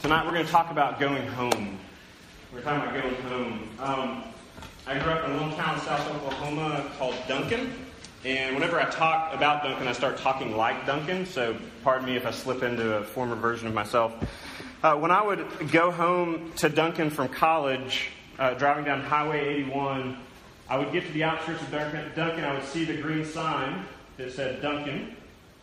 Tonight 0.00 0.24
we're 0.24 0.32
going 0.32 0.46
to 0.46 0.52
talk 0.52 0.70
about 0.70 1.00
going 1.00 1.26
home. 1.26 1.76
We're 2.52 2.60
talking 2.60 2.88
about 2.88 3.02
going 3.02 3.14
home. 3.22 3.68
Um, 3.80 4.22
I 4.86 4.96
grew 4.96 5.10
up 5.10 5.24
in 5.24 5.32
a 5.32 5.34
little 5.34 5.56
town 5.56 5.74
in 5.74 5.80
South 5.80 6.08
Oklahoma 6.14 6.88
called 6.96 7.16
Duncan. 7.26 7.72
And 8.24 8.54
whenever 8.54 8.80
I 8.80 8.88
talk 8.90 9.34
about 9.34 9.64
Duncan, 9.64 9.88
I 9.88 9.92
start 9.92 10.18
talking 10.18 10.56
like 10.56 10.86
Duncan. 10.86 11.26
So 11.26 11.56
pardon 11.82 12.06
me 12.06 12.14
if 12.14 12.26
I 12.26 12.30
slip 12.30 12.62
into 12.62 12.98
a 12.98 13.02
former 13.02 13.34
version 13.34 13.66
of 13.66 13.74
myself. 13.74 14.14
Uh, 14.84 14.94
when 14.94 15.10
I 15.10 15.20
would 15.20 15.44
go 15.72 15.90
home 15.90 16.52
to 16.58 16.68
Duncan 16.68 17.10
from 17.10 17.26
college, 17.28 18.10
uh, 18.38 18.54
driving 18.54 18.84
down 18.84 19.00
Highway 19.00 19.48
81, 19.48 20.16
I 20.68 20.78
would 20.78 20.92
get 20.92 21.06
to 21.06 21.12
the 21.12 21.24
outskirts 21.24 21.60
of 21.60 21.72
Duncan. 21.72 22.44
I 22.44 22.54
would 22.54 22.64
see 22.64 22.84
the 22.84 23.02
green 23.02 23.24
sign 23.24 23.84
that 24.16 24.32
said 24.32 24.62
Duncan, 24.62 25.16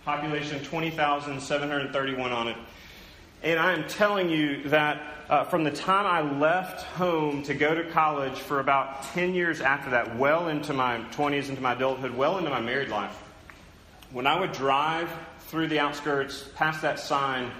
population 0.03 0.61
20,731 0.61 2.31
on 2.33 2.49
it. 2.49 2.57
And 3.45 3.59
I 3.59 3.73
am 3.73 3.87
telling 3.87 4.31
you 4.31 4.63
that 4.69 5.03
uh, 5.29 5.43
from 5.43 5.63
the 5.63 5.69
time 5.69 6.07
I 6.07 6.37
left 6.39 6.81
home 6.81 7.43
to 7.43 7.53
go 7.53 7.75
to 7.75 7.83
college 7.91 8.39
for 8.39 8.59
about 8.59 9.03
10 9.13 9.35
years 9.35 9.61
after 9.61 9.91
that, 9.91 10.17
well 10.17 10.47
into 10.47 10.73
my 10.73 10.97
20s, 11.11 11.49
into 11.49 11.61
my 11.61 11.73
adulthood, 11.73 12.15
well 12.15 12.39
into 12.39 12.49
my 12.49 12.59
married 12.59 12.89
life, 12.89 13.15
when 14.11 14.25
I 14.25 14.39
would 14.39 14.51
drive 14.51 15.11
through 15.41 15.67
the 15.67 15.77
outskirts 15.77 16.43
past 16.55 16.81
that 16.81 16.97
sign, 16.99 17.51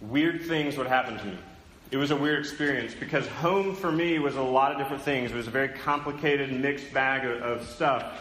weird 0.00 0.42
things 0.46 0.76
would 0.76 0.88
happen 0.88 1.16
to 1.16 1.24
me. 1.26 1.38
It 1.92 1.96
was 1.96 2.10
a 2.10 2.16
weird 2.16 2.40
experience 2.40 2.92
because 2.92 3.24
home 3.28 3.76
for 3.76 3.92
me 3.92 4.18
was 4.18 4.34
a 4.34 4.42
lot 4.42 4.72
of 4.72 4.78
different 4.78 5.04
things. 5.04 5.30
It 5.30 5.36
was 5.36 5.46
a 5.46 5.52
very 5.52 5.68
complicated, 5.68 6.52
mixed 6.52 6.92
bag 6.92 7.24
of, 7.24 7.40
of 7.40 7.68
stuff. 7.68 8.20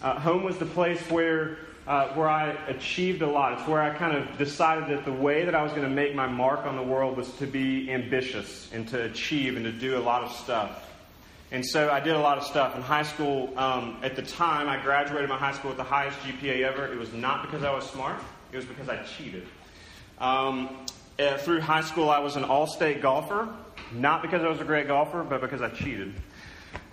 Uh, 0.00 0.16
home 0.20 0.44
was 0.44 0.58
the 0.58 0.66
place 0.66 1.00
where 1.10 1.58
uh, 1.86 2.08
where 2.14 2.28
I 2.28 2.50
achieved 2.66 3.22
a 3.22 3.26
lot. 3.26 3.52
It's 3.54 3.68
where 3.68 3.80
I 3.80 3.90
kind 3.90 4.16
of 4.16 4.38
decided 4.38 4.88
that 4.88 5.04
the 5.04 5.12
way 5.12 5.44
that 5.44 5.54
I 5.54 5.62
was 5.62 5.72
going 5.72 5.84
to 5.84 5.94
make 5.94 6.14
my 6.14 6.26
mark 6.26 6.66
on 6.66 6.76
the 6.76 6.82
world 6.82 7.16
was 7.16 7.30
to 7.34 7.46
be 7.46 7.90
ambitious 7.92 8.68
and 8.72 8.88
to 8.88 9.04
achieve 9.04 9.56
and 9.56 9.64
to 9.64 9.72
do 9.72 9.96
a 9.96 10.00
lot 10.00 10.24
of 10.24 10.32
stuff. 10.32 10.82
And 11.52 11.64
so 11.64 11.90
I 11.90 12.00
did 12.00 12.16
a 12.16 12.18
lot 12.18 12.38
of 12.38 12.44
stuff. 12.44 12.74
In 12.74 12.82
high 12.82 13.04
school, 13.04 13.56
um, 13.56 13.98
at 14.02 14.16
the 14.16 14.22
time, 14.22 14.68
I 14.68 14.82
graduated 14.82 15.28
my 15.28 15.38
high 15.38 15.52
school 15.52 15.70
with 15.70 15.78
the 15.78 15.84
highest 15.84 16.18
GPA 16.18 16.62
ever. 16.62 16.92
It 16.92 16.98
was 16.98 17.12
not 17.12 17.42
because 17.42 17.62
I 17.62 17.72
was 17.72 17.88
smart, 17.88 18.20
it 18.50 18.56
was 18.56 18.64
because 18.64 18.88
I 18.88 19.02
cheated. 19.04 19.46
Um, 20.18 20.76
uh, 21.18 21.38
through 21.38 21.60
high 21.60 21.82
school, 21.82 22.10
I 22.10 22.18
was 22.18 22.36
an 22.36 22.44
all 22.44 22.66
state 22.66 23.00
golfer, 23.00 23.48
not 23.92 24.22
because 24.22 24.42
I 24.42 24.48
was 24.48 24.60
a 24.60 24.64
great 24.64 24.88
golfer, 24.88 25.22
but 25.22 25.40
because 25.40 25.62
I 25.62 25.68
cheated. 25.68 26.14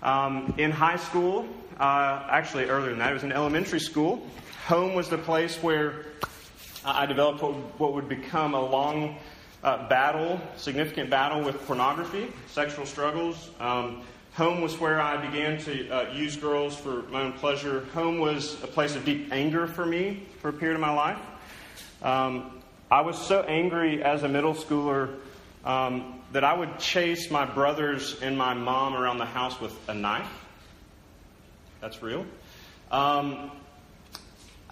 Um, 0.03 0.53
in 0.57 0.69
high 0.69 0.97
school, 0.97 1.47
uh, 1.79 2.27
actually 2.29 2.65
earlier 2.65 2.91
than 2.91 2.99
that, 2.99 3.09
it 3.09 3.15
was 3.15 3.23
in 3.23 3.31
elementary 3.31 3.79
school. 3.79 4.25
Home 4.67 4.93
was 4.93 5.09
the 5.09 5.17
place 5.17 5.61
where 5.61 6.05
I 6.85 7.05
developed 7.05 7.43
what 7.77 7.93
would 7.93 8.07
become 8.07 8.53
a 8.53 8.61
long 8.61 9.17
uh, 9.61 9.89
battle, 9.89 10.39
significant 10.55 11.09
battle 11.09 11.41
with 11.41 11.61
pornography, 11.67 12.31
sexual 12.47 12.85
struggles. 12.85 13.49
Um, 13.59 14.03
home 14.31 14.61
was 14.61 14.79
where 14.79 15.01
I 15.01 15.17
began 15.17 15.59
to 15.63 15.89
uh, 15.89 16.13
use 16.13 16.37
girls 16.37 16.77
for 16.77 17.01
my 17.11 17.23
own 17.23 17.33
pleasure. 17.33 17.83
Home 17.93 18.19
was 18.19 18.53
a 18.63 18.67
place 18.67 18.95
of 18.95 19.03
deep 19.03 19.33
anger 19.33 19.67
for 19.67 19.85
me 19.85 20.23
for 20.39 20.47
a 20.47 20.53
period 20.53 20.75
of 20.75 20.81
my 20.81 20.93
life. 20.93 21.19
Um, 22.01 22.61
I 22.89 23.01
was 23.01 23.17
so 23.17 23.41
angry 23.41 24.01
as 24.01 24.23
a 24.23 24.29
middle 24.29 24.53
schooler 24.53 25.13
um, 25.65 26.21
that 26.31 26.45
I 26.45 26.53
would 26.53 26.79
chase 26.79 27.29
my 27.29 27.43
brothers 27.43 28.17
and 28.21 28.37
my 28.37 28.53
mom 28.53 28.95
around 28.95 29.17
the 29.17 29.25
house 29.25 29.59
with 29.59 29.77
a 29.89 29.93
knife. 29.93 30.31
That's 31.81 32.01
real. 32.01 32.25
Um, 32.91 33.51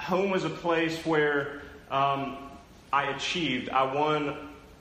home 0.01 0.31
was 0.31 0.43
a 0.43 0.49
place 0.49 0.97
where 1.05 1.61
um, 1.89 2.37
I 2.91 3.11
achieved. 3.11 3.69
I 3.69 3.93
won 3.93 4.35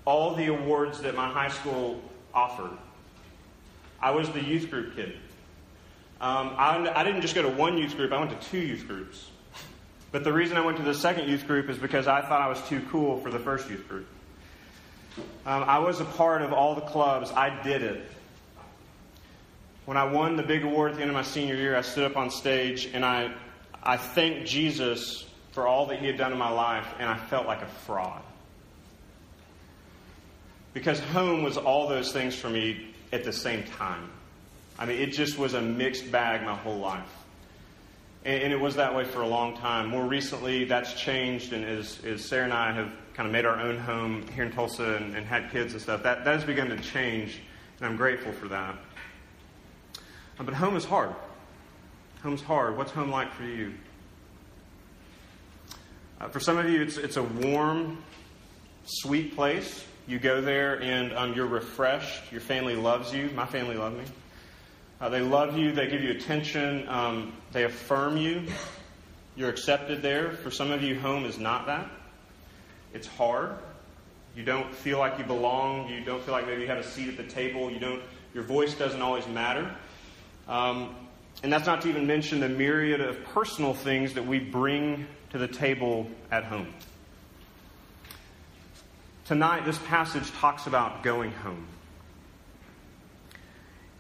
all 0.05 0.35
the 0.35 0.47
awards 0.47 1.01
that 1.03 1.15
my 1.15 1.29
high 1.29 1.51
school 1.51 2.01
offered. 2.33 2.77
I 4.01 4.13
was 4.13 4.31
the 4.31 4.43
youth 4.43 4.71
group 4.71 4.97
kid. 4.97 5.13
Um, 6.21 6.55
I, 6.57 6.91
I 6.95 7.05
didn't 7.05 7.21
just 7.21 7.35
go 7.35 7.43
to 7.43 7.49
one 7.49 7.77
youth 7.79 7.97
group, 7.97 8.13
I 8.13 8.19
went 8.19 8.31
to 8.39 8.49
two 8.49 8.59
youth 8.59 8.87
groups. 8.87 9.31
But 10.13 10.25
the 10.25 10.33
reason 10.33 10.57
I 10.57 10.65
went 10.65 10.77
to 10.79 10.83
the 10.83 10.95
second 10.95 11.29
youth 11.29 11.47
group 11.47 11.69
is 11.69 11.79
because 11.79 12.09
I 12.09 12.21
thought 12.23 12.41
I 12.41 12.49
was 12.49 12.61
too 12.69 12.85
cool 12.91 13.21
for 13.21 13.31
the 13.31 13.39
first 13.39 13.71
youth 13.71 13.87
group. 13.89 14.07
Um, 15.47 15.65
I 15.65 15.79
was 15.79 16.01
a 16.01 16.05
part 16.05 16.43
of 16.43 16.53
all 16.53 16.75
the 16.75 16.81
clubs, 16.81 17.31
I 17.31 17.63
did 17.63 17.83
it. 17.83 18.11
When 19.85 19.97
I 19.97 20.05
won 20.05 20.37
the 20.37 20.43
big 20.43 20.65
award 20.65 20.93
at 20.93 20.97
the 20.97 21.03
end 21.03 21.11
of 21.11 21.15
my 21.15 21.23
senior 21.23 21.57
year, 21.57 21.77
I 21.77 21.83
stood 21.83 22.05
up 22.05 22.17
on 22.17 22.31
stage 22.31 22.89
and 22.93 23.05
I 23.05 23.33
I 23.83 23.97
thanked 23.97 24.47
Jesus 24.47 25.27
for 25.53 25.67
all 25.67 25.87
that 25.87 25.99
he 25.99 26.07
had 26.07 26.17
done 26.17 26.33
in 26.33 26.39
my 26.39 26.51
life, 26.51 26.87
and 26.99 27.09
I 27.09 27.17
felt 27.17 27.47
like 27.47 27.63
a 27.63 27.67
fraud. 27.67 28.23
Because 30.75 31.01
home 31.01 31.43
was 31.43 31.57
all 31.57 31.89
those 31.89 32.13
things 32.13 32.35
for 32.37 32.49
me 32.49 32.95
at 33.13 33.25
the 33.25 33.33
same 33.33 33.65
time. 33.65 34.11
I 34.79 34.87
mean, 34.87 35.01
it 35.01 35.13
just 35.13 35.39
was 35.39 35.55
a 35.55 35.61
mixed 35.61 36.11
bag 36.13 36.43
my 36.45 36.55
whole 36.55 36.79
life. 36.79 37.11
And, 38.25 38.45
and 38.45 38.53
it 38.53 38.61
was 38.61 38.77
that 38.77 38.95
way 38.95 39.05
for 39.05 39.23
a 39.23 39.27
long 39.27 39.57
time. 39.57 39.89
More 39.89 40.07
recently, 40.07 40.65
that's 40.65 40.95
changed, 40.95 41.53
and 41.53 41.65
as, 41.65 41.99
as 42.05 42.25
Sarah 42.25 42.45
and 42.45 42.53
I 42.53 42.73
have 42.73 42.93
kind 43.15 43.27
of 43.27 43.33
made 43.33 43.45
our 43.45 43.59
own 43.59 43.79
home 43.79 44.27
here 44.29 44.45
in 44.45 44.53
Tulsa 44.53 44.95
and, 44.95 45.17
and 45.17 45.27
had 45.27 45.51
kids 45.51 45.73
and 45.73 45.83
stuff, 45.83 46.03
that, 46.05 46.25
that 46.25 46.35
has 46.35 46.45
begun 46.45 46.69
to 46.69 46.79
change, 46.79 47.41
and 47.79 47.87
I'm 47.87 47.97
grateful 47.97 48.33
for 48.33 48.49
that. 48.49 48.77
But 50.39 50.55
home 50.55 50.77
is 50.77 50.85
hard. 50.85 51.15
Home's 52.23 52.43
hard. 52.43 52.77
What's 52.77 52.93
home 52.93 53.11
like 53.11 53.33
for 53.33 53.45
you? 53.45 53.73
Uh, 56.21 56.29
for 56.29 56.39
some 56.39 56.59
of 56.59 56.69
you, 56.69 56.83
it's, 56.83 56.99
it's 56.99 57.17
a 57.17 57.23
warm, 57.23 57.97
sweet 58.85 59.35
place. 59.35 59.87
You 60.07 60.19
go 60.19 60.43
there 60.43 60.83
and 60.83 61.15
um, 61.15 61.33
you're 61.33 61.47
refreshed. 61.47 62.31
Your 62.31 62.43
family 62.43 62.77
loves 62.77 63.15
you. 63.15 63.31
My 63.35 63.47
family 63.47 63.77
loves 63.77 63.97
me. 63.97 64.05
Uh, 65.01 65.09
they 65.09 65.23
love 65.23 65.57
you. 65.57 65.73
They 65.73 65.89
give 65.89 66.03
you 66.03 66.11
attention. 66.11 66.87
Um, 66.89 67.33
they 67.53 67.65
affirm 67.65 68.19
you. 68.19 68.43
You're 69.35 69.49
accepted 69.49 70.03
there. 70.03 70.33
For 70.33 70.51
some 70.51 70.71
of 70.71 70.83
you, 70.83 71.01
home 71.01 71.25
is 71.25 71.39
not 71.39 71.65
that. 71.67 71.91
It's 72.93 73.07
hard. 73.07 73.57
You 74.37 74.43
don't 74.43 74.71
feel 74.75 74.99
like 74.99 75.19
you 75.19 75.25
belong. 75.25 75.89
You 75.89 76.05
don't 76.05 76.23
feel 76.23 76.35
like 76.35 76.47
maybe 76.47 76.61
you 76.61 76.69
have 76.69 76.79
a 76.79 76.85
seat 76.85 77.09
at 77.09 77.17
the 77.17 77.25
table. 77.25 77.71
You 77.71 77.79
don't. 77.79 78.03
Your 78.35 78.45
voice 78.45 78.75
doesn't 78.75 79.01
always 79.01 79.27
matter. 79.27 79.75
Um, 80.49 80.95
and 81.43 81.53
that's 81.53 81.67
not 81.67 81.81
to 81.83 81.89
even 81.89 82.07
mention 82.07 82.41
the 82.41 82.49
myriad 82.49 83.01
of 83.01 83.23
personal 83.25 83.73
things 83.73 84.15
that 84.15 84.27
we 84.27 84.39
bring 84.39 85.07
to 85.31 85.39
the 85.39 85.49
table 85.49 86.09
at 86.31 86.45
home. 86.45 86.69
Tonight, 89.25 89.65
this 89.65 89.79
passage 89.79 90.31
talks 90.33 90.67
about 90.67 91.03
going 91.03 91.31
home. 91.31 91.67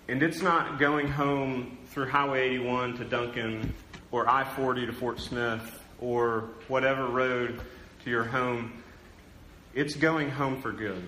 And 0.08 0.22
it's 0.22 0.42
not 0.42 0.80
going 0.80 1.06
home 1.06 1.78
through 1.90 2.08
Highway 2.08 2.48
81 2.48 2.98
to 2.98 3.04
Duncan 3.04 3.72
or 4.10 4.28
I 4.28 4.44
40 4.44 4.86
to 4.86 4.92
Fort 4.92 5.20
Smith 5.20 5.84
or 6.00 6.48
whatever 6.66 7.06
road 7.06 7.60
to 8.04 8.10
your 8.10 8.24
home. 8.24 8.82
It's 9.72 9.94
going 9.94 10.30
home 10.30 10.60
for 10.60 10.72
good. 10.72 11.02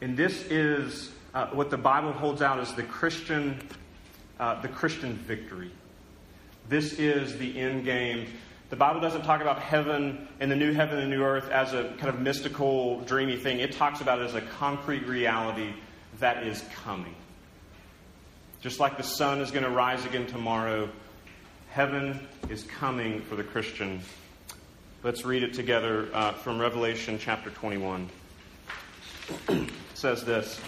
And 0.00 0.16
this 0.16 0.44
is 0.44 1.10
uh, 1.34 1.48
what 1.48 1.70
the 1.70 1.76
Bible 1.76 2.12
holds 2.12 2.42
out 2.42 2.60
as 2.60 2.74
the 2.74 2.84
Christian 2.84 3.60
uh, 4.42 4.60
the 4.60 4.66
Christian 4.66 5.14
victory. 5.14 5.70
This 6.68 6.94
is 6.94 7.38
the 7.38 7.56
end 7.56 7.84
game. 7.84 8.26
The 8.70 8.76
Bible 8.76 9.00
doesn't 9.00 9.22
talk 9.22 9.40
about 9.40 9.60
heaven 9.60 10.26
and 10.40 10.50
the 10.50 10.56
new 10.56 10.72
heaven 10.72 10.98
and 10.98 11.12
the 11.12 11.16
new 11.16 11.22
earth 11.22 11.48
as 11.48 11.74
a 11.74 11.94
kind 11.98 12.08
of 12.08 12.18
mystical, 12.18 13.02
dreamy 13.02 13.36
thing. 13.36 13.60
It 13.60 13.70
talks 13.70 14.00
about 14.00 14.18
it 14.18 14.24
as 14.24 14.34
a 14.34 14.40
concrete 14.40 15.06
reality 15.06 15.72
that 16.18 16.44
is 16.44 16.64
coming. 16.82 17.14
Just 18.60 18.80
like 18.80 18.96
the 18.96 19.04
sun 19.04 19.40
is 19.40 19.52
going 19.52 19.62
to 19.62 19.70
rise 19.70 20.04
again 20.06 20.26
tomorrow, 20.26 20.88
heaven 21.70 22.26
is 22.48 22.64
coming 22.64 23.20
for 23.20 23.36
the 23.36 23.44
Christian. 23.44 24.00
Let's 25.04 25.24
read 25.24 25.44
it 25.44 25.54
together 25.54 26.08
uh, 26.12 26.32
from 26.32 26.58
Revelation 26.58 27.16
chapter 27.20 27.50
21. 27.50 28.10
it 29.48 29.70
says 29.94 30.24
this. 30.24 30.60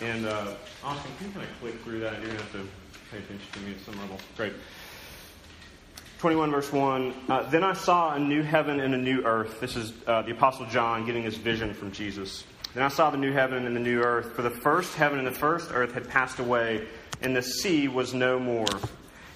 And 0.00 0.26
uh, 0.26 0.54
Austin, 0.84 1.10
can 1.18 1.26
you 1.26 1.32
kind 1.32 1.46
of 1.46 1.60
click 1.60 1.80
through 1.82 2.00
that? 2.00 2.12
You're 2.20 2.30
going 2.32 2.36
to 2.36 2.42
have 2.42 2.52
to 2.52 2.68
pay 3.10 3.18
attention 3.18 3.46
to 3.52 3.60
me 3.60 3.72
at 3.72 3.80
some 3.80 3.98
level. 3.98 4.18
Great. 4.36 4.52
21 6.18 6.50
verse 6.50 6.72
1 6.72 7.14
uh, 7.28 7.42
Then 7.50 7.62
I 7.64 7.72
saw 7.72 8.14
a 8.14 8.18
new 8.18 8.42
heaven 8.42 8.80
and 8.80 8.94
a 8.94 8.98
new 8.98 9.22
earth. 9.24 9.60
This 9.60 9.76
is 9.76 9.92
uh, 10.06 10.22
the 10.22 10.32
Apostle 10.32 10.66
John 10.66 11.06
getting 11.06 11.22
his 11.22 11.36
vision 11.36 11.74
from 11.74 11.92
Jesus. 11.92 12.44
Then 12.74 12.82
I 12.82 12.88
saw 12.88 13.10
the 13.10 13.16
new 13.16 13.32
heaven 13.32 13.66
and 13.66 13.74
the 13.74 13.80
new 13.80 14.00
earth, 14.00 14.34
for 14.34 14.42
the 14.42 14.50
first 14.50 14.94
heaven 14.94 15.18
and 15.18 15.26
the 15.26 15.32
first 15.32 15.70
earth 15.72 15.94
had 15.94 16.08
passed 16.08 16.38
away, 16.38 16.86
and 17.22 17.34
the 17.34 17.42
sea 17.42 17.88
was 17.88 18.14
no 18.14 18.38
more. 18.38 18.66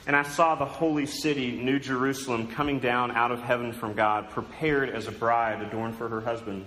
And 0.07 0.17
I 0.17 0.23
saw 0.23 0.55
the 0.55 0.65
holy 0.65 1.07
city, 1.07 1.53
New 1.53 1.79
Jerusalem, 1.79 2.49
coming 2.49 2.81
down 2.81 3.13
out 3.13 3.31
of 3.31 3.41
heaven 3.41 3.73
from 3.73 3.95
God, 3.95 4.31
prepared 4.31 4.91
as 4.91 5.07
a 5.07 5.13
bride 5.13 5.63
adorned 5.63 5.97
for 5.97 6.09
her 6.09 6.21
husband. 6.21 6.67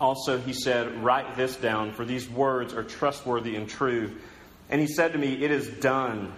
Also, 0.00 0.38
he 0.38 0.52
said, 0.52 1.02
Write 1.02 1.36
this 1.36 1.56
down, 1.56 1.92
for 1.92 2.04
these 2.04 2.28
words 2.28 2.74
are 2.74 2.82
trustworthy 2.82 3.56
and 3.56 3.68
true. 3.68 4.16
And 4.68 4.80
he 4.80 4.86
said 4.86 5.12
to 5.12 5.18
me, 5.18 5.44
It 5.44 5.50
is 5.50 5.68
done. 5.68 6.32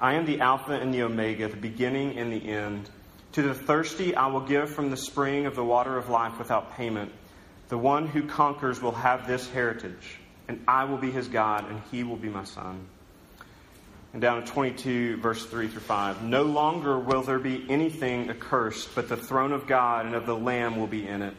I 0.00 0.14
am 0.14 0.26
the 0.26 0.40
Alpha 0.40 0.72
and 0.72 0.92
the 0.92 1.02
Omega, 1.02 1.48
the 1.48 1.56
beginning 1.56 2.18
and 2.18 2.32
the 2.32 2.48
end. 2.48 2.90
To 3.32 3.42
the 3.42 3.54
thirsty, 3.54 4.14
I 4.14 4.26
will 4.26 4.40
give 4.40 4.70
from 4.70 4.90
the 4.90 4.96
spring 4.96 5.46
of 5.46 5.54
the 5.54 5.64
water 5.64 5.96
of 5.96 6.08
life 6.08 6.38
without 6.38 6.76
payment. 6.76 7.12
The 7.68 7.78
one 7.78 8.06
who 8.06 8.26
conquers 8.26 8.82
will 8.82 8.92
have 8.92 9.26
this 9.26 9.48
heritage, 9.48 10.18
and 10.48 10.62
I 10.68 10.84
will 10.84 10.98
be 10.98 11.10
his 11.10 11.28
God, 11.28 11.70
and 11.70 11.80
he 11.90 12.04
will 12.04 12.16
be 12.16 12.28
my 12.28 12.44
son. 12.44 12.86
And 14.12 14.20
down 14.20 14.44
to 14.44 14.52
22, 14.52 15.16
verse 15.18 15.46
3 15.46 15.68
through 15.68 15.80
5. 15.80 16.22
No 16.22 16.42
longer 16.42 16.98
will 16.98 17.22
there 17.22 17.38
be 17.38 17.64
anything 17.70 18.28
accursed, 18.28 18.94
but 18.94 19.08
the 19.08 19.16
throne 19.16 19.52
of 19.52 19.66
God 19.66 20.04
and 20.04 20.14
of 20.14 20.26
the 20.26 20.36
Lamb 20.36 20.76
will 20.76 20.86
be 20.86 21.06
in 21.06 21.22
it. 21.22 21.34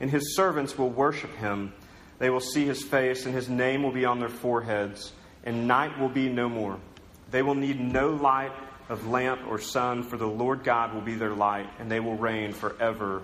And 0.00 0.10
his 0.10 0.36
servants 0.36 0.76
will 0.76 0.90
worship 0.90 1.34
him. 1.36 1.72
They 2.18 2.30
will 2.30 2.40
see 2.40 2.64
his 2.64 2.82
face, 2.82 3.26
and 3.26 3.34
his 3.34 3.48
name 3.48 3.82
will 3.82 3.92
be 3.92 4.04
on 4.04 4.20
their 4.20 4.28
foreheads, 4.28 5.12
and 5.44 5.66
night 5.68 5.98
will 5.98 6.08
be 6.08 6.28
no 6.28 6.48
more. 6.48 6.78
They 7.30 7.42
will 7.42 7.54
need 7.54 7.80
no 7.80 8.10
light 8.10 8.52
of 8.88 9.06
lamp 9.08 9.40
or 9.48 9.58
sun, 9.58 10.02
for 10.02 10.16
the 10.16 10.26
Lord 10.26 10.64
God 10.64 10.94
will 10.94 11.00
be 11.00 11.14
their 11.14 11.34
light, 11.34 11.68
and 11.78 11.90
they 11.90 12.00
will 12.00 12.16
reign 12.16 12.52
forever 12.52 13.22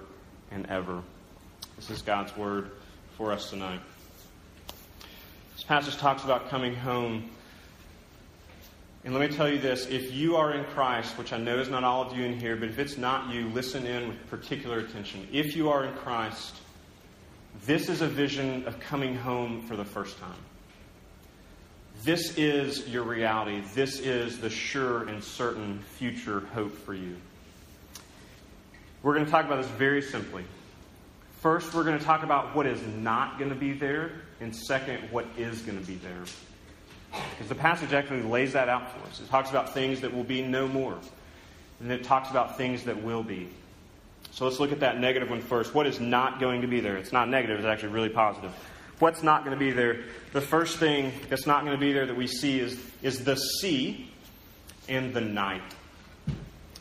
and 0.51 0.67
ever. 0.67 1.03
This 1.77 1.91
is 1.91 2.03
God's 2.03 2.37
word 2.37 2.71
for 3.17 3.33
us 3.33 3.51
tonight. 3.51 3.81
This 5.55 5.65
passage 5.65 5.97
talks 5.97 6.25
about 6.25 6.49
coming 6.49 6.75
home. 6.75 7.31
And 9.05 9.15
let 9.15 9.31
me 9.31 9.37
tell 9.37 9.49
you 9.49 9.59
this 9.59 9.87
if 9.87 10.13
you 10.13 10.37
are 10.37 10.53
in 10.53 10.65
Christ, 10.65 11.17
which 11.19 11.33
I 11.33 11.39
know 11.39 11.59
is 11.59 11.69
not 11.69 11.85
all 11.85 12.03
of 12.03 12.17
you 12.17 12.25
in 12.25 12.39
here, 12.39 12.57
but 12.57 12.69
if 12.69 12.79
it's 12.79 12.97
not 12.97 13.33
you, 13.33 13.49
listen 13.49 13.87
in 13.87 14.09
with 14.09 14.31
particular 14.31 14.79
attention. 14.79 15.27
If 15.33 15.57
you 15.57 15.71
are 15.71 15.85
in 15.85 15.95
Christ, 15.95 16.57
this 17.67 17.89
is 17.89 18.01
a 18.01 18.09
vision 18.09 18.67
of 18.67 18.81
coming 18.81 19.15
home 19.15 19.63
for 19.63 19.77
the 19.77 19.85
first 19.85 20.19
time. 20.19 20.39
This 22.03 22.37
is 22.37 22.89
your 22.89 23.05
reality. 23.05 23.63
This 23.75 24.01
is 24.01 24.41
the 24.41 24.51
sure 24.51 25.09
and 25.09 25.23
certain 25.23 25.79
future 25.97 26.41
hope 26.53 26.73
for 26.73 26.95
you. 26.95 27.17
We're 29.03 29.15
going 29.15 29.25
to 29.25 29.31
talk 29.31 29.45
about 29.45 29.63
this 29.63 29.71
very 29.73 30.03
simply. 30.03 30.45
First, 31.41 31.75
we're 31.75 31.85
going 31.85 31.99
to 31.99 32.05
talk 32.05 32.25
about 32.25 32.55
what 32.57 32.67
is 32.67 32.81
not 32.99 33.39
going 33.39 33.51
to 33.51 33.57
be 33.57 33.73
there, 33.73 34.13
and 34.41 34.55
second, 34.55 34.99
what 35.11 35.27
is 35.37 35.63
going 35.63 35.79
to 35.79 35.87
be 35.87 35.97
there. 35.97 36.23
Because 37.13 37.49
the 37.49 37.55
passage 37.55 37.93
actually 37.93 38.23
lays 38.23 38.53
that 38.55 38.69
out 38.69 38.91
for 38.91 39.09
us. 39.09 39.21
It 39.21 39.29
talks 39.29 39.51
about 39.51 39.75
things 39.75 40.01
that 40.01 40.13
will 40.13 40.25
be 40.25 40.43
no 40.43 40.67
more, 40.67 40.97
and 41.81 41.91
it 41.93 42.05
talks 42.05 42.31
about 42.31 42.57
things 42.57 42.85
that 42.85 43.03
will 43.03 43.23
be. 43.23 43.49
So 44.33 44.45
let's 44.45 44.59
look 44.59 44.73
at 44.73 44.81
that 44.81 44.99
negative 44.99 45.31
one 45.31 45.41
first. 45.41 45.75
What 45.75 45.87
is 45.87 46.01
not 46.01 46.41
going 46.41 46.63
to 46.63 46.69
be 46.69 46.81
there? 46.81 46.97
It's 46.97 47.13
not 47.13 47.29
negative, 47.29 47.59
it's 47.59 47.67
actually 47.67 47.93
really 47.93 48.09
positive 48.09 48.53
what's 49.03 49.25
not 49.25 49.45
going 49.45 49.59
to 49.59 49.59
be 49.59 49.73
there, 49.73 50.05
the 50.33 50.41
first 50.41 50.79
thing 50.79 51.13
that's 51.29 51.45
not 51.45 51.65
going 51.65 51.77
to 51.77 51.81
be 51.81 51.93
there 51.93 52.07
that 52.07 52.17
we 52.17 52.29
see 52.29 52.61
is, 52.61 52.79
is 53.03 53.25
the 53.25 53.35
sea 53.35 54.09
and 54.89 55.13
the 55.13 55.21
night. 55.21 55.75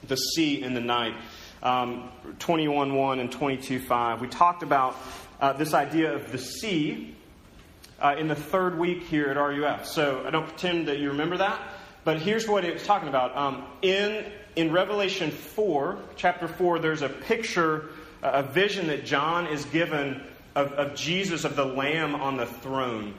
The 0.08 0.16
sea 0.16 0.62
and 0.62 0.78
the 0.78 0.82
night. 0.82 1.16
Um, 1.64 2.12
21.1 2.38 3.20
and 3.20 3.32
22.5. 3.32 4.22
We 4.22 4.28
talked 4.28 4.62
about 4.62 4.96
uh, 5.40 5.54
this 5.54 5.74
idea 5.74 6.14
of 6.14 6.32
the 6.32 6.38
sea 6.38 7.16
uh, 8.00 8.16
in 8.18 8.28
the 8.28 8.36
third 8.36 8.78
week 8.78 9.04
here 9.04 9.30
at 9.30 9.38
RUF. 9.38 9.88
So 9.88 10.24
I 10.26 10.30
don't 10.30 10.48
pretend 10.48 10.90
that 10.90 11.00
you 11.00 11.10
remember 11.10 11.38
that, 11.38 11.60
but 12.04 12.20
here's 12.20 12.48
what 12.48 12.66
it's 12.66 12.86
talking 12.86 13.10
about. 13.10 13.36
Um, 13.36 13.66
in, 13.82 14.26
in 14.56 14.72
Revelation 14.72 15.32
4, 15.32 15.98
chapter 16.16 16.48
4, 16.48 16.80
there's 16.80 17.02
a 17.02 17.10
picture, 17.10 17.90
a 18.22 18.44
vision 18.44 18.88
that 18.88 19.06
John 19.06 19.48
is 19.48 19.66
given 19.66 20.22
of, 20.56 20.74
of 20.74 20.96
Jesus, 20.96 21.44
of 21.46 21.56
the 21.56 21.66
Lamb 21.66 22.16
on 22.16 22.38
the 22.38 22.46
throne. 22.46 23.14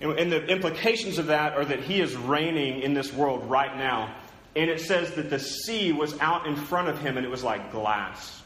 And, 0.00 0.12
and 0.18 0.32
the 0.32 0.46
implications 0.46 1.18
of 1.18 1.26
that 1.26 1.54
are 1.54 1.64
that 1.64 1.80
he 1.80 2.00
is 2.00 2.16
reigning 2.16 2.80
in 2.82 2.94
this 2.94 3.12
world 3.12 3.48
right 3.50 3.76
now. 3.76 4.14
And 4.56 4.70
it 4.70 4.80
says 4.80 5.12
that 5.12 5.30
the 5.30 5.38
sea 5.38 5.92
was 5.92 6.18
out 6.20 6.46
in 6.46 6.56
front 6.56 6.88
of 6.88 6.98
him 7.00 7.16
and 7.16 7.26
it 7.26 7.30
was 7.30 7.44
like 7.44 7.70
glass. 7.70 8.42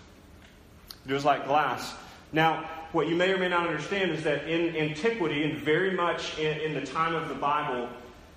It 1.07 1.13
was 1.13 1.25
like 1.25 1.47
glass. 1.47 1.95
Now, 2.33 2.69
what 2.93 3.09
you 3.09 3.17
may 3.17 3.33
or 3.33 3.39
may 3.39 3.49
not 3.49 3.67
understand 3.67 4.11
is 4.11 4.23
that 4.25 4.49
in 4.49 4.77
antiquity, 4.77 5.45
and 5.45 5.59
very 5.59 5.93
much 5.93 6.39
in, 6.39 6.59
in 6.61 6.75
the 6.75 6.85
time 6.85 7.15
of 7.15 7.29
the 7.29 7.35
Bible, 7.35 7.89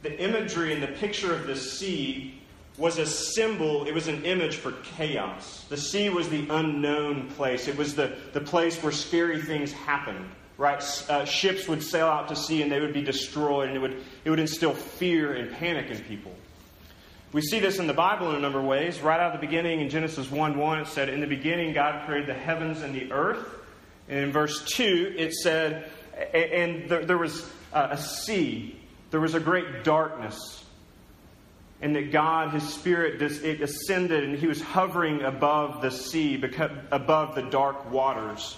the 0.03 0.19
imagery 0.21 0.73
and 0.73 0.81
the 0.81 0.87
picture 0.87 1.33
of 1.33 1.47
the 1.47 1.55
sea 1.55 2.39
was 2.77 2.99
a 2.99 3.05
symbol, 3.05 3.85
it 3.85 3.93
was 3.93 4.07
an 4.07 4.23
image 4.23 4.57
for 4.57 4.71
chaos. 4.83 5.65
The 5.69 5.77
sea 5.77 6.09
was 6.09 6.29
the 6.29 6.47
unknown 6.49 7.29
place, 7.31 7.67
it 7.67 7.75
was 7.75 7.95
the, 7.95 8.15
the 8.33 8.41
place 8.41 8.81
where 8.83 8.91
scary 8.91 9.41
things 9.41 9.71
happened. 9.71 10.29
Right? 10.59 10.81
Uh, 11.07 11.23
ships 11.23 11.67
would 11.67 11.83
sail 11.83 12.07
out 12.07 12.29
to 12.29 12.35
sea 12.35 12.63
and 12.63 12.71
they 12.71 12.79
would 12.79 12.93
be 12.93 13.03
destroyed, 13.03 13.67
and 13.67 13.77
it 13.77 13.79
would, 13.79 14.03
it 14.25 14.29
would 14.31 14.39
instill 14.39 14.73
fear 14.73 15.33
and 15.33 15.51
panic 15.51 15.91
in 15.91 15.99
people. 16.05 16.33
We 17.31 17.41
see 17.41 17.59
this 17.59 17.77
in 17.77 17.85
the 17.85 17.93
Bible 17.93 18.31
in 18.31 18.37
a 18.37 18.39
number 18.39 18.57
of 18.57 18.65
ways. 18.65 18.99
Right 18.99 19.19
out 19.19 19.35
of 19.35 19.39
the 19.39 19.45
beginning, 19.45 19.81
in 19.81 19.89
Genesis 19.89 20.31
1 20.31 20.57
1, 20.57 20.79
it 20.79 20.87
said, 20.87 21.09
In 21.09 21.19
the 21.19 21.27
beginning, 21.27 21.73
God 21.73 22.07
created 22.07 22.27
the 22.27 22.33
heavens 22.33 22.81
and 22.81 22.95
the 22.95 23.11
earth. 23.11 23.45
And 24.09 24.19
in 24.19 24.31
verse 24.31 24.63
2, 24.65 25.13
it 25.15 25.33
said, 25.33 25.91
And 26.33 26.89
there, 26.89 27.05
there 27.05 27.17
was 27.17 27.47
a 27.71 27.97
sea, 27.97 28.79
there 29.11 29.19
was 29.19 29.35
a 29.35 29.39
great 29.39 29.83
darkness 29.83 30.63
and 31.81 31.95
that 31.95 32.11
God, 32.11 32.51
His 32.51 32.63
Spirit, 32.63 33.21
it 33.21 33.61
ascended 33.61 34.23
and 34.23 34.37
He 34.37 34.47
was 34.47 34.61
hovering 34.61 35.21
above 35.21 35.81
the 35.81 35.91
sea, 35.91 36.41
above 36.91 37.35
the 37.35 37.43
dark 37.43 37.91
waters. 37.91 38.57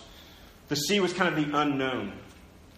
The 0.70 0.76
sea 0.76 1.00
was 1.00 1.14
kind 1.14 1.36
of 1.36 1.52
the 1.52 1.58
unknown. 1.58 2.14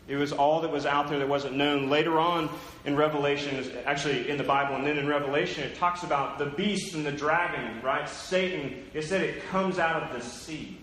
It 0.07 0.15
was 0.15 0.31
all 0.33 0.61
that 0.61 0.71
was 0.71 0.85
out 0.85 1.09
there 1.09 1.19
that 1.19 1.29
wasn't 1.29 1.55
known. 1.55 1.89
Later 1.89 2.19
on 2.19 2.49
in 2.85 2.95
Revelation, 2.95 3.71
actually 3.85 4.29
in 4.29 4.37
the 4.37 4.43
Bible, 4.43 4.75
and 4.75 4.85
then 4.85 4.97
in 4.97 5.07
Revelation, 5.07 5.63
it 5.63 5.75
talks 5.75 6.03
about 6.03 6.37
the 6.37 6.47
beast 6.47 6.95
and 6.95 7.05
the 7.05 7.11
dragon, 7.11 7.81
right? 7.81 8.09
Satan. 8.09 8.83
It 8.93 9.03
said 9.03 9.21
it 9.21 9.43
comes 9.49 9.79
out 9.79 10.03
of 10.03 10.13
the 10.13 10.27
sea. 10.27 10.79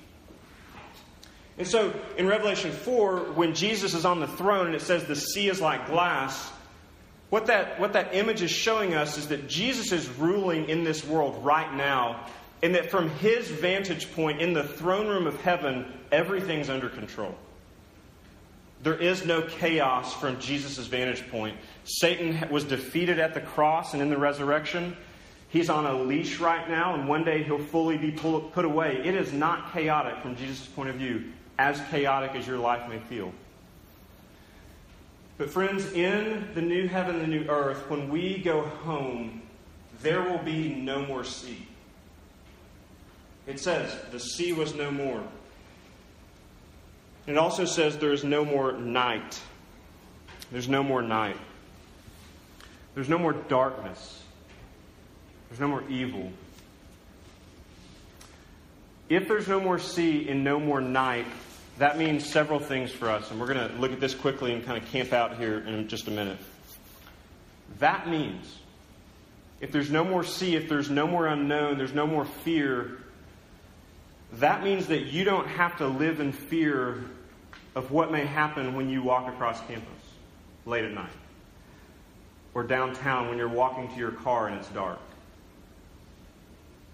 And 1.58 1.66
so 1.66 1.92
in 2.16 2.26
Revelation 2.28 2.70
4, 2.70 3.32
when 3.32 3.54
Jesus 3.54 3.92
is 3.92 4.04
on 4.04 4.20
the 4.20 4.28
throne 4.28 4.66
and 4.66 4.74
it 4.74 4.82
says 4.82 5.04
the 5.04 5.16
sea 5.16 5.48
is 5.48 5.60
like 5.60 5.88
glass, 5.88 6.52
what 7.30 7.46
that, 7.46 7.78
what 7.78 7.92
that 7.92 8.14
image 8.14 8.42
is 8.42 8.50
showing 8.50 8.94
us 8.94 9.18
is 9.18 9.28
that 9.28 9.48
Jesus 9.48 9.92
is 9.92 10.08
ruling 10.08 10.68
in 10.68 10.84
this 10.84 11.04
world 11.04 11.44
right 11.44 11.72
now, 11.74 12.26
and 12.62 12.74
that 12.74 12.90
from 12.90 13.10
his 13.10 13.48
vantage 13.48 14.12
point 14.14 14.40
in 14.40 14.52
the 14.52 14.64
throne 14.64 15.06
room 15.06 15.26
of 15.26 15.40
heaven, 15.42 15.92
everything's 16.10 16.70
under 16.70 16.88
control. 16.88 17.34
There 18.82 18.96
is 18.96 19.26
no 19.26 19.42
chaos 19.42 20.14
from 20.14 20.38
Jesus' 20.40 20.86
vantage 20.86 21.28
point. 21.30 21.56
Satan 21.84 22.48
was 22.50 22.64
defeated 22.64 23.18
at 23.18 23.34
the 23.34 23.40
cross 23.40 23.92
and 23.92 24.00
in 24.00 24.08
the 24.08 24.16
resurrection. 24.16 24.96
He's 25.48 25.68
on 25.68 25.86
a 25.86 26.02
leash 26.02 26.38
right 26.38 26.68
now, 26.68 26.94
and 26.94 27.08
one 27.08 27.24
day 27.24 27.42
he'll 27.42 27.58
fully 27.58 27.96
be 27.96 28.12
put 28.12 28.64
away. 28.64 29.00
It 29.04 29.14
is 29.14 29.32
not 29.32 29.72
chaotic 29.72 30.22
from 30.22 30.36
Jesus' 30.36 30.66
point 30.66 30.90
of 30.90 30.96
view, 30.96 31.32
as 31.58 31.80
chaotic 31.90 32.34
as 32.34 32.46
your 32.46 32.58
life 32.58 32.88
may 32.88 32.98
feel. 32.98 33.32
But, 35.38 35.50
friends, 35.50 35.92
in 35.92 36.48
the 36.54 36.60
new 36.60 36.88
heaven, 36.88 37.14
and 37.14 37.22
the 37.22 37.28
new 37.28 37.48
earth, 37.48 37.88
when 37.88 38.10
we 38.10 38.38
go 38.38 38.62
home, 38.62 39.42
there 40.02 40.22
will 40.22 40.38
be 40.38 40.68
no 40.68 41.06
more 41.06 41.22
sea. 41.22 41.68
It 43.46 43.60
says, 43.60 43.96
the 44.10 44.18
sea 44.20 44.52
was 44.52 44.74
no 44.74 44.90
more. 44.90 45.22
It 47.28 47.38
also 47.38 47.64
says 47.64 47.98
there 47.98 48.12
is 48.12 48.24
no 48.24 48.44
more 48.44 48.72
night. 48.72 49.40
There's 50.50 50.68
no 50.68 50.82
more 50.82 51.02
night. 51.02 51.36
There's 52.94 53.08
no 53.08 53.18
more 53.18 53.32
darkness. 53.32 54.22
There's 55.48 55.60
no 55.60 55.68
more 55.68 55.84
evil. 55.88 56.32
If 59.08 59.28
there's 59.28 59.46
no 59.46 59.60
more 59.60 59.78
sea 59.78 60.28
and 60.28 60.42
no 60.42 60.58
more 60.58 60.80
night, 60.80 61.26
that 61.78 61.98
means 61.98 62.28
several 62.28 62.58
things 62.58 62.90
for 62.90 63.08
us, 63.08 63.30
and 63.30 63.40
we're 63.40 63.52
going 63.52 63.68
to 63.68 63.74
look 63.76 63.92
at 63.92 64.00
this 64.00 64.14
quickly 64.14 64.52
and 64.52 64.64
kind 64.64 64.82
of 64.82 64.88
camp 64.90 65.12
out 65.12 65.36
here 65.36 65.60
in 65.60 65.88
just 65.88 66.08
a 66.08 66.10
minute. 66.10 66.38
That 67.78 68.08
means 68.08 68.58
if 69.60 69.72
there's 69.72 69.90
no 69.90 70.04
more 70.04 70.24
sea, 70.24 70.56
if 70.56 70.68
there's 70.68 70.90
no 70.90 71.06
more 71.06 71.26
unknown, 71.26 71.78
there's 71.78 71.94
no 71.94 72.06
more 72.06 72.24
fear, 72.24 72.98
that 74.34 74.62
means 74.62 74.88
that 74.88 75.04
you 75.06 75.24
don't 75.24 75.46
have 75.46 75.78
to 75.78 75.86
live 75.86 76.20
in 76.20 76.32
fear 76.32 77.04
of 77.74 77.90
what 77.90 78.10
may 78.10 78.24
happen 78.24 78.74
when 78.74 78.88
you 78.88 79.02
walk 79.02 79.28
across 79.28 79.60
campus 79.66 79.86
late 80.66 80.84
at 80.84 80.92
night 80.92 81.10
or 82.54 82.64
downtown 82.64 83.28
when 83.28 83.38
you're 83.38 83.48
walking 83.48 83.88
to 83.88 83.96
your 83.96 84.10
car 84.10 84.48
and 84.48 84.56
it's 84.56 84.68
dark. 84.68 84.98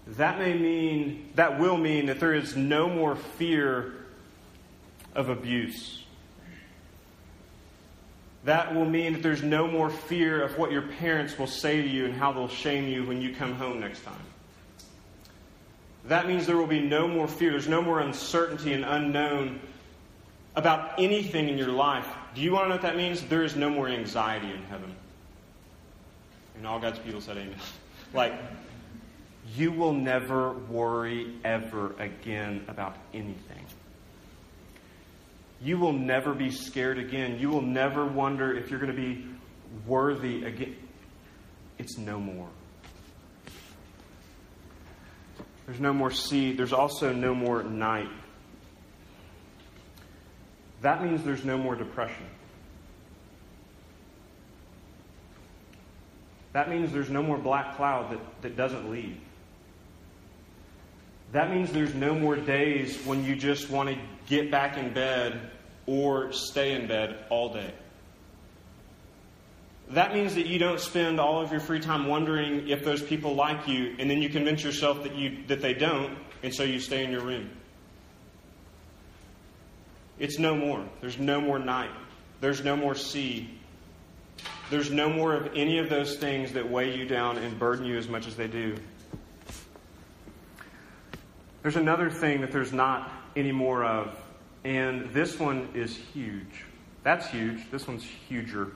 That 0.07 0.37
may 0.37 0.53
mean, 0.53 1.31
that 1.35 1.59
will 1.59 1.77
mean 1.77 2.05
that 2.05 2.19
there 2.19 2.33
is 2.33 2.55
no 2.55 2.87
more 2.87 3.15
fear 3.15 4.04
of 5.15 5.29
abuse. 5.29 6.03
That 8.43 8.75
will 8.75 8.85
mean 8.85 9.13
that 9.13 9.23
there's 9.23 9.41
no 9.41 9.67
more 9.67 9.89
fear 9.89 10.43
of 10.43 10.57
what 10.57 10.71
your 10.71 10.83
parents 10.83 11.37
will 11.39 11.47
say 11.47 11.81
to 11.81 11.87
you 11.87 12.05
and 12.05 12.13
how 12.13 12.31
they'll 12.31 12.47
shame 12.47 12.87
you 12.87 13.03
when 13.03 13.21
you 13.21 13.33
come 13.33 13.55
home 13.55 13.79
next 13.79 14.03
time. 14.03 14.21
That 16.07 16.27
means 16.27 16.45
there 16.45 16.57
will 16.57 16.67
be 16.67 16.81
no 16.81 17.07
more 17.07 17.27
fear. 17.27 17.51
There's 17.51 17.67
no 17.67 17.81
more 17.81 17.99
uncertainty 17.99 18.73
and 18.73 18.85
unknown 18.85 19.59
about 20.55 20.99
anything 20.99 21.49
in 21.49 21.57
your 21.57 21.69
life. 21.69 22.07
Do 22.35 22.41
you 22.41 22.51
want 22.51 22.65
to 22.65 22.69
know 22.69 22.75
what 22.75 22.83
that 22.83 22.95
means? 22.95 23.21
There 23.23 23.43
is 23.43 23.55
no 23.55 23.69
more 23.69 23.87
anxiety 23.87 24.51
in 24.51 24.61
heaven. 24.63 24.95
And 26.55 26.67
all 26.67 26.79
God's 26.79 26.99
people 26.99 27.21
said 27.21 27.37
amen. 27.37 27.55
like, 28.13 28.33
you 29.55 29.71
will 29.71 29.93
never 29.93 30.53
worry 30.53 31.33
ever 31.43 31.95
again 31.99 32.65
about 32.67 32.95
anything. 33.13 33.65
You 35.61 35.77
will 35.77 35.93
never 35.93 36.33
be 36.33 36.51
scared 36.51 36.99
again. 36.99 37.39
You 37.39 37.49
will 37.49 37.61
never 37.61 38.05
wonder 38.05 38.55
if 38.55 38.69
you're 38.69 38.79
going 38.79 38.95
to 38.95 39.01
be 39.01 39.25
worthy 39.87 40.43
again. 40.43 40.75
It's 41.77 41.97
no 41.97 42.19
more. 42.19 42.49
There's 45.65 45.79
no 45.79 45.93
more 45.93 46.11
sea. 46.11 46.53
There's 46.53 46.73
also 46.73 47.11
no 47.11 47.33
more 47.33 47.63
night. 47.63 48.09
That 50.81 51.03
means 51.03 51.23
there's 51.23 51.43
no 51.43 51.57
more 51.57 51.75
depression. 51.75 52.27
That 56.53 56.69
means 56.69 56.91
there's 56.93 57.09
no 57.09 57.23
more 57.23 57.37
black 57.37 57.75
cloud 57.75 58.11
that, 58.11 58.41
that 58.43 58.55
doesn't 58.55 58.89
leave. 58.89 59.17
That 61.31 61.51
means 61.51 61.71
there's 61.71 61.93
no 61.93 62.15
more 62.15 62.35
days 62.35 62.97
when 63.05 63.23
you 63.23 63.35
just 63.35 63.69
want 63.69 63.89
to 63.89 63.97
get 64.27 64.51
back 64.51 64.77
in 64.77 64.93
bed 64.93 65.51
or 65.85 66.31
stay 66.31 66.73
in 66.73 66.87
bed 66.87 67.25
all 67.29 67.53
day. 67.53 67.73
That 69.89 70.13
means 70.13 70.33
that 70.35 70.47
you 70.47 70.57
don't 70.57 70.79
spend 70.79 71.19
all 71.19 71.41
of 71.41 71.51
your 71.51 71.59
free 71.59 71.79
time 71.79 72.07
wondering 72.07 72.69
if 72.69 72.83
those 72.83 73.03
people 73.03 73.35
like 73.35 73.67
you, 73.67 73.95
and 73.99 74.09
then 74.09 74.21
you 74.21 74.29
convince 74.29 74.63
yourself 74.63 75.03
that, 75.03 75.15
you, 75.15 75.43
that 75.47 75.61
they 75.61 75.73
don't, 75.73 76.17
and 76.41 76.53
so 76.53 76.63
you 76.63 76.79
stay 76.79 77.03
in 77.03 77.11
your 77.11 77.21
room. 77.21 77.49
It's 80.17 80.39
no 80.39 80.55
more. 80.55 80.83
There's 81.01 81.19
no 81.19 81.39
more 81.39 81.59
night. 81.59 81.91
There's 82.41 82.63
no 82.63 82.75
more 82.75 82.95
sea. 82.95 83.49
There's 84.69 84.89
no 84.89 85.09
more 85.09 85.35
of 85.35 85.51
any 85.55 85.77
of 85.77 85.89
those 85.89 86.17
things 86.17 86.53
that 86.53 86.69
weigh 86.69 86.95
you 86.95 87.05
down 87.05 87.37
and 87.37 87.59
burden 87.59 87.85
you 87.85 87.97
as 87.97 88.07
much 88.07 88.25
as 88.25 88.35
they 88.35 88.47
do. 88.47 88.75
There's 91.65 91.77
another 91.77 92.11
thing 92.11 92.41
that 92.41 92.51
there's 92.51 92.71
not 92.71 93.11
any 93.35 93.51
more 93.51 93.83
of, 93.83 94.15
and 94.63 95.09
this 95.09 95.39
one 95.39 95.67
is 95.73 95.97
huge. 95.97 96.63
That's 97.01 97.25
huge. 97.25 97.71
This 97.71 97.87
one's 97.87 98.03
huger. 98.03 98.73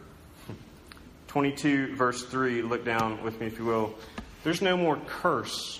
22, 1.27 1.96
verse 1.96 2.25
3, 2.25 2.63
look 2.63 2.84
down 2.84 3.22
with 3.22 3.39
me 3.39 3.46
if 3.46 3.60
you 3.60 3.65
will. 3.65 3.93
There's 4.43 4.63
no 4.63 4.75
more 4.75 4.98
curse. 5.05 5.79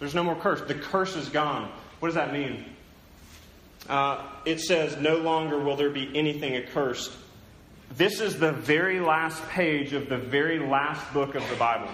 There's 0.00 0.16
no 0.16 0.24
more 0.24 0.34
curse. 0.34 0.62
The 0.62 0.74
curse 0.74 1.14
is 1.14 1.28
gone. 1.28 1.70
What 2.00 2.08
does 2.08 2.16
that 2.16 2.32
mean? 2.32 2.64
Uh, 3.88 4.26
it 4.44 4.58
says, 4.58 4.96
No 4.96 5.18
longer 5.18 5.60
will 5.60 5.76
there 5.76 5.90
be 5.90 6.10
anything 6.12 6.56
accursed. 6.56 7.12
This 7.96 8.20
is 8.20 8.40
the 8.40 8.50
very 8.50 8.98
last 8.98 9.40
page 9.48 9.92
of 9.92 10.08
the 10.08 10.18
very 10.18 10.58
last 10.58 11.14
book 11.14 11.36
of 11.36 11.48
the 11.48 11.54
Bible. 11.54 11.88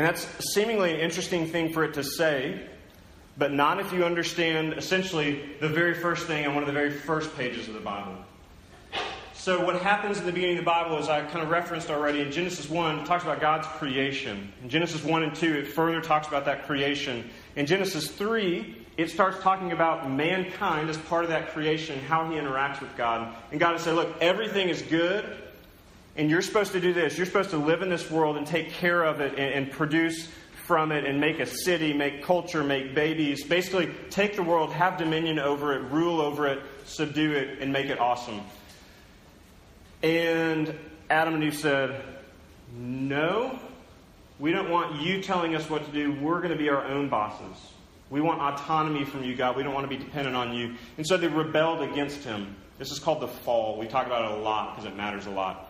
And 0.00 0.08
that's 0.08 0.54
seemingly 0.54 0.94
an 0.94 1.00
interesting 1.00 1.46
thing 1.46 1.74
for 1.74 1.84
it 1.84 1.92
to 1.92 2.02
say, 2.02 2.58
but 3.36 3.52
not 3.52 3.80
if 3.80 3.92
you 3.92 4.02
understand 4.02 4.72
essentially 4.72 5.42
the 5.60 5.68
very 5.68 5.92
first 5.92 6.26
thing 6.26 6.46
on 6.46 6.54
one 6.54 6.62
of 6.62 6.66
the 6.66 6.72
very 6.72 6.90
first 6.90 7.36
pages 7.36 7.68
of 7.68 7.74
the 7.74 7.80
Bible. 7.80 8.16
So, 9.34 9.62
what 9.62 9.82
happens 9.82 10.18
in 10.18 10.24
the 10.24 10.32
beginning 10.32 10.56
of 10.56 10.64
the 10.64 10.70
Bible, 10.70 10.96
as 10.96 11.10
I 11.10 11.20
kind 11.26 11.42
of 11.44 11.50
referenced 11.50 11.90
already 11.90 12.22
in 12.22 12.32
Genesis 12.32 12.70
1, 12.70 13.04
talks 13.04 13.24
about 13.24 13.42
God's 13.42 13.66
creation. 13.66 14.50
In 14.62 14.70
Genesis 14.70 15.04
1 15.04 15.22
and 15.22 15.34
2, 15.34 15.52
it 15.52 15.66
further 15.66 16.00
talks 16.00 16.28
about 16.28 16.46
that 16.46 16.66
creation. 16.66 17.28
In 17.54 17.66
Genesis 17.66 18.10
3, 18.10 18.86
it 18.96 19.10
starts 19.10 19.42
talking 19.42 19.72
about 19.72 20.10
mankind 20.10 20.88
as 20.88 20.96
part 20.96 21.24
of 21.24 21.28
that 21.28 21.50
creation, 21.50 22.00
how 22.00 22.26
he 22.30 22.38
interacts 22.38 22.80
with 22.80 22.96
God. 22.96 23.36
And 23.50 23.60
God 23.60 23.72
has 23.72 23.82
said, 23.82 23.96
Look, 23.96 24.16
everything 24.22 24.70
is 24.70 24.80
good, 24.80 25.26
and 26.16 26.30
you're 26.30 26.42
supposed 26.42 26.72
to 26.72 26.80
do 26.80 26.92
this. 26.92 27.16
You're 27.16 27.26
supposed 27.26 27.50
to 27.50 27.56
live 27.56 27.82
in 27.82 27.88
this 27.88 28.10
world 28.10 28.36
and 28.36 28.46
take 28.46 28.70
care 28.72 29.02
of 29.02 29.20
it 29.20 29.32
and, 29.32 29.52
and 29.54 29.70
produce 29.70 30.28
from 30.70 30.92
it 30.92 31.04
and 31.04 31.20
make 31.20 31.40
a 31.40 31.46
city, 31.46 31.92
make 31.92 32.22
culture, 32.22 32.62
make 32.62 32.94
babies. 32.94 33.44
Basically, 33.44 33.90
take 34.08 34.36
the 34.36 34.42
world, 34.42 34.72
have 34.72 34.98
dominion 34.98 35.38
over 35.38 35.74
it, 35.74 35.80
rule 35.90 36.20
over 36.20 36.46
it, 36.46 36.60
subdue 36.84 37.32
it, 37.32 37.58
and 37.60 37.72
make 37.72 37.86
it 37.86 37.98
awesome. 37.98 38.40
And 40.02 40.74
Adam 41.08 41.34
and 41.34 41.44
Eve 41.44 41.56
said, 41.56 42.02
No, 42.72 43.58
we 44.38 44.52
don't 44.52 44.70
want 44.70 45.00
you 45.00 45.22
telling 45.22 45.54
us 45.54 45.68
what 45.68 45.84
to 45.84 45.90
do. 45.90 46.12
We're 46.12 46.38
going 46.38 46.52
to 46.52 46.58
be 46.58 46.68
our 46.68 46.84
own 46.84 47.08
bosses. 47.08 47.56
We 48.08 48.20
want 48.20 48.40
autonomy 48.40 49.04
from 49.04 49.24
you, 49.24 49.36
God. 49.36 49.56
We 49.56 49.62
don't 49.62 49.74
want 49.74 49.90
to 49.90 49.96
be 49.96 50.02
dependent 50.02 50.36
on 50.36 50.54
you. 50.54 50.74
And 50.96 51.06
so 51.06 51.16
they 51.16 51.28
rebelled 51.28 51.82
against 51.82 52.24
him. 52.24 52.56
This 52.78 52.90
is 52.90 52.98
called 52.98 53.20
the 53.20 53.28
fall. 53.28 53.78
We 53.78 53.86
talk 53.86 54.06
about 54.06 54.30
it 54.32 54.38
a 54.38 54.42
lot 54.42 54.76
because 54.76 54.90
it 54.90 54.96
matters 54.96 55.26
a 55.26 55.30
lot. 55.30 55.69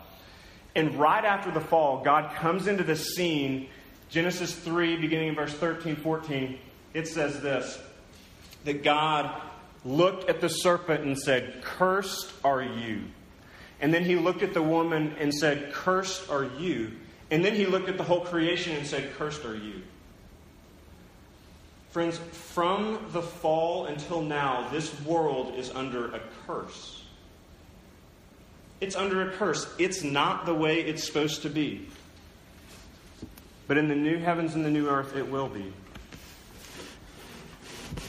And 0.75 0.95
right 0.95 1.23
after 1.23 1.51
the 1.51 1.59
fall, 1.59 2.03
God 2.03 2.33
comes 2.35 2.67
into 2.67 2.83
the 2.83 2.95
scene. 2.95 3.67
Genesis 4.09 4.53
3, 4.53 4.97
beginning 4.97 5.29
in 5.29 5.35
verse 5.35 5.53
13, 5.53 5.95
14, 5.95 6.57
it 6.93 7.07
says 7.07 7.41
this 7.41 7.79
that 8.63 8.83
God 8.83 9.41
looked 9.83 10.29
at 10.29 10.41
the 10.41 10.49
serpent 10.49 11.03
and 11.03 11.17
said, 11.17 11.61
Cursed 11.63 12.31
are 12.43 12.61
you. 12.61 13.03
And 13.79 13.93
then 13.93 14.05
he 14.05 14.15
looked 14.15 14.43
at 14.43 14.53
the 14.53 14.61
woman 14.61 15.15
and 15.17 15.33
said, 15.33 15.73
Cursed 15.73 16.29
are 16.29 16.45
you. 16.59 16.91
And 17.31 17.43
then 17.43 17.55
he 17.55 17.65
looked 17.65 17.89
at 17.89 17.97
the 17.97 18.03
whole 18.03 18.21
creation 18.21 18.75
and 18.75 18.85
said, 18.85 19.13
Cursed 19.17 19.43
are 19.45 19.55
you. 19.55 19.81
Friends, 21.89 22.17
from 22.17 22.99
the 23.11 23.21
fall 23.21 23.87
until 23.87 24.21
now, 24.21 24.69
this 24.69 24.97
world 25.01 25.55
is 25.55 25.71
under 25.71 26.13
a 26.13 26.21
curse. 26.45 27.00
It's 28.81 28.95
under 28.95 29.29
a 29.29 29.31
curse. 29.31 29.71
It's 29.77 30.03
not 30.03 30.47
the 30.47 30.55
way 30.55 30.81
it's 30.81 31.03
supposed 31.03 31.43
to 31.43 31.49
be. 31.49 31.87
But 33.67 33.77
in 33.77 33.87
the 33.87 33.95
new 33.95 34.17
heavens 34.17 34.55
and 34.55 34.65
the 34.65 34.71
new 34.71 34.89
earth, 34.89 35.15
it 35.15 35.29
will 35.29 35.47
be. 35.47 35.71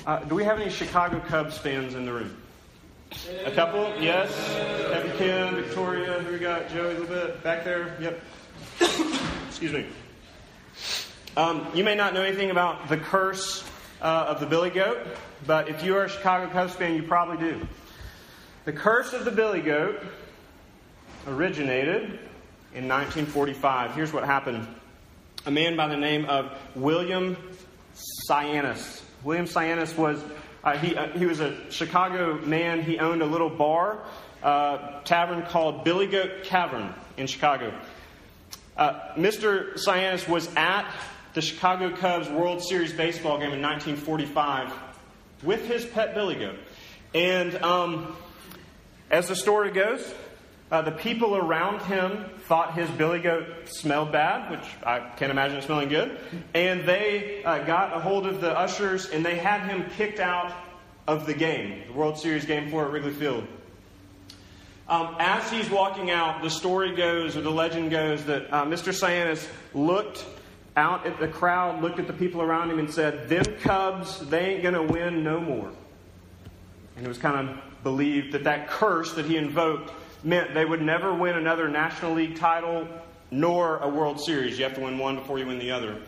Uh, 0.07 0.21
do 0.21 0.35
we 0.35 0.45
have 0.45 0.59
any 0.59 0.71
Chicago 0.71 1.21
Cubs 1.21 1.59
fans 1.59 1.95
in 1.95 2.07
the 2.07 2.13
room? 2.13 2.37
A 3.45 3.51
couple? 3.51 3.93
Yes. 4.01 4.35
Happy 4.91 5.11
Ken, 5.19 5.55
Victoria. 5.57 6.21
Who 6.21 6.33
we 6.33 6.39
got? 6.39 6.71
Joey 6.71 6.97
a 6.97 6.99
little 6.99 7.07
bit. 7.07 7.43
Back 7.43 7.65
there? 7.65 7.95
Yep. 8.01 8.21
Excuse 9.49 9.73
me. 9.73 9.87
Um, 11.37 11.67
you 11.75 11.85
may 11.85 11.95
not 11.95 12.15
know 12.15 12.23
anything 12.23 12.51
about 12.51 12.89
the 12.89 12.97
curse 12.97 13.63
uh, 14.01 14.25
of 14.29 14.41
the 14.41 14.47
billy 14.47 14.71
goat, 14.71 15.07
but 15.47 15.69
if 15.69 15.85
you 15.85 15.97
are 15.97 16.05
a 16.05 16.09
Chicago 16.09 16.51
Cubs 16.51 16.75
fan, 16.75 16.95
you 16.95 17.03
probably 17.03 17.37
do. 17.37 17.61
The 18.65 18.73
curse 18.73 19.13
of 19.13 19.27
the 19.27 19.31
billy 19.31 19.61
goat 19.61 20.03
originated 21.27 22.19
in 22.75 22.89
1945. 22.89 23.95
Here's 23.95 24.13
what 24.13 24.25
happened 24.25 24.67
a 25.45 25.51
man 25.51 25.77
by 25.77 25.89
the 25.89 25.97
name 25.97 26.25
of 26.27 26.57
William 26.77 27.37
Sianis. 28.29 29.03
William 29.25 29.47
Sianis 29.47 29.97
was 29.97 30.23
uh, 30.65 30.77
he, 30.79 30.95
uh, 30.95 31.09
he 31.19 31.27
was 31.27 31.41
a 31.41 31.71
Chicago 31.71 32.39
man. 32.41 32.83
He 32.83 32.99
owned 32.99 33.23
a 33.23 33.27
little 33.27 33.51
bar, 33.51 33.99
uh, 34.43 35.01
tavern 35.03 35.43
called 35.43 35.85
Billy 35.85 36.07
Goat 36.07 36.45
Tavern 36.45 36.95
in 37.17 37.27
Chicago. 37.27 37.77
Uh, 38.77 39.15
Mr. 39.17 39.75
Sianis 39.75 40.29
was 40.29 40.49
at 40.57 40.89
the 41.35 41.43
Chicago 41.43 41.95
Cubs 41.97 42.29
World 42.29 42.63
Series 42.63 42.93
baseball 42.93 43.39
game 43.39 43.53
in 43.53 43.63
1945 43.63 44.73
with 45.43 45.67
his 45.67 45.85
pet 45.85 46.15
Billy 46.15 46.37
Goat. 46.37 46.59
And 47.15 47.57
um, 47.63 48.17
as 49.11 49.29
the 49.29 49.37
story 49.37 49.73
goes, 49.73 50.15
uh, 50.73 50.81
the 50.81 50.91
people 50.91 51.37
around 51.37 51.83
him 51.83 52.25
thought 52.47 52.73
his 52.73 52.89
billy 52.93 53.21
goat 53.21 53.47
smelled 53.67 54.11
bad, 54.11 54.51
which 54.51 54.65
I 54.83 55.01
can't 55.01 55.31
imagine 55.31 55.59
it 55.59 55.65
smelling 55.65 55.91
good. 55.91 56.19
And 56.55 56.89
they 56.89 57.45
uh, 57.45 57.59
got 57.65 57.95
a 57.95 58.01
hold 58.01 58.27
of 58.27 58.41
the 58.41 58.59
ushers 58.59 59.11
and 59.11 59.25
they 59.25 59.37
had 59.37 59.69
him 59.69 59.85
kicked 59.99 60.19
out 60.19 60.51
of 61.07 61.27
the 61.27 61.35
game, 61.35 61.83
the 61.89 61.93
World 61.93 62.19
Series 62.19 62.47
game 62.47 62.71
for 62.71 62.87
at 62.87 62.91
Wrigley 62.91 63.13
Field. 63.13 63.47
Um, 64.89 65.15
as 65.19 65.51
he's 65.51 65.69
walking 65.69 66.11
out, 66.11 66.43
the 66.43 66.51
story 66.51 66.95
goes, 66.97 67.37
or 67.37 67.43
the 67.43 67.51
legend 67.51 67.91
goes, 67.91 68.25
that 68.25 68.51
uh, 68.51 68.65
Mr. 68.65 68.93
Sianis 68.93 69.47
looked 69.75 70.25
out 70.75 71.07
at 71.07 71.21
the 71.21 71.29
crowd, 71.29 71.83
looked 71.83 71.99
at 71.99 72.07
the 72.07 72.13
people 72.15 72.41
around 72.41 72.71
him, 72.71 72.79
and 72.79 72.91
said, 72.91 73.29
Them 73.29 73.45
Cubs, 73.61 74.27
they 74.29 74.55
ain't 74.55 74.63
going 74.63 74.75
to 74.75 74.83
win 74.83 75.23
no 75.23 75.39
more. 75.39 75.71
And 76.97 77.05
it 77.05 77.09
was 77.09 77.19
kind 77.19 77.49
of 77.49 77.59
believed 77.83 78.33
that 78.33 78.45
that 78.45 78.69
curse 78.69 79.13
that 79.15 79.27
he 79.27 79.37
invoked 79.37 79.93
meant 80.23 80.55
they 80.55 80.65
would 80.65 80.83
never 80.83 81.13
win 81.15 81.37
another 81.37 81.69
National 81.69 82.15
League 82.15 82.37
title 82.37 82.87
nor 83.31 83.79
a 83.79 83.89
World 83.89 84.21
Series. 84.21 84.59
You 84.59 84.65
have 84.65 84.75
to 84.75 84.83
win 84.83 84.99
one 84.99 85.17
before 85.17 85.39
you 85.39 85.47
win 85.47 85.59
the 85.59 85.71
other. 85.71 86.01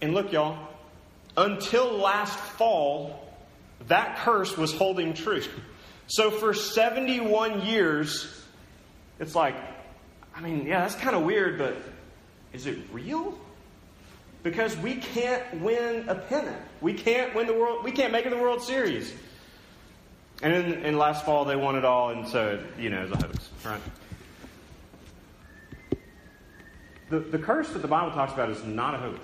And 0.00 0.14
look, 0.14 0.32
y'all, 0.32 0.58
until 1.36 1.92
last 1.96 2.38
fall, 2.38 3.28
that 3.86 4.18
curse 4.18 4.56
was 4.56 4.74
holding 4.74 5.14
true. 5.14 5.42
So 6.08 6.30
for 6.30 6.54
71 6.54 7.66
years, 7.66 8.44
it's 9.20 9.34
like, 9.34 9.54
I 10.34 10.40
mean, 10.40 10.66
yeah, 10.66 10.80
that's 10.80 10.94
kind 10.94 11.14
of 11.14 11.22
weird, 11.22 11.58
but 11.58 11.76
is 12.52 12.66
it 12.66 12.78
real? 12.92 13.38
Because 14.42 14.76
we 14.78 14.96
can't 14.96 15.60
win 15.60 16.08
a 16.08 16.14
pennant. 16.14 16.62
We 16.80 16.94
can't 16.94 17.34
win 17.34 17.46
the 17.46 17.54
world. 17.54 17.84
We 17.84 17.90
can't 17.90 18.12
make 18.12 18.24
it 18.24 18.30
the 18.30 18.38
World 18.38 18.62
Series. 18.62 19.12
And 20.42 20.52
in, 20.52 20.84
in 20.84 20.98
last 20.98 21.24
fall, 21.24 21.44
they 21.44 21.56
won 21.56 21.76
it 21.76 21.84
all, 21.84 22.10
and 22.10 22.26
so 22.26 22.62
you 22.78 22.90
know, 22.90 23.02
it's 23.02 23.12
a 23.12 23.26
hoax, 23.26 23.50
right? 23.64 23.80
The, 27.10 27.20
the 27.20 27.38
curse 27.38 27.70
that 27.70 27.80
the 27.80 27.88
Bible 27.88 28.12
talks 28.12 28.34
about 28.34 28.50
is 28.50 28.62
not 28.64 28.94
a 28.94 28.98
hoax. 28.98 29.20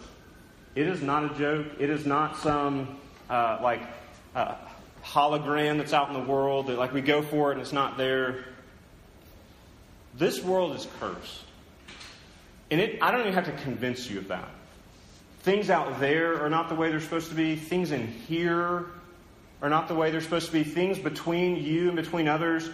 It 0.74 0.88
is 0.88 1.02
not 1.02 1.24
a 1.24 1.38
joke. 1.38 1.66
It 1.78 1.90
is 1.90 2.06
not 2.06 2.38
some 2.38 2.98
uh, 3.28 3.58
like 3.62 3.82
uh, 4.34 4.56
hologram 5.04 5.78
that's 5.78 5.92
out 5.92 6.08
in 6.08 6.14
the 6.14 6.28
world 6.28 6.68
that 6.68 6.78
like 6.78 6.92
we 6.92 7.00
go 7.00 7.22
for 7.22 7.50
it 7.50 7.54
and 7.54 7.60
it's 7.60 7.72
not 7.72 7.96
there. 7.96 8.44
This 10.16 10.42
world 10.42 10.74
is 10.74 10.88
cursed. 10.98 11.42
And 12.70 12.80
it, 12.80 12.98
I 13.02 13.10
don't 13.10 13.20
even 13.20 13.34
have 13.34 13.44
to 13.46 13.62
convince 13.62 14.08
you 14.08 14.18
of 14.18 14.28
that. 14.28 14.48
Things 15.40 15.68
out 15.68 16.00
there 16.00 16.42
are 16.42 16.48
not 16.48 16.70
the 16.70 16.74
way 16.74 16.90
they're 16.90 17.00
supposed 17.00 17.28
to 17.28 17.34
be. 17.34 17.54
Things 17.54 17.92
in 17.92 18.06
here 18.06 18.86
are 19.62 19.68
not 19.68 19.88
the 19.88 19.94
way 19.94 20.10
they're 20.10 20.20
supposed 20.20 20.46
to 20.46 20.52
be. 20.52 20.64
Things 20.64 20.98
between 20.98 21.56
you 21.56 21.88
and 21.88 21.96
between 21.96 22.28
others, 22.28 22.68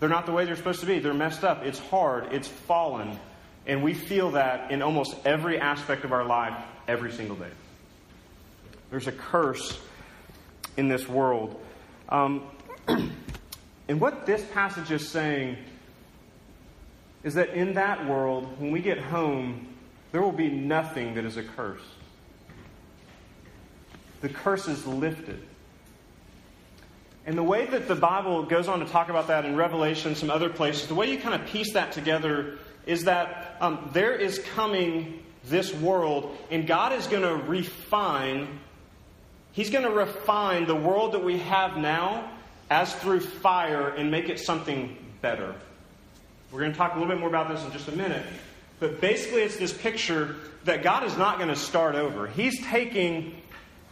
they're 0.00 0.08
not 0.08 0.26
the 0.26 0.32
way 0.32 0.44
they're 0.44 0.56
supposed 0.56 0.80
to 0.80 0.86
be. 0.86 0.98
They're 0.98 1.14
messed 1.14 1.44
up. 1.44 1.64
It's 1.64 1.78
hard. 1.78 2.32
It's 2.32 2.48
fallen. 2.48 3.18
And 3.66 3.82
we 3.82 3.94
feel 3.94 4.32
that 4.32 4.70
in 4.70 4.82
almost 4.82 5.16
every 5.24 5.58
aspect 5.58 6.04
of 6.04 6.12
our 6.12 6.24
life 6.24 6.56
every 6.86 7.12
single 7.12 7.36
day. 7.36 7.50
There's 8.90 9.06
a 9.06 9.12
curse 9.12 9.78
in 10.76 10.88
this 10.88 11.08
world. 11.08 11.60
Um, 12.08 12.44
and 12.88 14.00
what 14.00 14.26
this 14.26 14.44
passage 14.52 14.90
is 14.90 15.08
saying 15.08 15.56
is 17.22 17.34
that 17.34 17.50
in 17.50 17.74
that 17.74 18.06
world, 18.06 18.60
when 18.60 18.70
we 18.70 18.80
get 18.80 18.98
home, 18.98 19.68
there 20.12 20.20
will 20.20 20.32
be 20.32 20.48
nothing 20.48 21.14
that 21.14 21.24
is 21.24 21.36
a 21.36 21.42
curse. 21.42 21.82
The 24.20 24.28
curse 24.28 24.68
is 24.68 24.86
lifted. 24.86 25.42
And 27.26 27.38
the 27.38 27.42
way 27.42 27.64
that 27.66 27.88
the 27.88 27.94
Bible 27.94 28.42
goes 28.42 28.68
on 28.68 28.80
to 28.80 28.86
talk 28.86 29.08
about 29.08 29.28
that 29.28 29.44
in 29.44 29.56
Revelation, 29.56 30.14
some 30.14 30.30
other 30.30 30.50
places, 30.50 30.88
the 30.88 30.94
way 30.94 31.10
you 31.10 31.18
kind 31.18 31.34
of 31.34 31.46
piece 31.48 31.72
that 31.72 31.92
together 31.92 32.58
is 32.86 33.04
that 33.04 33.56
um, 33.60 33.90
there 33.94 34.14
is 34.14 34.38
coming 34.54 35.22
this 35.46 35.74
world, 35.74 36.36
and 36.50 36.66
God 36.66 36.92
is 36.92 37.06
going 37.06 37.22
to 37.22 37.34
refine, 37.46 38.60
He's 39.52 39.70
going 39.70 39.84
to 39.84 39.90
refine 39.90 40.66
the 40.66 40.74
world 40.74 41.12
that 41.12 41.24
we 41.24 41.38
have 41.38 41.76
now 41.76 42.30
as 42.70 42.94
through 42.96 43.20
fire 43.20 43.88
and 43.88 44.10
make 44.10 44.28
it 44.28 44.40
something 44.40 44.96
better. 45.22 45.54
We're 46.50 46.60
going 46.60 46.72
to 46.72 46.78
talk 46.78 46.94
a 46.94 46.98
little 46.98 47.12
bit 47.12 47.20
more 47.20 47.28
about 47.28 47.48
this 47.48 47.64
in 47.64 47.72
just 47.72 47.88
a 47.88 47.96
minute. 47.96 48.24
But 48.80 49.00
basically, 49.00 49.42
it's 49.42 49.56
this 49.56 49.72
picture 49.72 50.36
that 50.64 50.82
God 50.82 51.04
is 51.04 51.16
not 51.16 51.38
going 51.38 51.48
to 51.48 51.56
start 51.56 51.94
over. 51.94 52.26
He's 52.26 52.64
taking 52.66 53.34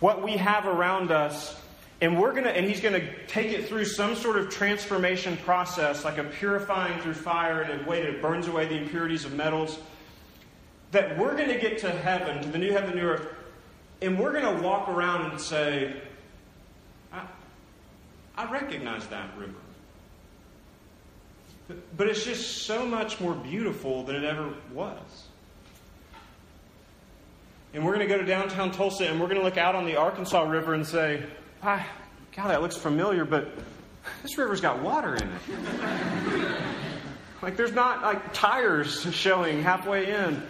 what 0.01 0.23
we 0.23 0.33
have 0.33 0.67
around 0.67 1.11
us 1.11 1.57
and 2.03 2.21
we're 2.21 2.33
to 2.45 2.51
and 2.51 2.67
he's 2.67 2.81
to 3.01 3.27
take 3.27 3.53
it 3.53 3.67
through 3.67 3.87
some 3.87 4.15
sort 4.15 4.37
of 4.37 4.51
transformation 4.51 5.39
process 5.39 6.05
like 6.05 6.19
a 6.19 6.25
purifying 6.25 7.01
through 7.01 7.15
fire 7.15 7.63
in 7.63 7.81
a 7.81 7.89
way 7.89 8.03
that 8.03 8.11
it 8.11 8.21
burns 8.21 8.49
away 8.49 8.67
the 8.67 8.77
impurities 8.77 9.25
of 9.25 9.33
metals 9.33 9.79
that 10.91 11.17
we're 11.17 11.35
to 11.49 11.59
get 11.59 11.79
to 11.79 11.91
heaven 11.91 12.43
to 12.43 12.49
the 12.51 12.59
new 12.59 12.73
heaven 12.73 12.95
new 12.95 13.03
earth 13.03 13.29
and 14.03 14.19
we're 14.19 14.33
to 14.57 14.63
walk 14.63 14.89
around 14.89 15.31
and 15.31 15.41
say 15.41 15.95
i, 17.13 17.23
I 18.37 18.53
recognize 18.53 19.07
that 19.07 19.31
river 19.39 19.55
but, 21.69 21.97
but 21.97 22.09
it's 22.09 22.25
just 22.25 22.65
so 22.65 22.85
much 22.85 23.21
more 23.21 23.35
beautiful 23.35 24.03
than 24.03 24.17
it 24.17 24.25
ever 24.25 24.53
was. 24.73 25.29
And 27.73 27.85
we're 27.85 27.95
going 27.95 28.07
to 28.07 28.13
go 28.13 28.21
to 28.21 28.27
downtown 28.27 28.73
tulsa 28.73 29.09
and 29.09 29.21
we're 29.21 29.29
going 29.29 29.39
to 29.39 29.45
look 29.45 29.57
out 29.57 29.75
on 29.75 29.87
the 29.87 29.97
arkansas 29.97 30.43
river 30.43 30.75
and 30.75 30.87
say 30.87 31.25
God, 31.63 32.49
that 32.49 32.61
looks 32.61 32.77
familiar, 32.77 33.25
but 33.25 33.49
this 34.23 34.37
river's 34.37 34.61
got 34.61 34.83
water 34.83 35.15
in 35.15 35.23
it. 35.23 36.61
like, 37.41 37.57
there's 37.57 37.73
not 37.73 38.03
like 38.03 38.33
tires 38.33 39.03
showing 39.15 39.63
halfway 39.63 40.13
in. 40.13 40.43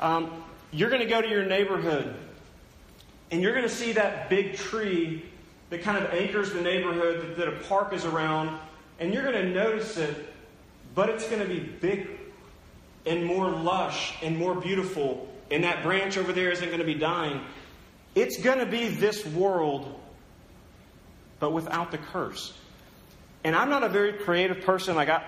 Um, 0.00 0.42
you're 0.72 0.88
going 0.88 1.02
to 1.02 1.08
go 1.08 1.20
to 1.20 1.28
your 1.28 1.44
neighborhood, 1.44 2.16
and 3.30 3.42
you're 3.42 3.52
going 3.52 3.68
to 3.68 3.74
see 3.74 3.92
that 3.92 4.30
big 4.30 4.56
tree 4.56 5.22
that 5.68 5.82
kind 5.82 6.02
of 6.02 6.10
anchors 6.14 6.52
the 6.52 6.62
neighborhood 6.62 7.20
that, 7.20 7.36
that 7.36 7.48
a 7.48 7.60
park 7.68 7.92
is 7.92 8.06
around, 8.06 8.58
and 8.98 9.12
you're 9.12 9.30
going 9.30 9.34
to 9.34 9.50
notice 9.50 9.98
it, 9.98 10.32
but 10.94 11.10
it's 11.10 11.28
going 11.28 11.42
to 11.42 11.48
be 11.48 11.60
big 11.60 12.08
and 13.04 13.22
more 13.22 13.50
lush 13.50 14.14
and 14.22 14.38
more 14.38 14.54
beautiful, 14.54 15.28
and 15.50 15.64
that 15.64 15.82
branch 15.82 16.16
over 16.16 16.32
there 16.32 16.50
isn't 16.50 16.68
going 16.68 16.80
to 16.80 16.86
be 16.86 16.94
dying. 16.94 17.42
It's 18.14 18.40
going 18.40 18.60
to 18.60 18.66
be 18.66 18.88
this 18.88 19.26
world 19.26 20.00
but 21.44 21.52
without 21.52 21.90
the 21.90 21.98
curse. 21.98 22.54
And 23.44 23.54
I'm 23.54 23.68
not 23.68 23.84
a 23.84 23.88
very 23.90 24.14
creative 24.14 24.62
person. 24.62 24.96
Like, 24.96 25.10
I, 25.10 25.22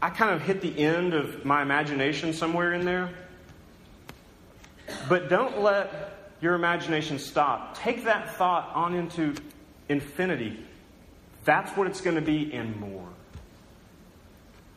I 0.00 0.10
kind 0.10 0.32
of 0.32 0.40
hit 0.40 0.60
the 0.60 0.78
end 0.78 1.14
of 1.14 1.44
my 1.44 1.62
imagination 1.62 2.32
somewhere 2.32 2.72
in 2.74 2.84
there. 2.84 3.10
But 5.08 5.28
don't 5.28 5.60
let 5.60 6.36
your 6.40 6.54
imagination 6.54 7.18
stop. 7.18 7.76
Take 7.76 8.04
that 8.04 8.36
thought 8.36 8.70
on 8.72 8.94
into 8.94 9.34
infinity. 9.88 10.64
That's 11.44 11.76
what 11.76 11.88
it's 11.88 12.00
going 12.00 12.14
to 12.14 12.22
be 12.22 12.54
and 12.54 12.76
more. 12.76 13.08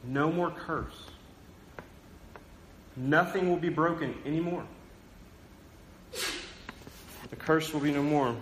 No 0.04 0.32
more 0.32 0.50
curse. 0.50 1.00
Nothing 2.96 3.50
will 3.50 3.58
be 3.58 3.70
broken 3.70 4.16
anymore. 4.26 4.66
The 7.30 7.36
curse 7.36 7.72
will 7.72 7.82
be 7.82 7.92
no 7.92 8.02
more. 8.02 8.36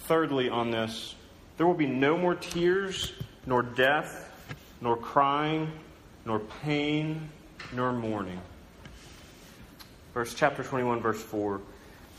Thirdly, 0.00 0.50
on 0.50 0.70
this, 0.70 1.14
there 1.60 1.66
will 1.66 1.74
be 1.74 1.84
no 1.84 2.16
more 2.16 2.34
tears, 2.34 3.12
nor 3.44 3.62
death, 3.62 4.32
nor 4.80 4.96
crying, 4.96 5.70
nor 6.24 6.38
pain, 6.38 7.28
nor 7.74 7.92
mourning. 7.92 8.40
Verse 10.14 10.32
chapter 10.32 10.64
21, 10.64 11.02
verse 11.02 11.20
4. 11.20 11.60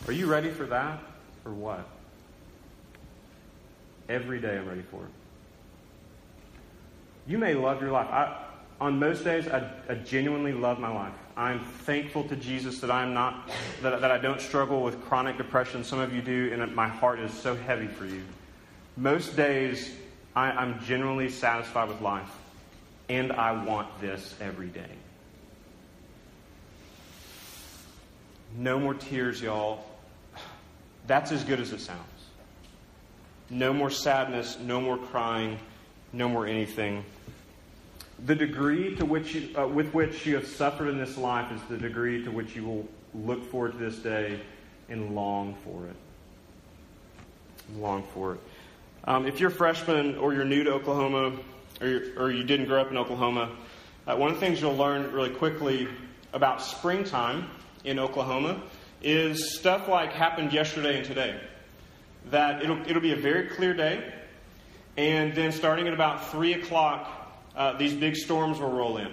Are 0.05 0.11
you 0.13 0.27
ready 0.27 0.51
for 0.51 0.67
that 0.67 0.99
or 1.43 1.53
what? 1.53 1.87
Every 4.07 4.39
day 4.39 4.59
I'm 4.59 4.69
ready 4.69 4.83
for 4.83 4.97
it. 4.97 5.11
You 7.25 7.39
may 7.39 7.55
love 7.55 7.81
your 7.81 7.89
life. 7.89 8.09
I, 8.09 8.45
on 8.79 8.99
most 8.99 9.23
days, 9.23 9.47
I, 9.47 9.67
I, 9.89 9.95
genuinely 9.95 10.53
love 10.53 10.77
my 10.77 10.93
life. 10.93 11.15
I'm 11.35 11.61
thankful 11.61 12.25
to 12.25 12.35
Jesus 12.35 12.79
that 12.81 12.91
I'm 12.91 13.15
not 13.15 13.49
that, 13.81 14.01
that 14.01 14.11
I 14.11 14.19
don't 14.19 14.39
struggle 14.39 14.83
with 14.83 15.01
chronic 15.05 15.37
depression. 15.37 15.83
Some 15.83 15.97
of 15.97 16.13
you 16.13 16.21
do, 16.21 16.51
and 16.53 16.75
my 16.75 16.87
heart 16.87 17.19
is 17.19 17.33
so 17.33 17.55
heavy 17.55 17.87
for 17.87 18.05
you. 18.05 18.21
Most 18.97 19.35
days, 19.35 19.91
I, 20.35 20.51
I'm 20.51 20.83
genuinely 20.83 21.29
satisfied 21.29 21.89
with 21.89 22.01
life, 22.01 22.29
and 23.09 23.31
I 23.31 23.63
want 23.63 23.87
this 24.01 24.35
every 24.41 24.67
day. 24.67 24.89
No 28.57 28.79
more 28.79 28.93
tears, 28.93 29.41
y'all. 29.41 29.85
That's 31.07 31.31
as 31.31 31.43
good 31.43 31.59
as 31.59 31.71
it 31.71 31.79
sounds. 31.79 31.99
No 33.49 33.73
more 33.73 33.89
sadness, 33.89 34.57
no 34.59 34.79
more 34.79 34.97
crying, 34.97 35.57
no 36.13 36.29
more 36.29 36.45
anything. 36.45 37.03
The 38.25 38.35
degree 38.35 38.95
to 38.97 39.05
which 39.05 39.33
you, 39.33 39.57
uh, 39.57 39.67
with 39.67 39.93
which 39.93 40.25
you 40.25 40.35
have 40.35 40.47
suffered 40.47 40.89
in 40.89 40.97
this 40.97 41.17
life 41.17 41.51
is 41.51 41.61
the 41.69 41.77
degree 41.77 42.23
to 42.23 42.31
which 42.31 42.55
you 42.55 42.63
will 42.63 42.87
look 43.13 43.49
forward 43.49 43.73
to 43.73 43.77
this 43.77 43.97
day 43.97 44.39
and 44.89 45.15
long 45.15 45.55
for 45.65 45.87
it. 45.87 45.95
Long 47.77 48.03
for 48.13 48.33
it. 48.33 48.39
Um, 49.05 49.25
if 49.25 49.39
you're 49.39 49.49
a 49.49 49.53
freshman 49.53 50.17
or 50.17 50.33
you're 50.33 50.45
new 50.45 50.63
to 50.63 50.73
Oklahoma 50.73 51.39
or, 51.81 52.01
or 52.17 52.31
you 52.31 52.43
didn't 52.43 52.67
grow 52.67 52.81
up 52.81 52.91
in 52.91 52.97
Oklahoma, 52.97 53.49
uh, 54.05 54.15
one 54.15 54.29
of 54.29 54.39
the 54.39 54.45
things 54.45 54.61
you'll 54.61 54.77
learn 54.77 55.11
really 55.11 55.31
quickly 55.31 55.87
about 56.33 56.61
springtime 56.61 57.49
in 57.83 57.97
Oklahoma 57.97 58.61
is 59.01 59.57
stuff 59.57 59.87
like 59.87 60.11
happened 60.13 60.53
yesterday 60.53 60.97
and 60.97 61.05
today. 61.05 61.39
That 62.29 62.61
it'll, 62.61 62.79
it'll 62.87 63.01
be 63.01 63.13
a 63.13 63.17
very 63.17 63.47
clear 63.47 63.73
day, 63.73 64.13
and 64.97 65.33
then 65.33 65.51
starting 65.51 65.87
at 65.87 65.93
about 65.93 66.29
3 66.29 66.53
o'clock, 66.53 67.09
uh, 67.55 67.77
these 67.77 67.93
big 67.93 68.15
storms 68.15 68.59
will 68.59 68.71
roll 68.71 68.97
in. 68.97 69.11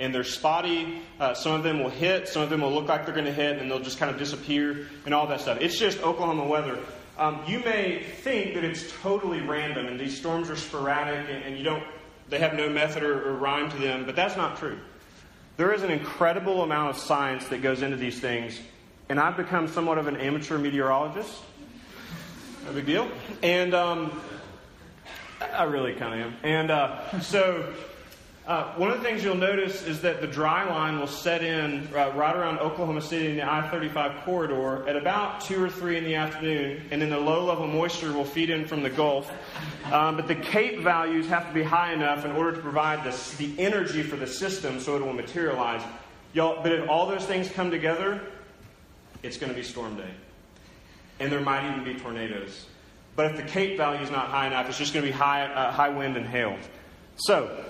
And 0.00 0.14
they're 0.14 0.24
spotty. 0.24 1.02
Uh, 1.20 1.34
some 1.34 1.52
of 1.52 1.62
them 1.64 1.82
will 1.82 1.90
hit, 1.90 2.28
some 2.28 2.40
of 2.40 2.48
them 2.48 2.62
will 2.62 2.72
look 2.72 2.88
like 2.88 3.04
they're 3.04 3.14
going 3.14 3.26
to 3.26 3.32
hit, 3.32 3.58
and 3.58 3.70
they'll 3.70 3.80
just 3.80 3.98
kind 3.98 4.10
of 4.10 4.18
disappear, 4.18 4.86
and 5.04 5.12
all 5.12 5.26
that 5.26 5.42
stuff. 5.42 5.58
It's 5.60 5.78
just 5.78 6.02
Oklahoma 6.02 6.46
weather. 6.46 6.78
Um, 7.18 7.42
you 7.48 7.58
may 7.58 8.02
think 8.02 8.54
that 8.54 8.62
it's 8.62 8.92
totally 9.02 9.40
random 9.40 9.86
and 9.86 9.98
these 9.98 10.16
storms 10.16 10.50
are 10.50 10.56
sporadic 10.56 11.28
and, 11.28 11.42
and 11.42 11.58
you 11.58 11.64
don't, 11.64 11.82
they 12.28 12.38
have 12.38 12.54
no 12.54 12.70
method 12.70 13.02
or, 13.02 13.28
or 13.28 13.34
rhyme 13.34 13.68
to 13.70 13.76
them, 13.76 14.06
but 14.06 14.14
that's 14.14 14.36
not 14.36 14.56
true. 14.56 14.78
There 15.56 15.72
is 15.72 15.82
an 15.82 15.90
incredible 15.90 16.62
amount 16.62 16.90
of 16.90 17.02
science 17.02 17.48
that 17.48 17.60
goes 17.60 17.82
into 17.82 17.96
these 17.96 18.20
things, 18.20 18.60
and 19.08 19.18
I've 19.18 19.36
become 19.36 19.66
somewhat 19.66 19.98
of 19.98 20.06
an 20.06 20.16
amateur 20.16 20.58
meteorologist. 20.58 21.34
No 22.64 22.72
big 22.72 22.86
deal. 22.86 23.10
And 23.42 23.74
um, 23.74 24.22
I 25.40 25.64
really 25.64 25.94
kind 25.94 26.20
of 26.20 26.26
am. 26.26 26.36
And 26.44 26.70
uh, 26.70 27.20
so, 27.20 27.74
uh, 28.48 28.72
one 28.76 28.90
of 28.90 28.96
the 28.96 29.04
things 29.04 29.22
you'll 29.22 29.34
notice 29.34 29.82
is 29.82 30.00
that 30.00 30.22
the 30.22 30.26
dry 30.26 30.64
line 30.64 30.98
will 30.98 31.06
set 31.06 31.44
in 31.44 31.86
uh, 31.94 32.10
right 32.14 32.34
around 32.34 32.58
Oklahoma 32.60 33.02
City 33.02 33.28
in 33.28 33.36
the 33.36 33.42
I 33.42 33.68
35 33.68 34.24
corridor 34.24 34.88
at 34.88 34.96
about 34.96 35.42
2 35.42 35.62
or 35.62 35.68
3 35.68 35.98
in 35.98 36.04
the 36.04 36.14
afternoon, 36.14 36.82
and 36.90 37.02
then 37.02 37.10
the 37.10 37.18
low 37.18 37.44
level 37.44 37.66
moisture 37.66 38.10
will 38.10 38.24
feed 38.24 38.48
in 38.48 38.64
from 38.64 38.82
the 38.82 38.88
Gulf. 38.88 39.30
Um, 39.92 40.16
but 40.16 40.28
the 40.28 40.34
CAPE 40.34 40.80
values 40.80 41.26
have 41.26 41.46
to 41.46 41.52
be 41.52 41.62
high 41.62 41.92
enough 41.92 42.24
in 42.24 42.30
order 42.32 42.52
to 42.52 42.60
provide 42.62 43.04
the, 43.04 43.36
the 43.36 43.60
energy 43.60 44.02
for 44.02 44.16
the 44.16 44.26
system 44.26 44.80
so 44.80 44.96
it 44.96 45.02
will 45.02 45.12
materialize. 45.12 45.82
Y'all, 46.32 46.62
but 46.62 46.72
if 46.72 46.88
all 46.88 47.06
those 47.06 47.26
things 47.26 47.50
come 47.50 47.70
together, 47.70 48.18
it's 49.22 49.36
going 49.36 49.52
to 49.52 49.56
be 49.56 49.62
storm 49.62 49.94
day. 49.94 50.10
And 51.20 51.30
there 51.30 51.42
might 51.42 51.70
even 51.70 51.84
be 51.84 52.00
tornadoes. 52.00 52.64
But 53.14 53.26
if 53.26 53.36
the 53.36 53.42
CAPE 53.42 53.76
value 53.76 54.00
is 54.00 54.10
not 54.10 54.28
high 54.28 54.46
enough, 54.46 54.70
it's 54.70 54.78
just 54.78 54.94
going 54.94 55.04
to 55.04 55.12
be 55.12 55.16
high, 55.16 55.44
uh, 55.44 55.70
high 55.70 55.90
wind 55.90 56.16
and 56.16 56.26
hail. 56.26 56.56
So, 57.16 57.64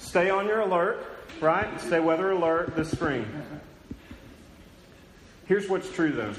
stay 0.00 0.30
on 0.30 0.46
your 0.46 0.60
alert, 0.60 1.04
right? 1.40 1.80
Stay 1.80 2.00
weather 2.00 2.32
alert 2.32 2.74
this 2.74 2.90
spring. 2.90 3.24
Here's 5.46 5.68
what's 5.68 5.90
true, 5.92 6.12
though. 6.12 6.34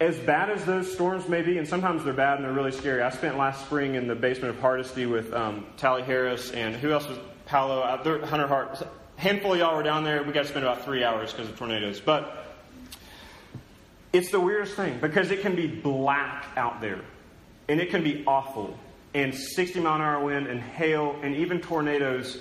As 0.00 0.18
bad 0.18 0.50
as 0.50 0.64
those 0.64 0.92
storms 0.92 1.28
may 1.28 1.42
be, 1.42 1.56
and 1.56 1.66
sometimes 1.66 2.04
they're 2.04 2.12
bad 2.12 2.36
and 2.36 2.44
they're 2.44 2.52
really 2.52 2.72
scary. 2.72 3.00
I 3.00 3.10
spent 3.10 3.38
last 3.38 3.64
spring 3.64 3.94
in 3.94 4.08
the 4.08 4.14
basement 4.14 4.54
of 4.54 4.60
Hardesty 4.60 5.06
with 5.06 5.32
um, 5.32 5.66
Tally 5.76 6.02
Harris 6.02 6.50
and 6.50 6.74
who 6.74 6.92
else 6.92 7.08
was 7.08 7.18
Paolo? 7.46 7.80
Uh, 7.80 8.26
Hunter 8.26 8.46
Hart. 8.46 8.82
Handful 9.16 9.52
of 9.52 9.58
y'all 9.58 9.76
were 9.76 9.82
down 9.82 10.02
there. 10.04 10.22
We 10.22 10.32
got 10.32 10.42
to 10.42 10.48
spend 10.48 10.64
about 10.64 10.84
three 10.84 11.04
hours 11.04 11.32
because 11.32 11.48
of 11.48 11.56
tornadoes. 11.56 12.00
But 12.00 12.44
it's 14.12 14.30
the 14.30 14.40
weirdest 14.40 14.74
thing 14.74 14.98
because 15.00 15.30
it 15.30 15.40
can 15.40 15.56
be 15.56 15.66
black 15.66 16.46
out 16.56 16.80
there 16.80 17.00
and 17.68 17.80
it 17.80 17.90
can 17.90 18.02
be 18.02 18.24
awful 18.26 18.78
and 19.14 19.34
60 19.34 19.80
mile 19.80 19.94
an 19.94 20.00
hour 20.00 20.24
wind 20.24 20.48
and 20.48 20.60
hail 20.60 21.16
and 21.22 21.36
even 21.36 21.60
tornadoes. 21.60 22.38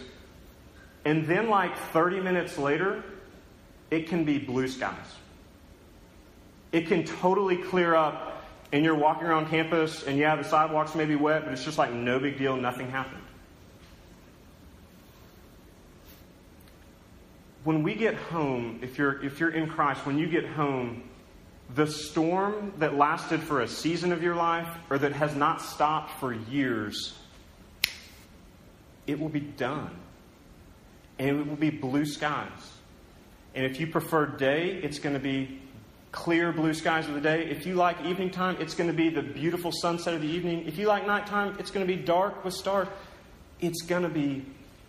And 1.05 1.25
then, 1.27 1.49
like 1.49 1.77
30 1.77 2.19
minutes 2.19 2.57
later, 2.57 3.03
it 3.91 4.07
can 4.07 4.25
be 4.25 4.39
blue 4.39 4.67
skies. 4.67 4.95
It 6.71 6.87
can 6.87 7.03
totally 7.03 7.57
clear 7.57 7.93
up 7.93 8.43
and 8.71 8.83
you're 8.83 8.95
walking 8.95 9.27
around 9.27 9.49
campus 9.49 10.03
and 10.03 10.17
yeah, 10.17 10.35
the 10.35 10.43
sidewalks 10.43 10.95
may 10.95 11.05
be 11.05 11.15
wet, 11.15 11.43
but 11.43 11.53
it's 11.53 11.63
just 11.63 11.77
like 11.77 11.93
no 11.93 12.19
big 12.19 12.39
deal, 12.39 12.57
nothing 12.57 12.89
happened. 12.89 13.21
When 17.63 17.83
we 17.83 17.93
get 17.93 18.15
home, 18.15 18.79
if 18.81 18.97
you're, 18.97 19.23
if 19.23 19.39
you're 19.39 19.51
in 19.51 19.69
Christ, 19.69 20.05
when 20.05 20.17
you 20.17 20.27
get 20.27 20.45
home, 20.45 21.03
the 21.75 21.87
storm 21.87 22.73
that 22.77 22.95
lasted 22.95 23.41
for 23.41 23.61
a 23.61 23.67
season 23.67 24.11
of 24.11 24.21
your 24.21 24.35
life 24.35 24.67
or 24.89 24.97
that 24.97 25.13
has 25.13 25.35
not 25.35 25.61
stopped 25.61 26.19
for 26.19 26.33
years, 26.33 27.17
it 29.07 29.19
will 29.19 29.29
be 29.29 29.39
done. 29.39 29.91
And 31.19 31.39
it 31.39 31.47
will 31.47 31.55
be 31.55 31.69
blue 31.69 32.05
skies. 32.05 32.49
And 33.55 33.65
if 33.65 33.79
you 33.79 33.87
prefer 33.87 34.25
day, 34.25 34.79
it's 34.83 34.99
going 34.99 35.13
to 35.13 35.21
be 35.21 35.61
clear 36.11 36.51
blue 36.51 36.73
skies 36.73 37.07
of 37.07 37.15
the 37.15 37.21
day. 37.21 37.45
If 37.49 37.65
you 37.65 37.75
like 37.75 38.03
evening 38.03 38.29
time, 38.29 38.57
it's 38.59 38.75
going 38.75 38.89
to 38.89 38.95
be 38.95 39.09
the 39.09 39.21
beautiful 39.21 39.71
sunset 39.71 40.13
of 40.13 40.21
the 40.21 40.27
evening. 40.27 40.67
If 40.67 40.77
you 40.77 40.87
like 40.87 41.07
nighttime, 41.07 41.55
it's 41.59 41.71
going 41.71 41.85
to 41.85 41.91
be 41.91 42.01
dark 42.01 42.43
with 42.43 42.53
stars. 42.53 42.87
It's 43.59 43.83
going 43.83 44.03
to 44.03 44.09
be 44.09 44.45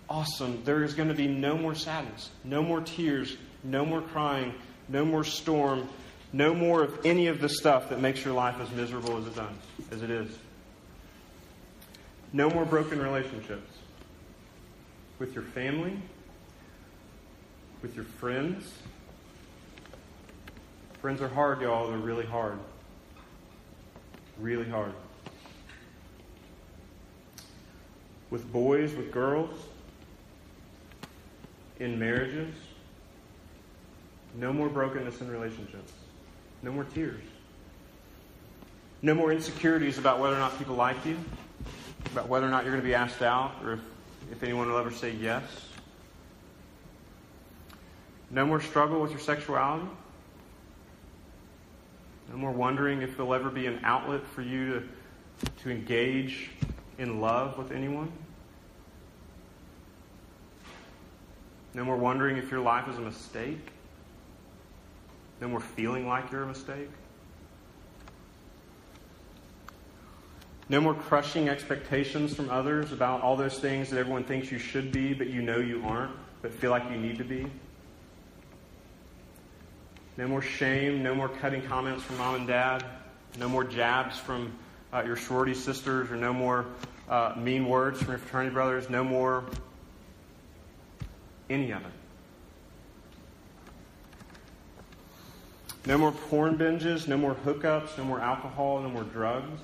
awesome. 0.08 0.62
There 0.64 0.82
is 0.82 0.94
going 0.94 1.08
to 1.08 1.14
be 1.14 1.26
no 1.26 1.56
more 1.56 1.74
sadness, 1.74 2.30
no 2.42 2.62
more 2.62 2.80
tears, 2.80 3.36
no 3.62 3.84
more 3.86 4.02
crying, 4.02 4.54
no 4.88 5.04
more 5.04 5.24
storm, 5.24 5.88
no 6.34 6.52
more 6.52 6.82
of 6.82 7.06
any 7.06 7.28
of 7.28 7.40
the 7.40 7.48
stuff 7.48 7.90
that 7.90 8.00
makes 8.00 8.24
your 8.24 8.34
life 8.34 8.56
as 8.60 8.68
miserable 8.72 9.16
as 9.18 9.26
it 9.28 9.36
does, 9.36 9.54
as 9.92 10.02
it 10.02 10.10
is. 10.10 10.36
No 12.32 12.50
more 12.50 12.64
broken 12.64 13.00
relationships 13.00 13.70
with 15.20 15.32
your 15.32 15.44
family, 15.44 15.96
with 17.82 17.94
your 17.94 18.04
friends. 18.04 18.68
Friends 21.00 21.22
are 21.22 21.28
hard, 21.28 21.60
y'all. 21.60 21.88
They're 21.88 21.98
really 21.98 22.26
hard. 22.26 22.58
Really 24.40 24.68
hard. 24.68 24.92
With 28.30 28.50
boys, 28.52 28.92
with 28.96 29.12
girls, 29.12 29.56
in 31.78 31.96
marriages. 31.96 32.52
No 34.34 34.52
more 34.52 34.68
brokenness 34.68 35.20
in 35.20 35.30
relationships. 35.30 35.92
No 36.64 36.72
more 36.72 36.84
tears. 36.84 37.20
No 39.02 39.14
more 39.14 39.30
insecurities 39.30 39.98
about 39.98 40.18
whether 40.18 40.34
or 40.34 40.38
not 40.38 40.56
people 40.56 40.74
like 40.74 40.96
you, 41.04 41.18
about 42.10 42.26
whether 42.26 42.46
or 42.46 42.50
not 42.50 42.64
you're 42.64 42.72
going 42.72 42.82
to 42.82 42.88
be 42.88 42.94
asked 42.94 43.20
out, 43.20 43.52
or 43.62 43.74
if, 43.74 43.80
if 44.32 44.42
anyone 44.42 44.70
will 44.70 44.78
ever 44.78 44.90
say 44.90 45.10
yes. 45.10 45.42
No 48.30 48.46
more 48.46 48.62
struggle 48.62 49.02
with 49.02 49.10
your 49.10 49.20
sexuality. 49.20 49.86
No 52.30 52.38
more 52.38 52.50
wondering 52.50 53.02
if 53.02 53.14
there'll 53.14 53.34
ever 53.34 53.50
be 53.50 53.66
an 53.66 53.80
outlet 53.84 54.26
for 54.26 54.40
you 54.40 54.72
to, 55.44 55.50
to 55.64 55.70
engage 55.70 56.50
in 56.96 57.20
love 57.20 57.58
with 57.58 57.72
anyone. 57.72 58.10
No 61.74 61.84
more 61.84 61.98
wondering 61.98 62.38
if 62.38 62.50
your 62.50 62.60
life 62.60 62.88
is 62.88 62.96
a 62.96 63.02
mistake. 63.02 63.73
No 65.40 65.48
more 65.48 65.60
feeling 65.60 66.06
like 66.06 66.30
you're 66.30 66.42
a 66.42 66.46
mistake. 66.46 66.88
No 70.68 70.80
more 70.80 70.94
crushing 70.94 71.48
expectations 71.48 72.34
from 72.34 72.48
others 72.48 72.92
about 72.92 73.20
all 73.20 73.36
those 73.36 73.58
things 73.58 73.90
that 73.90 73.98
everyone 73.98 74.24
thinks 74.24 74.50
you 74.50 74.58
should 74.58 74.92
be, 74.92 75.12
but 75.12 75.28
you 75.28 75.42
know 75.42 75.58
you 75.58 75.82
aren't, 75.84 76.12
but 76.40 76.52
feel 76.52 76.70
like 76.70 76.90
you 76.90 76.96
need 76.96 77.18
to 77.18 77.24
be. 77.24 77.46
No 80.16 80.28
more 80.28 80.42
shame. 80.42 81.02
No 81.02 81.14
more 81.14 81.28
cutting 81.28 81.62
comments 81.62 82.02
from 82.02 82.18
mom 82.18 82.36
and 82.36 82.46
dad. 82.46 82.84
No 83.38 83.48
more 83.48 83.64
jabs 83.64 84.16
from 84.16 84.52
uh, 84.92 85.02
your 85.04 85.16
sorority 85.16 85.54
sisters, 85.54 86.10
or 86.10 86.16
no 86.16 86.32
more 86.32 86.66
uh, 87.08 87.34
mean 87.36 87.66
words 87.66 87.98
from 87.98 88.10
your 88.10 88.18
fraternity 88.18 88.54
brothers. 88.54 88.88
No 88.88 89.02
more 89.02 89.44
any 91.50 91.72
of 91.72 91.82
it. 91.82 91.92
No 95.86 95.98
more 95.98 96.12
porn 96.12 96.56
binges, 96.56 97.06
no 97.06 97.18
more 97.18 97.34
hookups, 97.34 97.98
no 97.98 98.04
more 98.04 98.20
alcohol, 98.20 98.80
no 98.80 98.88
more 98.88 99.02
drugs. 99.02 99.60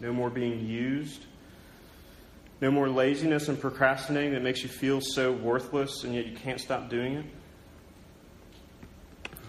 No 0.00 0.12
more 0.12 0.28
being 0.28 0.66
used. 0.66 1.24
No 2.60 2.70
more 2.70 2.88
laziness 2.88 3.48
and 3.48 3.58
procrastinating 3.58 4.32
that 4.32 4.42
makes 4.42 4.62
you 4.62 4.68
feel 4.68 5.00
so 5.00 5.32
worthless 5.32 6.04
and 6.04 6.14
yet 6.14 6.26
you 6.26 6.36
can't 6.36 6.60
stop 6.60 6.90
doing 6.90 7.14
it. 7.14 7.24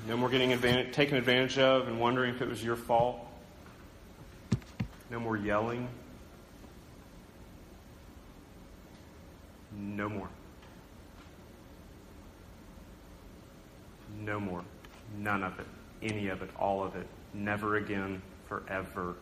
No 0.08 0.16
more 0.16 0.30
getting 0.30 0.54
advantage, 0.54 0.94
taken 0.94 1.18
advantage 1.18 1.58
of 1.58 1.90
and 1.90 2.00
wondering 2.00 2.34
if 2.34 2.42
it 2.42 2.48
was 2.48 2.64
your 2.64 2.78
fault. 2.78 3.20
No 5.10 5.20
more 5.20 5.36
yelling. 5.36 5.90
No 9.74 10.08
more. 10.08 10.30
No 14.20 14.40
more. 14.40 14.64
None 15.18 15.44
of 15.44 15.60
it. 15.60 15.68
Any 16.02 16.28
of 16.30 16.42
it. 16.42 16.50
All 16.60 16.84
of 16.84 16.96
it. 16.96 17.08
Never 17.34 17.78
again. 17.78 18.22
Forever. 18.48 19.16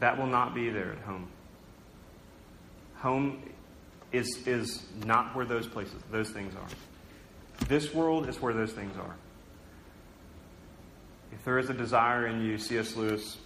That 0.00 0.18
will 0.18 0.26
not 0.26 0.54
be 0.54 0.68
there 0.68 0.92
at 0.92 0.98
home. 0.98 1.28
Home 2.96 3.42
is, 4.10 4.46
is 4.46 4.84
not 5.04 5.34
where 5.34 5.44
those 5.44 5.66
places, 5.66 6.02
those 6.10 6.30
things 6.30 6.54
are. 6.54 7.66
This 7.68 7.94
world 7.94 8.28
is 8.28 8.40
where 8.40 8.52
those 8.52 8.72
things 8.72 8.96
are. 8.96 9.14
If 11.32 11.44
there 11.44 11.58
is 11.58 11.70
a 11.70 11.74
desire 11.74 12.26
in 12.26 12.40
you, 12.42 12.58
C.S. 12.58 12.96
Lewis 12.96 13.38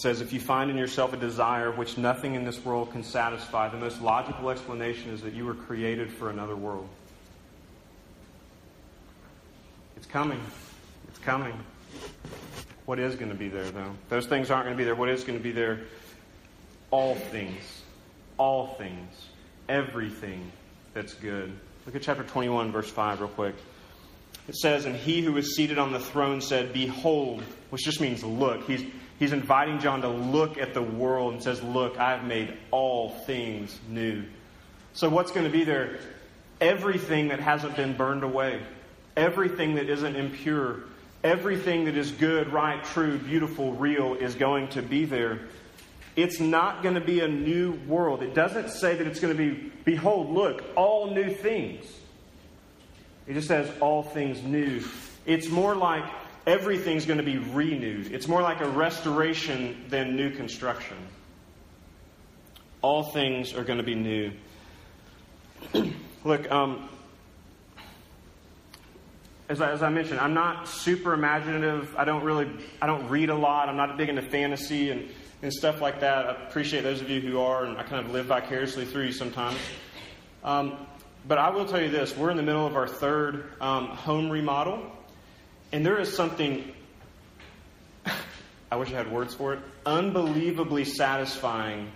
says, 0.00 0.20
if 0.20 0.32
you 0.32 0.40
find 0.40 0.70
in 0.70 0.76
yourself 0.76 1.12
a 1.12 1.16
desire 1.16 1.70
which 1.70 1.96
nothing 1.96 2.34
in 2.34 2.44
this 2.44 2.64
world 2.64 2.90
can 2.90 3.04
satisfy, 3.04 3.68
the 3.68 3.76
most 3.76 4.02
logical 4.02 4.50
explanation 4.50 5.10
is 5.10 5.22
that 5.22 5.34
you 5.34 5.44
were 5.44 5.54
created 5.54 6.12
for 6.12 6.30
another 6.30 6.56
world. 6.56 6.88
It's 9.96 10.06
coming. 10.06 10.40
It's 11.08 11.18
coming. 11.20 11.54
What 12.86 12.98
is 12.98 13.14
going 13.14 13.30
to 13.30 13.36
be 13.36 13.48
there, 13.48 13.70
though? 13.70 13.92
Those 14.08 14.26
things 14.26 14.50
aren't 14.50 14.66
going 14.66 14.76
to 14.76 14.78
be 14.78 14.84
there. 14.84 14.94
What 14.94 15.08
is 15.08 15.24
going 15.24 15.38
to 15.38 15.42
be 15.42 15.52
there? 15.52 15.80
All 16.90 17.14
things. 17.14 17.82
All 18.36 18.74
things. 18.74 19.28
Everything 19.68 20.50
that's 20.92 21.14
good. 21.14 21.52
Look 21.86 21.94
at 21.94 22.02
chapter 22.02 22.24
21, 22.24 22.72
verse 22.72 22.90
5, 22.90 23.20
real 23.20 23.28
quick. 23.30 23.54
It 24.48 24.56
says, 24.56 24.84
And 24.84 24.96
he 24.96 25.22
who 25.22 25.32
was 25.32 25.54
seated 25.54 25.78
on 25.78 25.92
the 25.92 26.00
throne 26.00 26.40
said, 26.40 26.72
Behold, 26.72 27.42
which 27.70 27.84
just 27.84 28.00
means 28.00 28.22
look. 28.22 28.66
He's, 28.66 28.84
he's 29.18 29.32
inviting 29.32 29.80
John 29.80 30.02
to 30.02 30.08
look 30.08 30.58
at 30.58 30.74
the 30.74 30.82
world 30.82 31.34
and 31.34 31.42
says, 31.42 31.62
Look, 31.62 31.98
I've 31.98 32.24
made 32.24 32.56
all 32.70 33.10
things 33.10 33.78
new. 33.88 34.24
So, 34.92 35.08
what's 35.08 35.32
going 35.32 35.46
to 35.46 35.52
be 35.52 35.64
there? 35.64 35.98
Everything 36.60 37.28
that 37.28 37.40
hasn't 37.40 37.76
been 37.76 37.96
burned 37.96 38.22
away, 38.22 38.62
everything 39.16 39.74
that 39.74 39.88
isn't 39.88 40.16
impure, 40.16 40.80
everything 41.22 41.86
that 41.86 41.96
is 41.96 42.12
good, 42.12 42.52
right, 42.52 42.82
true, 42.84 43.18
beautiful, 43.18 43.72
real 43.72 44.14
is 44.14 44.34
going 44.34 44.68
to 44.68 44.82
be 44.82 45.04
there. 45.04 45.40
It's 46.16 46.38
not 46.38 46.82
going 46.82 46.94
to 46.94 47.00
be 47.00 47.20
a 47.20 47.28
new 47.28 47.72
world. 47.88 48.22
It 48.22 48.34
doesn't 48.34 48.70
say 48.70 48.94
that 48.96 49.06
it's 49.06 49.18
going 49.18 49.36
to 49.36 49.38
be, 49.38 49.72
behold, 49.84 50.30
look, 50.30 50.62
all 50.76 51.10
new 51.10 51.34
things. 51.34 51.84
It 53.26 53.34
just 53.34 53.48
says 53.48 53.68
all 53.80 54.02
things 54.02 54.42
new. 54.42 54.84
It's 55.26 55.48
more 55.48 55.74
like 55.74 56.04
everything's 56.46 57.06
going 57.06 57.18
to 57.18 57.24
be 57.24 57.38
renewed. 57.38 58.12
It's 58.12 58.28
more 58.28 58.42
like 58.42 58.60
a 58.60 58.68
restoration 58.68 59.84
than 59.88 60.16
new 60.16 60.30
construction. 60.30 60.96
All 62.82 63.02
things 63.02 63.54
are 63.54 63.64
going 63.64 63.78
to 63.78 63.84
be 63.84 63.94
new. 63.94 64.32
Look, 66.24 66.50
um, 66.50 66.88
as 69.48 69.60
I, 69.60 69.70
as 69.72 69.82
I 69.82 69.88
mentioned, 69.90 70.20
I'm 70.20 70.34
not 70.34 70.68
super 70.68 71.12
imaginative. 71.12 71.94
I 71.96 72.04
don't 72.04 72.24
really, 72.24 72.48
I 72.80 72.86
don't 72.86 73.08
read 73.08 73.30
a 73.30 73.34
lot. 73.34 73.68
I'm 73.68 73.76
not 73.76 73.96
big 73.96 74.08
into 74.08 74.22
fantasy 74.22 74.90
and, 74.90 75.08
and 75.42 75.52
stuff 75.52 75.80
like 75.80 76.00
that. 76.00 76.26
I 76.26 76.46
appreciate 76.46 76.82
those 76.82 77.00
of 77.00 77.10
you 77.10 77.20
who 77.20 77.40
are, 77.40 77.64
and 77.64 77.76
I 77.76 77.82
kind 77.82 78.04
of 78.04 78.12
live 78.12 78.26
vicariously 78.26 78.86
through 78.86 79.06
you 79.06 79.12
sometimes. 79.12 79.58
Um, 80.42 80.86
but 81.26 81.38
I 81.38 81.50
will 81.50 81.66
tell 81.66 81.80
you 81.80 81.90
this: 81.90 82.16
we're 82.16 82.30
in 82.30 82.36
the 82.36 82.42
middle 82.42 82.66
of 82.66 82.76
our 82.76 82.88
third 82.88 83.52
um, 83.60 83.88
home 83.88 84.30
remodel, 84.30 84.90
and 85.72 85.84
there 85.84 85.98
is 85.98 86.14
something. 86.14 86.72
I 88.70 88.76
wish 88.76 88.90
I 88.90 88.96
had 88.96 89.10
words 89.10 89.34
for 89.34 89.54
it. 89.54 89.60
Unbelievably 89.86 90.84
satisfying 90.84 91.90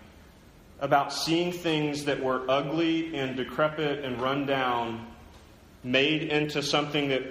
about 0.80 1.12
seeing 1.12 1.52
things 1.52 2.04
that 2.04 2.22
were 2.22 2.42
ugly 2.48 3.16
and 3.16 3.36
decrepit 3.36 4.04
and 4.04 4.20
run 4.20 4.46
down 4.46 5.06
made 5.82 6.22
into 6.22 6.62
something 6.62 7.08
that 7.08 7.22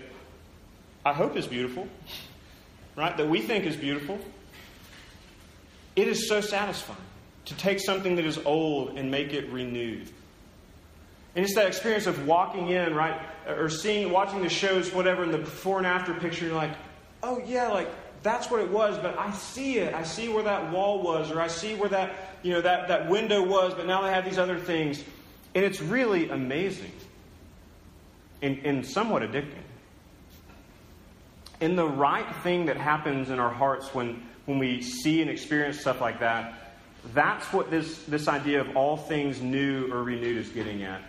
I 1.05 1.13
hope 1.13 1.37
is 1.37 1.47
beautiful, 1.47 1.87
right? 2.95 3.15
That 3.15 3.29
we 3.29 3.41
think 3.41 3.65
is 3.65 3.75
beautiful. 3.75 4.19
It 5.95 6.07
is 6.07 6.27
so 6.27 6.41
satisfying 6.41 6.99
to 7.45 7.55
take 7.55 7.79
something 7.79 8.17
that 8.17 8.25
is 8.25 8.37
old 8.39 8.97
and 8.97 9.09
make 9.09 9.33
it 9.33 9.49
renewed. 9.49 10.09
And 11.37 11.45
it's 11.45 11.53
that 11.53 11.67
experience 11.67 12.07
of 12.07 12.25
walking 12.25 12.69
in, 12.69 12.95
right, 12.95 13.21
or 13.47 13.69
seeing, 13.69 14.09
watching 14.09 14.41
the 14.41 14.49
shows, 14.49 14.91
whatever, 14.91 15.23
in 15.23 15.29
the 15.29 15.37
before 15.37 15.77
and 15.77 15.85
after 15.85 16.11
picture, 16.15 16.47
you're 16.47 16.55
like, 16.55 16.71
oh 17.21 17.39
yeah, 17.45 17.67
like 17.67 17.87
that's 18.23 18.49
what 18.49 18.59
it 18.59 18.71
was, 18.71 18.97
but 18.97 19.15
I 19.19 19.31
see 19.33 19.77
it. 19.77 19.93
I 19.93 20.01
see 20.01 20.29
where 20.29 20.41
that 20.45 20.71
wall 20.71 21.03
was, 21.03 21.29
or 21.29 21.39
I 21.39 21.45
see 21.45 21.75
where 21.75 21.89
that, 21.89 22.39
you 22.41 22.53
know, 22.53 22.61
that, 22.61 22.87
that 22.87 23.07
window 23.07 23.45
was, 23.45 23.75
but 23.75 23.85
now 23.85 24.01
they 24.01 24.09
have 24.09 24.25
these 24.25 24.39
other 24.39 24.57
things. 24.57 25.03
And 25.53 25.63
it's 25.63 25.79
really 25.79 26.27
amazing 26.31 26.91
and, 28.41 28.57
and 28.65 28.83
somewhat 28.83 29.21
addicting. 29.21 29.61
And 31.61 31.77
the 31.77 31.87
right 31.87 32.35
thing 32.37 32.65
that 32.65 32.77
happens 32.77 33.29
in 33.29 33.37
our 33.37 33.53
hearts 33.53 33.93
when, 33.93 34.23
when 34.47 34.57
we 34.57 34.81
see 34.81 35.21
and 35.21 35.29
experience 35.29 35.79
stuff 35.79 36.01
like 36.01 36.19
that, 36.21 36.55
that's 37.13 37.45
what 37.53 37.69
this, 37.69 38.01
this 38.05 38.27
idea 38.27 38.59
of 38.59 38.75
all 38.75 38.97
things 38.97 39.39
new 39.39 39.93
or 39.93 40.01
renewed 40.01 40.37
is 40.37 40.49
getting 40.49 40.81
at. 40.81 41.03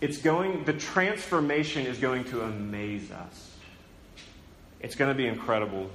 It's 0.00 0.18
going, 0.18 0.64
the 0.64 0.72
transformation 0.72 1.86
is 1.86 1.98
going 1.98 2.24
to 2.24 2.42
amaze 2.42 3.10
us. 3.10 3.50
It's 4.80 4.94
going 4.94 5.10
to 5.10 5.14
be 5.14 5.26
incredible. 5.26 5.90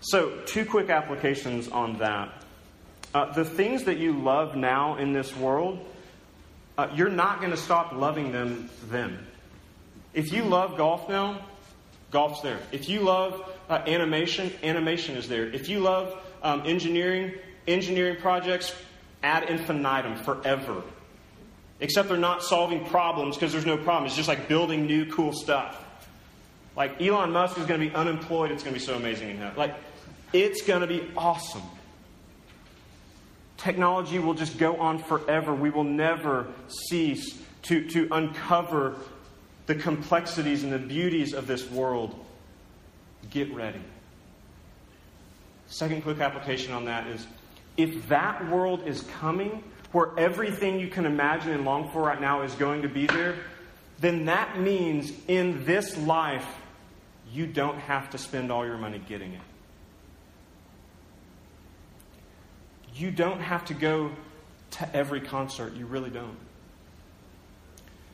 So, 0.00 0.40
two 0.46 0.64
quick 0.64 0.88
applications 0.88 1.68
on 1.68 1.98
that. 1.98 2.32
Uh, 3.14 3.32
the 3.32 3.44
things 3.44 3.84
that 3.84 3.98
you 3.98 4.12
love 4.12 4.56
now 4.56 4.96
in 4.96 5.12
this 5.12 5.34
world, 5.36 5.78
uh, 6.78 6.88
you're 6.94 7.10
not 7.10 7.40
going 7.40 7.50
to 7.50 7.56
stop 7.56 7.92
loving 7.92 8.32
them 8.32 8.70
then. 8.88 9.18
If 10.14 10.32
you 10.32 10.44
love 10.44 10.76
golf 10.76 11.08
now, 11.08 11.40
golf's 12.10 12.40
there. 12.40 12.58
If 12.72 12.88
you 12.88 13.00
love 13.00 13.54
uh, 13.68 13.82
animation, 13.86 14.52
animation 14.62 15.16
is 15.16 15.28
there. 15.28 15.46
If 15.46 15.68
you 15.68 15.80
love 15.80 16.18
um, 16.42 16.62
engineering, 16.64 17.32
engineering 17.66 18.16
projects 18.20 18.74
ad 19.22 19.50
infinitum, 19.50 20.16
forever. 20.16 20.82
Except 21.80 22.08
they're 22.08 22.16
not 22.16 22.42
solving 22.42 22.84
problems 22.86 23.36
because 23.36 23.52
there's 23.52 23.66
no 23.66 23.76
problem. 23.76 24.06
It's 24.06 24.16
just 24.16 24.28
like 24.28 24.48
building 24.48 24.86
new 24.86 25.10
cool 25.10 25.32
stuff. 25.32 25.82
Like 26.76 27.00
Elon 27.00 27.32
Musk 27.32 27.58
is 27.58 27.66
going 27.66 27.80
to 27.80 27.86
be 27.86 27.94
unemployed. 27.94 28.50
It's 28.50 28.62
going 28.62 28.74
to 28.74 28.80
be 28.80 28.84
so 28.84 28.94
amazing 28.94 29.30
in 29.30 29.36
heaven. 29.38 29.56
Like 29.56 29.74
it's 30.32 30.62
going 30.62 30.80
to 30.80 30.86
be 30.86 31.06
awesome. 31.16 31.62
Technology 33.56 34.18
will 34.18 34.34
just 34.34 34.58
go 34.58 34.76
on 34.76 34.98
forever. 34.98 35.54
We 35.54 35.70
will 35.70 35.84
never 35.84 36.46
cease 36.68 37.38
to, 37.62 37.88
to 37.90 38.08
uncover 38.10 38.96
the 39.66 39.74
complexities 39.74 40.62
and 40.62 40.72
the 40.72 40.78
beauties 40.78 41.34
of 41.34 41.46
this 41.46 41.68
world. 41.70 42.14
Get 43.30 43.52
ready. 43.54 43.80
Second 45.68 46.02
quick 46.02 46.20
application 46.20 46.72
on 46.72 46.84
that 46.84 47.06
is 47.08 47.26
if 47.76 48.08
that 48.08 48.48
world 48.50 48.86
is 48.86 49.02
coming, 49.18 49.64
where 49.96 50.10
everything 50.18 50.78
you 50.78 50.88
can 50.88 51.06
imagine 51.06 51.52
and 51.52 51.64
long 51.64 51.88
for 51.88 52.02
right 52.02 52.20
now 52.20 52.42
is 52.42 52.54
going 52.56 52.82
to 52.82 52.88
be 52.88 53.06
there, 53.06 53.34
then 53.98 54.26
that 54.26 54.60
means 54.60 55.10
in 55.26 55.64
this 55.64 55.96
life, 55.96 56.46
you 57.32 57.46
don't 57.46 57.78
have 57.78 58.10
to 58.10 58.18
spend 58.18 58.52
all 58.52 58.66
your 58.66 58.76
money 58.76 59.00
getting 59.08 59.32
it. 59.32 59.40
You 62.94 63.10
don't 63.10 63.40
have 63.40 63.64
to 63.64 63.72
go 63.72 64.10
to 64.72 64.94
every 64.94 65.22
concert. 65.22 65.72
You 65.72 65.86
really 65.86 66.10
don't. 66.10 66.36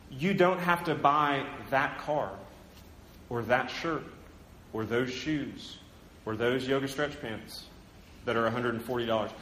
You 0.08 0.34
don't 0.34 0.60
have 0.60 0.84
to 0.84 0.94
buy 0.94 1.44
that 1.70 1.98
car 1.98 2.30
or 3.28 3.42
that 3.42 3.72
shirt 3.72 4.04
or 4.72 4.84
those 4.84 5.10
shoes 5.10 5.78
or 6.26 6.36
those 6.36 6.64
yoga 6.68 6.86
stretch 6.86 7.20
pants 7.20 7.64
that 8.24 8.36
are 8.36 8.48
$140. 8.48 9.32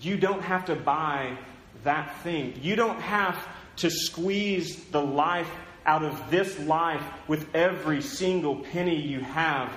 You 0.00 0.16
don't 0.16 0.42
have 0.42 0.66
to 0.66 0.76
buy 0.76 1.36
that 1.84 2.22
thing. 2.22 2.58
You 2.62 2.76
don't 2.76 3.00
have 3.00 3.36
to 3.76 3.90
squeeze 3.90 4.84
the 4.86 5.00
life 5.00 5.50
out 5.84 6.04
of 6.04 6.30
this 6.30 6.58
life 6.60 7.02
with 7.28 7.54
every 7.54 8.02
single 8.02 8.56
penny 8.56 9.00
you 9.00 9.20
have 9.20 9.72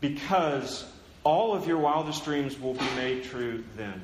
because 0.00 0.90
all 1.24 1.54
of 1.54 1.66
your 1.66 1.78
wildest 1.78 2.24
dreams 2.24 2.58
will 2.58 2.74
be 2.74 2.90
made 2.96 3.24
true 3.24 3.64
then. 3.76 4.00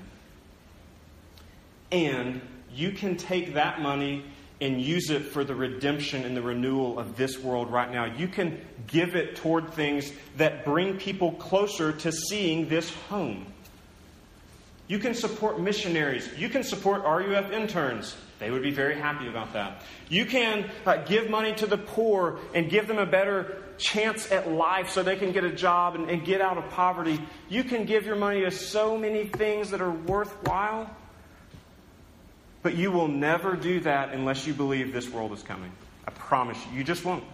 And 1.93 2.41
you 2.75 2.93
can 2.93 3.17
take 3.17 3.55
that 3.55 3.81
money 3.81 4.25
and 4.61 4.81
use 4.81 5.11
it 5.11 5.21
for 5.21 5.45
the 5.45 5.55
redemption 5.55 6.25
and 6.25 6.37
the 6.37 6.43
renewal 6.43 6.99
of 6.99 7.17
this 7.17 7.39
world 7.39 7.71
right 7.71 7.91
now. 7.91 8.05
You 8.05 8.27
can 8.27 8.61
give 8.87 9.15
it 9.15 9.37
toward 9.37 9.73
things 9.75 10.11
that 10.37 10.65
bring 10.65 10.97
people 10.97 11.33
closer 11.33 11.93
to 11.93 12.11
seeing 12.11 12.69
this 12.69 12.91
home. 12.91 13.47
You 14.89 14.99
can 14.99 15.15
support 15.15 15.61
missionaries. 15.61 16.29
You 16.37 16.49
can 16.49 16.63
support 16.63 17.03
RUF 17.03 17.51
interns. 17.51 18.17
They 18.39 18.51
would 18.51 18.63
be 18.63 18.71
very 18.71 18.97
happy 18.97 19.29
about 19.29 19.55
that. 19.55 19.83
You 20.09 20.27
can 20.27 20.71
uh, 20.85 20.99
give 20.99 21.31
money 21.31 21.55
to 21.55 21.67
the 21.67 21.79
poor 21.79 22.39
and 22.55 22.69
give 22.69 22.87
them 22.87 22.99
a 22.99 23.07
better 23.07 23.63
chance 23.79 24.31
at 24.31 24.51
life 24.51 24.91
so 24.91 25.03
they 25.03 25.17
can 25.17 25.33
get 25.33 25.45
a 25.45 25.53
job 25.53 25.95
and, 25.95 26.09
and 26.11 26.25
get 26.25 26.41
out 26.41 26.59
of 26.59 26.69
poverty. 26.71 27.21
You 27.49 27.65
can 27.65 27.85
give 27.85 28.07
your 28.07 28.17
money 28.17 28.43
to 28.43 28.51
so 28.51 28.97
many 28.97 29.25
things 29.25 29.71
that 29.71 29.81
are 29.81 29.91
worthwhile. 29.91 30.95
But 32.63 32.75
you 32.75 32.91
will 32.91 33.09
never 33.09 33.57
do 33.57 33.81
that 33.81 34.13
unless 34.13 34.47
you 34.47 34.53
believe 34.53 34.93
this 34.93 35.09
world 35.09 35.33
is 35.33 35.43
coming. 35.43 35.73
I 36.07 36.11
promise 36.11 36.59
you. 36.67 36.79
You 36.79 36.85
just 36.85 37.05
won't. 37.05 37.25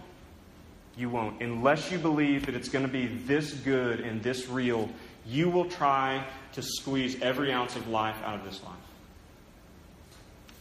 You 0.95 1.09
won't. 1.09 1.41
Unless 1.41 1.91
you 1.91 1.97
believe 1.97 2.45
that 2.45 2.55
it's 2.55 2.69
going 2.69 2.85
to 2.85 2.91
be 2.91 3.07
this 3.07 3.51
good 3.53 3.99
and 3.99 4.21
this 4.21 4.47
real, 4.47 4.89
you 5.25 5.49
will 5.49 5.65
try 5.65 6.25
to 6.53 6.61
squeeze 6.61 7.21
every 7.21 7.51
ounce 7.51 7.75
of 7.75 7.87
life 7.87 8.17
out 8.23 8.35
of 8.35 8.45
this 8.45 8.61
life. 8.63 8.73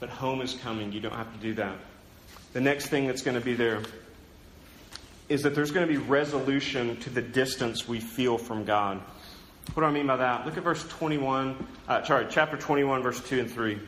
But 0.01 0.09
home 0.09 0.40
is 0.40 0.55
coming. 0.55 0.92
You 0.92 1.01
don't 1.01 1.14
have 1.14 1.33
to 1.33 1.38
do 1.38 1.55
that. 1.55 1.77
The 2.53 2.61
next 2.61 2.88
thing 2.88 3.07
that's 3.07 3.22
going 3.22 3.38
to 3.38 3.44
be 3.44 3.55
there 3.55 3.83
is 5.29 5.42
that 5.42 5.55
there's 5.55 5.70
going 5.70 5.87
to 5.87 5.92
be 5.92 5.98
resolution 5.98 6.96
to 6.98 7.11
the 7.11 7.22
distance 7.22 7.88
we 7.88 8.01
feel 8.01 8.37
from 8.37 8.64
God. 8.64 9.01
What 9.75 9.83
do 9.83 9.87
I 9.87 9.92
mean 9.92 10.07
by 10.07 10.16
that? 10.16 10.44
Look 10.44 10.57
at 10.57 10.64
verse 10.64 10.87
21, 10.88 11.66
uh, 11.88 12.03
sorry, 12.05 12.27
chapter 12.29 12.57
21, 12.57 13.03
verse 13.03 13.20
2 13.20 13.40
and 13.40 13.51
3. 13.51 13.79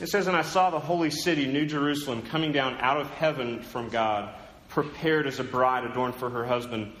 It 0.00 0.08
says, 0.08 0.26
And 0.26 0.36
I 0.36 0.42
saw 0.42 0.70
the 0.70 0.80
holy 0.80 1.10
city, 1.10 1.46
New 1.46 1.64
Jerusalem, 1.64 2.22
coming 2.22 2.52
down 2.52 2.76
out 2.80 3.00
of 3.00 3.08
heaven 3.10 3.62
from 3.62 3.88
God, 3.88 4.34
prepared 4.68 5.26
as 5.26 5.38
a 5.38 5.44
bride 5.44 5.84
adorned 5.84 6.16
for 6.16 6.28
her 6.28 6.44
husband. 6.44 6.92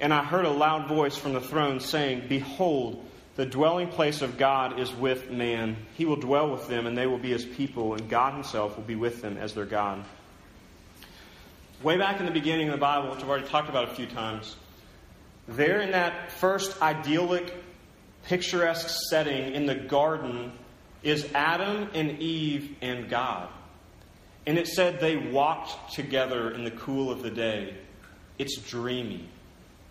And 0.00 0.14
I 0.14 0.22
heard 0.22 0.44
a 0.44 0.50
loud 0.50 0.88
voice 0.88 1.16
from 1.16 1.32
the 1.32 1.40
throne 1.40 1.80
saying, 1.80 2.24
Behold, 2.28 3.04
the 3.36 3.46
dwelling 3.46 3.88
place 3.88 4.22
of 4.22 4.38
God 4.38 4.78
is 4.78 4.92
with 4.92 5.30
man. 5.30 5.76
He 5.94 6.04
will 6.04 6.16
dwell 6.16 6.50
with 6.50 6.68
them, 6.68 6.86
and 6.86 6.96
they 6.96 7.06
will 7.06 7.18
be 7.18 7.30
his 7.30 7.44
people, 7.44 7.94
and 7.94 8.08
God 8.08 8.34
himself 8.34 8.76
will 8.76 8.84
be 8.84 8.96
with 8.96 9.22
them 9.22 9.36
as 9.36 9.54
their 9.54 9.64
God. 9.64 10.04
Way 11.82 11.96
back 11.96 12.18
in 12.18 12.26
the 12.26 12.32
beginning 12.32 12.68
of 12.68 12.72
the 12.72 12.80
Bible, 12.80 13.10
which 13.10 13.20
I've 13.20 13.28
already 13.28 13.46
talked 13.46 13.68
about 13.68 13.90
a 13.90 13.94
few 13.94 14.06
times, 14.06 14.56
there 15.46 15.80
in 15.80 15.92
that 15.92 16.32
first 16.32 16.82
idyllic, 16.82 17.54
picturesque 18.24 18.90
setting 19.08 19.54
in 19.54 19.66
the 19.66 19.74
garden 19.74 20.52
is 21.02 21.26
Adam 21.34 21.88
and 21.94 22.18
Eve 22.18 22.76
and 22.82 23.08
God. 23.08 23.48
And 24.46 24.58
it 24.58 24.66
said 24.66 24.98
they 24.98 25.16
walked 25.16 25.94
together 25.94 26.50
in 26.50 26.64
the 26.64 26.70
cool 26.70 27.10
of 27.10 27.22
the 27.22 27.30
day. 27.30 27.74
It's 28.38 28.56
dreamy. 28.56 29.28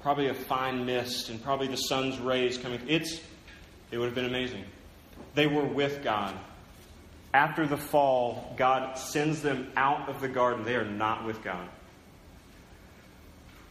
Probably 0.01 0.27
a 0.27 0.33
fine 0.33 0.85
mist 0.85 1.29
and 1.29 1.43
probably 1.43 1.67
the 1.67 1.77
sun's 1.77 2.19
rays 2.19 2.57
coming. 2.57 2.79
It's, 2.87 3.19
it 3.91 3.97
would 3.97 4.05
have 4.05 4.15
been 4.15 4.25
amazing. 4.25 4.63
They 5.33 5.47
were 5.47 5.65
with 5.65 6.03
God. 6.03 6.35
After 7.33 7.67
the 7.67 7.77
fall, 7.77 8.53
God 8.57 8.97
sends 8.97 9.41
them 9.41 9.71
out 9.75 10.09
of 10.09 10.21
the 10.21 10.27
garden. 10.27 10.63
They 10.63 10.75
are 10.75 10.85
not 10.85 11.25
with 11.25 11.43
God. 11.43 11.67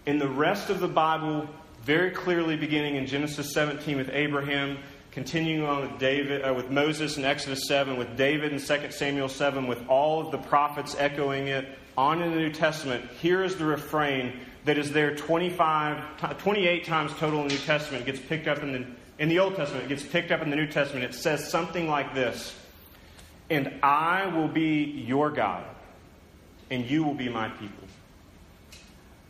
In 0.04 0.18
the 0.18 0.28
rest 0.28 0.70
of 0.70 0.78
the 0.78 0.88
Bible, 0.88 1.48
very 1.82 2.10
clearly 2.10 2.56
beginning 2.56 2.96
in 2.96 3.06
Genesis 3.06 3.52
17 3.52 3.96
with 3.96 4.10
Abraham, 4.12 4.78
continuing 5.10 5.66
on 5.66 5.80
with 5.82 5.98
David, 5.98 6.42
uh, 6.42 6.52
with 6.52 6.70
Moses 6.70 7.16
in 7.16 7.24
Exodus 7.24 7.66
7, 7.66 7.96
with 7.96 8.16
David 8.16 8.52
in 8.52 8.60
2 8.60 8.90
Samuel 8.90 9.28
7, 9.28 9.66
with 9.66 9.88
all 9.88 10.20
of 10.20 10.30
the 10.30 10.38
prophets 10.38 10.94
echoing 10.98 11.48
it, 11.48 11.66
on 11.96 12.22
in 12.22 12.30
the 12.32 12.36
New 12.36 12.52
Testament, 12.52 13.10
here 13.20 13.42
is 13.42 13.56
the 13.56 13.64
refrain 13.64 14.40
that 14.66 14.78
is 14.78 14.92
there 14.92 15.14
25, 15.14 16.38
28 16.38 16.84
times 16.84 17.12
total 17.14 17.42
in 17.42 17.48
the 17.48 17.54
New 17.54 17.60
Testament. 17.60 18.02
It 18.02 18.12
gets 18.12 18.26
picked 18.26 18.48
up 18.48 18.62
in 18.64 18.72
the, 18.72 18.86
in 19.18 19.28
the 19.28 19.38
Old 19.38 19.54
Testament. 19.54 19.84
It 19.84 19.88
gets 19.88 20.02
picked 20.02 20.32
up 20.32 20.42
in 20.42 20.50
the 20.50 20.56
New 20.56 20.66
Testament. 20.66 21.04
It 21.04 21.14
says 21.14 21.48
something 21.48 21.88
like 21.88 22.14
this 22.14 22.54
And 23.48 23.72
I 23.82 24.26
will 24.26 24.48
be 24.48 25.04
your 25.06 25.30
God, 25.30 25.64
and 26.68 26.84
you 26.84 27.04
will 27.04 27.14
be 27.14 27.28
my 27.28 27.48
people. 27.48 27.84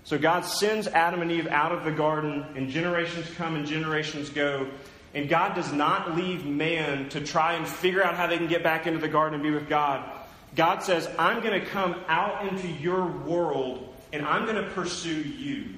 So 0.04 0.18
God 0.18 0.46
sends 0.46 0.86
Adam 0.86 1.20
and 1.20 1.30
Eve 1.30 1.48
out 1.48 1.72
of 1.72 1.84
the 1.84 1.90
garden, 1.90 2.46
and 2.54 2.70
generations 2.70 3.28
come 3.36 3.56
and 3.56 3.66
generations 3.66 4.30
go. 4.30 4.68
And 5.14 5.28
God 5.28 5.54
does 5.54 5.72
not 5.72 6.16
leave 6.16 6.46
man 6.46 7.10
to 7.10 7.20
try 7.20 7.54
and 7.54 7.68
figure 7.68 8.02
out 8.02 8.14
how 8.14 8.26
they 8.26 8.38
can 8.38 8.46
get 8.46 8.62
back 8.62 8.86
into 8.86 9.00
the 9.00 9.08
garden 9.08 9.34
and 9.34 9.42
be 9.42 9.50
with 9.50 9.68
God. 9.68 10.02
God 10.54 10.82
says, 10.82 11.08
I'm 11.18 11.42
going 11.42 11.60
to 11.60 11.66
come 11.66 11.96
out 12.08 12.46
into 12.46 12.68
your 12.68 13.06
world 13.06 13.85
and 14.12 14.24
I'm 14.24 14.44
going 14.44 14.62
to 14.62 14.70
pursue 14.70 15.22
you, 15.22 15.74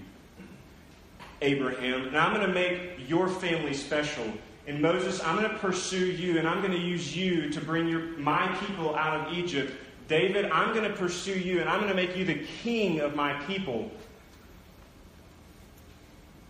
Abraham, 1.40 2.08
and 2.08 2.16
I'm 2.16 2.34
going 2.34 2.46
to 2.46 2.52
make 2.52 3.08
your 3.08 3.28
family 3.28 3.74
special. 3.74 4.24
And 4.66 4.82
Moses, 4.82 5.22
I'm 5.24 5.36
going 5.36 5.50
to 5.50 5.58
pursue 5.58 6.06
you 6.06 6.38
and 6.38 6.46
I'm 6.46 6.60
going 6.60 6.72
to 6.72 6.78
use 6.78 7.16
you 7.16 7.48
to 7.50 7.60
bring 7.60 7.88
your, 7.88 8.00
my 8.18 8.54
people 8.66 8.94
out 8.94 9.26
of 9.26 9.32
Egypt. 9.32 9.72
David, 10.08 10.44
I'm 10.50 10.74
going 10.74 10.90
to 10.90 10.96
pursue 10.96 11.38
you 11.38 11.60
and 11.60 11.70
I'm 11.70 11.80
going 11.80 11.90
to 11.90 11.96
make 11.96 12.16
you 12.16 12.26
the 12.26 12.44
king 12.62 13.00
of 13.00 13.16
my 13.16 13.32
people. 13.44 13.90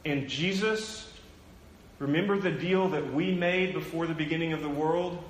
And 0.04 0.28
Jesus, 0.28 1.12
remember 2.00 2.38
the 2.38 2.50
deal 2.50 2.88
that 2.88 3.12
we 3.12 3.32
made 3.32 3.72
before 3.72 4.06
the 4.06 4.14
beginning 4.14 4.52
of 4.52 4.62
the 4.62 4.68
world? 4.68 5.22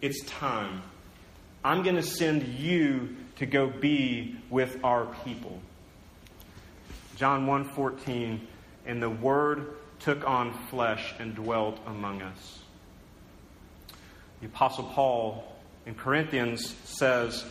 It's 0.00 0.24
time. 0.24 0.82
I'm 1.66 1.82
going 1.82 1.96
to 1.96 2.02
send 2.02 2.46
you 2.46 3.16
to 3.38 3.46
go 3.46 3.66
be 3.66 4.36
with 4.50 4.78
our 4.84 5.06
people. 5.24 5.60
John 7.16 7.46
1:14 7.46 8.38
and 8.86 9.02
the 9.02 9.10
word 9.10 9.74
took 9.98 10.24
on 10.28 10.52
flesh 10.68 11.12
and 11.18 11.34
dwelt 11.34 11.80
among 11.84 12.22
us. 12.22 12.60
The 14.40 14.46
apostle 14.46 14.84
Paul 14.84 15.56
in 15.86 15.96
Corinthians 15.96 16.72
says 16.84 17.44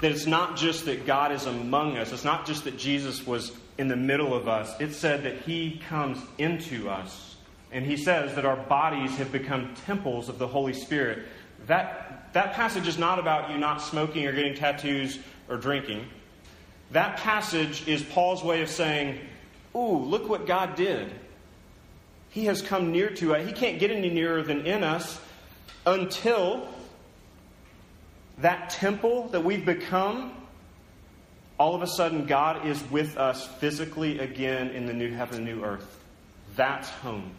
that 0.00 0.12
it's 0.12 0.26
not 0.26 0.56
just 0.56 0.84
that 0.84 1.04
God 1.04 1.32
is 1.32 1.46
among 1.46 1.96
us, 1.96 2.12
it's 2.12 2.22
not 2.22 2.46
just 2.46 2.62
that 2.62 2.78
Jesus 2.78 3.26
was 3.26 3.50
in 3.76 3.88
the 3.88 3.96
middle 3.96 4.34
of 4.34 4.46
us. 4.46 4.72
It 4.80 4.92
said 4.92 5.24
that 5.24 5.40
he 5.40 5.82
comes 5.88 6.20
into 6.38 6.88
us. 6.88 7.34
And 7.72 7.84
he 7.84 7.96
says 7.96 8.36
that 8.36 8.44
our 8.44 8.56
bodies 8.56 9.16
have 9.16 9.32
become 9.32 9.74
temples 9.84 10.28
of 10.28 10.38
the 10.38 10.46
Holy 10.46 10.74
Spirit. 10.74 11.26
That 11.66 12.05
that 12.32 12.54
passage 12.54 12.88
is 12.88 12.98
not 12.98 13.18
about 13.18 13.50
you 13.50 13.58
not 13.58 13.82
smoking 13.82 14.26
or 14.26 14.32
getting 14.32 14.54
tattoos 14.54 15.18
or 15.48 15.56
drinking. 15.56 16.06
That 16.92 17.16
passage 17.16 17.86
is 17.88 18.02
Paul's 18.02 18.44
way 18.44 18.62
of 18.62 18.70
saying, 18.70 19.18
Ooh, 19.74 19.98
look 19.98 20.28
what 20.28 20.46
God 20.46 20.74
did. 20.74 21.12
He 22.30 22.46
has 22.46 22.62
come 22.62 22.92
near 22.92 23.10
to 23.10 23.34
us. 23.34 23.46
He 23.46 23.52
can't 23.52 23.78
get 23.78 23.90
any 23.90 24.10
nearer 24.10 24.42
than 24.42 24.66
in 24.66 24.84
us 24.84 25.20
until 25.84 26.68
that 28.38 28.70
temple 28.70 29.28
that 29.28 29.42
we've 29.42 29.64
become, 29.64 30.32
all 31.58 31.74
of 31.74 31.82
a 31.82 31.86
sudden, 31.86 32.26
God 32.26 32.66
is 32.66 32.82
with 32.90 33.16
us 33.16 33.46
physically 33.58 34.18
again 34.18 34.68
in 34.68 34.86
the 34.86 34.92
new 34.92 35.10
heaven 35.10 35.44
new 35.44 35.64
earth. 35.64 35.98
That's 36.54 36.88
home. 36.88 37.32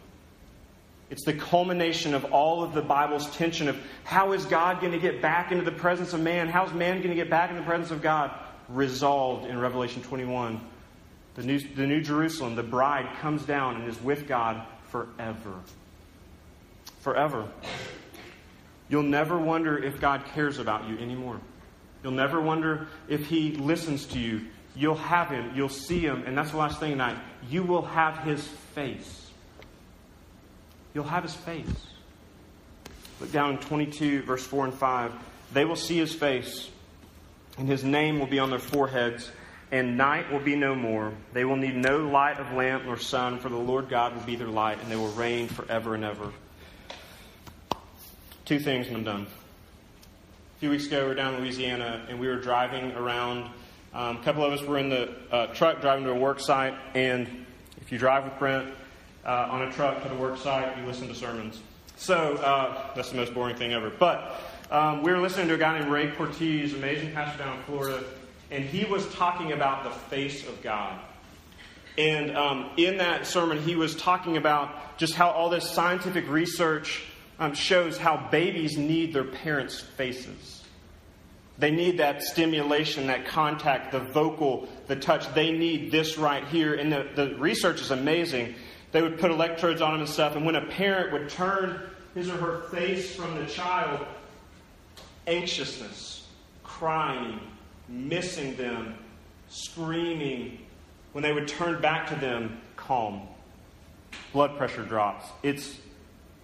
It's 1.10 1.24
the 1.24 1.32
culmination 1.32 2.14
of 2.14 2.26
all 2.26 2.62
of 2.62 2.74
the 2.74 2.82
Bible's 2.82 3.30
tension 3.30 3.68
of 3.68 3.78
how 4.04 4.32
is 4.32 4.44
God 4.44 4.80
going 4.80 4.92
to 4.92 4.98
get 4.98 5.22
back 5.22 5.52
into 5.52 5.64
the 5.64 5.72
presence 5.72 6.12
of 6.12 6.20
man? 6.20 6.48
How's 6.48 6.72
man 6.72 6.98
going 6.98 7.10
to 7.10 7.14
get 7.14 7.30
back 7.30 7.50
in 7.50 7.56
the 7.56 7.62
presence 7.62 7.90
of 7.90 8.02
God? 8.02 8.30
Resolved 8.68 9.46
in 9.46 9.58
Revelation 9.58 10.02
21. 10.02 10.60
The 11.34 11.42
new, 11.42 11.60
the 11.60 11.86
new 11.86 12.02
Jerusalem, 12.02 12.56
the 12.56 12.62
bride, 12.62 13.08
comes 13.20 13.44
down 13.44 13.76
and 13.76 13.88
is 13.88 14.00
with 14.02 14.28
God 14.28 14.66
forever. 14.88 15.54
Forever. 17.00 17.48
You'll 18.88 19.02
never 19.02 19.38
wonder 19.38 19.82
if 19.82 20.00
God 20.00 20.24
cares 20.34 20.58
about 20.58 20.88
you 20.88 20.98
anymore. 20.98 21.40
You'll 22.02 22.12
never 22.12 22.40
wonder 22.40 22.88
if 23.08 23.26
He 23.26 23.52
listens 23.52 24.06
to 24.06 24.18
you. 24.18 24.46
You'll 24.74 24.94
have 24.94 25.30
Him, 25.30 25.52
you'll 25.54 25.68
see 25.68 26.00
Him, 26.00 26.24
and 26.26 26.36
that's 26.36 26.50
the 26.50 26.56
last 26.56 26.80
thing 26.80 26.92
tonight. 26.92 27.18
You 27.48 27.62
will 27.62 27.82
have 27.82 28.18
His 28.18 28.46
face. 28.46 29.27
You'll 30.94 31.04
have 31.04 31.22
his 31.22 31.34
face. 31.34 31.66
Look 33.20 33.32
down 33.32 33.52
in 33.52 33.58
22, 33.58 34.22
verse 34.22 34.46
4 34.46 34.66
and 34.66 34.74
5. 34.74 35.12
They 35.52 35.64
will 35.64 35.76
see 35.76 35.96
his 35.96 36.14
face, 36.14 36.68
and 37.56 37.68
his 37.68 37.82
name 37.82 38.18
will 38.18 38.26
be 38.26 38.38
on 38.38 38.50
their 38.50 38.58
foreheads, 38.58 39.30
and 39.72 39.96
night 39.96 40.30
will 40.30 40.40
be 40.40 40.56
no 40.56 40.74
more. 40.74 41.12
They 41.32 41.44
will 41.44 41.56
need 41.56 41.76
no 41.76 41.98
light 41.98 42.38
of 42.38 42.52
lamp 42.52 42.84
nor 42.84 42.96
sun, 42.96 43.38
for 43.38 43.48
the 43.48 43.56
Lord 43.56 43.88
God 43.88 44.14
will 44.14 44.22
be 44.22 44.36
their 44.36 44.48
light, 44.48 44.78
and 44.80 44.90
they 44.90 44.96
will 44.96 45.12
reign 45.12 45.48
forever 45.48 45.94
and 45.94 46.04
ever. 46.04 46.32
Two 48.44 48.58
things, 48.58 48.86
and 48.86 48.96
I'm 48.96 49.04
done. 49.04 49.26
A 49.26 50.60
few 50.60 50.70
weeks 50.70 50.86
ago, 50.86 51.02
we 51.02 51.08
were 51.08 51.14
down 51.14 51.34
in 51.34 51.40
Louisiana, 51.40 52.06
and 52.08 52.18
we 52.18 52.28
were 52.28 52.40
driving 52.40 52.92
around. 52.92 53.50
Um, 53.92 54.18
a 54.18 54.22
couple 54.22 54.44
of 54.44 54.52
us 54.52 54.62
were 54.62 54.78
in 54.78 54.88
the 54.90 55.10
uh, 55.30 55.46
truck 55.48 55.80
driving 55.80 56.04
to 56.04 56.10
a 56.10 56.18
work 56.18 56.40
site, 56.40 56.74
and 56.94 57.46
if 57.80 57.90
you 57.90 57.98
drive 57.98 58.24
with 58.24 58.38
Brent, 58.38 58.72
uh, 59.28 59.48
on 59.50 59.62
a 59.62 59.72
truck 59.72 60.02
to 60.02 60.08
the 60.08 60.14
work 60.14 60.38
site, 60.38 60.76
you 60.78 60.86
listen 60.86 61.06
to 61.06 61.14
sermons. 61.14 61.60
So 61.96 62.36
uh, 62.36 62.94
that's 62.96 63.10
the 63.10 63.16
most 63.16 63.34
boring 63.34 63.56
thing 63.56 63.74
ever. 63.74 63.90
But 63.90 64.40
um, 64.70 65.02
we 65.02 65.12
were 65.12 65.18
listening 65.18 65.48
to 65.48 65.54
a 65.54 65.58
guy 65.58 65.78
named 65.78 65.90
Ray 65.90 66.10
Cortese, 66.12 66.74
amazing 66.74 67.12
pastor 67.12 67.44
down 67.44 67.58
in 67.58 67.64
Florida, 67.64 68.02
and 68.50 68.64
he 68.64 68.86
was 68.86 69.06
talking 69.14 69.52
about 69.52 69.84
the 69.84 69.90
face 69.90 70.48
of 70.48 70.62
God. 70.62 70.98
And 71.98 72.34
um, 72.36 72.70
in 72.78 72.96
that 72.98 73.26
sermon, 73.26 73.60
he 73.60 73.76
was 73.76 73.94
talking 73.96 74.38
about 74.38 74.96
just 74.96 75.14
how 75.14 75.30
all 75.30 75.50
this 75.50 75.68
scientific 75.70 76.28
research 76.30 77.02
um, 77.38 77.52
shows 77.52 77.98
how 77.98 78.28
babies 78.30 78.78
need 78.78 79.12
their 79.12 79.24
parents' 79.24 79.80
faces. 79.80 80.62
They 81.58 81.72
need 81.72 81.98
that 81.98 82.22
stimulation, 82.22 83.08
that 83.08 83.26
contact, 83.26 83.90
the 83.90 83.98
vocal, 83.98 84.68
the 84.86 84.94
touch. 84.96 85.34
They 85.34 85.50
need 85.50 85.90
this 85.90 86.16
right 86.16 86.46
here. 86.46 86.74
And 86.74 86.92
the, 86.92 87.08
the 87.16 87.34
research 87.34 87.80
is 87.80 87.90
amazing. 87.90 88.54
They 88.92 89.02
would 89.02 89.18
put 89.18 89.30
electrodes 89.30 89.80
on 89.80 89.94
him 89.94 90.00
and 90.00 90.08
stuff, 90.08 90.36
and 90.36 90.46
when 90.46 90.56
a 90.56 90.66
parent 90.66 91.12
would 91.12 91.28
turn 91.28 91.80
his 92.14 92.28
or 92.28 92.36
her 92.36 92.60
face 92.70 93.14
from 93.14 93.34
the 93.36 93.46
child, 93.46 94.06
anxiousness, 95.26 96.26
crying, 96.64 97.38
missing 97.88 98.56
them, 98.56 98.94
screaming. 99.48 100.58
When 101.12 101.22
they 101.22 101.32
would 101.32 101.48
turn 101.48 101.80
back 101.80 102.08
to 102.08 102.16
them, 102.16 102.60
calm. 102.76 103.22
Blood 104.32 104.56
pressure 104.56 104.84
drops. 104.84 105.26
It's 105.42 105.78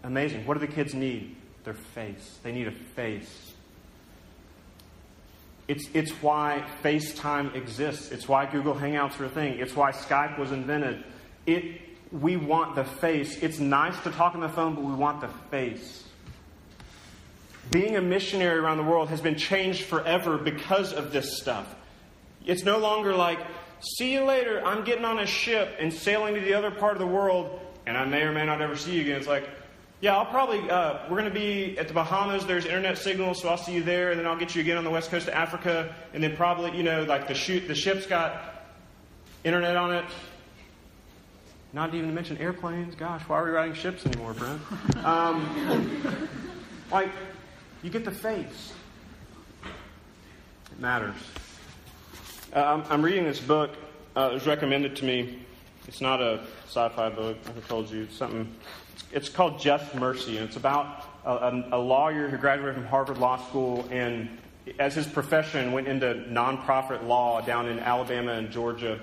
amazing. 0.03 0.47
What 0.47 0.55
do 0.55 0.67
the 0.67 0.73
kids 0.73 0.95
need? 0.95 1.37
Their 1.65 1.75
face. 1.75 2.39
They 2.43 2.53
need 2.53 2.69
a 2.69 2.73
face. 2.73 3.53
It's, 5.67 5.89
it's 5.95 6.11
why 6.23 6.67
FaceTime 6.83 7.55
exists. 7.55 8.13
It's 8.13 8.29
why 8.29 8.45
Google 8.45 8.75
Hangouts 8.75 9.19
are 9.21 9.25
a 9.25 9.31
thing. 9.31 9.59
It's 9.59 9.75
why 9.75 9.93
Skype 9.93 10.39
was 10.39 10.53
invented. 10.53 11.03
It 11.47 11.81
we 12.21 12.37
want 12.37 12.77
the 12.77 12.85
face. 12.85 13.43
It's 13.43 13.59
nice 13.59 13.99
to 14.05 14.11
talk 14.11 14.35
on 14.35 14.41
the 14.41 14.49
phone, 14.49 14.75
but 14.75 14.85
we 14.85 14.95
want 14.95 15.21
the 15.21 15.29
face. 15.51 16.05
Being 17.71 17.97
a 17.97 18.03
missionary 18.03 18.59
around 18.59 18.77
the 18.77 18.85
world 18.85 19.09
has 19.09 19.21
been 19.21 19.37
changed 19.37 19.85
forever 19.85 20.39
because 20.39 20.93
of 20.93 21.13
this 21.13 21.39
stuff. 21.39 21.75
It's 22.47 22.63
no 22.63 22.79
longer 22.79 23.17
like, 23.17 23.41
see 23.81 24.13
you 24.13 24.25
later, 24.25 24.65
I'm 24.65 24.85
getting 24.85 25.05
on 25.05 25.19
a 25.19 25.27
ship 25.27 25.77
and 25.81 25.93
sailing 25.93 26.35
to 26.35 26.41
the 26.41 26.55
other 26.55 26.71
part 26.71 26.93
of 26.93 26.99
the 27.01 27.07
world, 27.07 27.59
and 27.87 27.97
I 27.97 28.05
may 28.05 28.23
or 28.23 28.33
may 28.33 28.47
not 28.47 28.61
ever 28.61 28.77
see 28.77 28.95
you 28.95 29.01
again. 29.01 29.17
It's 29.17 29.27
like, 29.27 29.49
yeah, 30.01 30.17
I'll 30.17 30.27
probably, 30.27 30.71
uh, 30.71 30.99
we're 31.09 31.19
going 31.19 31.33
to 31.33 31.41
be 31.41 31.79
at 31.79 31.89
the 31.89 31.95
Bahamas. 31.95 32.45
There's 32.45 32.67
internet 32.67 32.99
signal, 32.99 33.35
so 33.35 33.49
I'll 33.49 33.57
see 33.57 33.73
you 33.73 33.83
there, 33.83 34.11
and 34.11 34.21
then 34.21 34.27
I'll 34.27 34.37
get 34.37 34.55
you 34.55 34.61
again 34.61 34.77
on 34.77 34.85
the 34.85 34.91
west 34.91 35.11
coast 35.11 35.27
of 35.27 35.35
Africa, 35.35 35.95
and 36.13 36.23
then 36.23 36.37
probably, 36.37 36.77
you 36.77 36.83
know, 36.83 37.03
like 37.05 37.27
the, 37.27 37.35
shoot, 37.35 37.67
the 37.67 37.75
ship's 37.75 38.07
got 38.07 38.67
internet 39.43 39.77
on 39.77 39.93
it, 39.95 40.05
not 41.75 41.93
even 41.93 42.09
to 42.09 42.15
mention 42.15 42.39
airplanes. 42.39 42.95
Gosh, 42.95 43.23
why 43.23 43.41
are 43.41 43.45
we 43.45 43.51
riding 43.51 43.75
ships 43.75 44.07
anymore, 44.07 44.33
Brent? 44.33 44.61
Um, 45.05 46.29
like, 46.91 47.11
you 47.83 47.91
get 47.91 48.05
the 48.05 48.13
face. 48.13 48.73
It 49.65 50.81
matters. 50.81 51.17
Uh, 52.53 52.85
I'm, 52.89 53.03
reading 53.03 53.25
this 53.25 53.41
book 53.41 53.71
uh, 54.15 54.31
was 54.33 54.47
recommended 54.47 54.95
to 54.97 55.05
me. 55.05 55.41
It's 55.89 56.01
not 56.01 56.23
a 56.23 56.45
sci-fi 56.67 57.11
book. 57.11 57.39
I 57.45 57.69
told 57.69 57.91
you 57.91 58.05
it's 58.05 58.17
something. 58.17 58.55
It's 59.11 59.29
called 59.29 59.59
Just 59.59 59.95
Mercy, 59.97 60.37
and 60.37 60.47
it's 60.47 60.57
about 60.57 61.05
a, 61.27 61.65
a 61.73 61.79
lawyer 61.79 62.29
who 62.29 62.37
graduated 62.37 62.77
from 62.77 62.87
Harvard 62.87 63.19
Law 63.19 63.37
School 63.49 63.87
and, 63.91 64.29
as 64.79 64.95
his 64.95 65.09
profession, 65.09 65.73
went 65.73 65.89
into 65.89 66.25
nonprofit 66.29 67.05
law 67.07 67.41
down 67.41 67.67
in 67.67 67.81
Alabama 67.81 68.33
and 68.33 68.53
Georgia. 68.53 69.01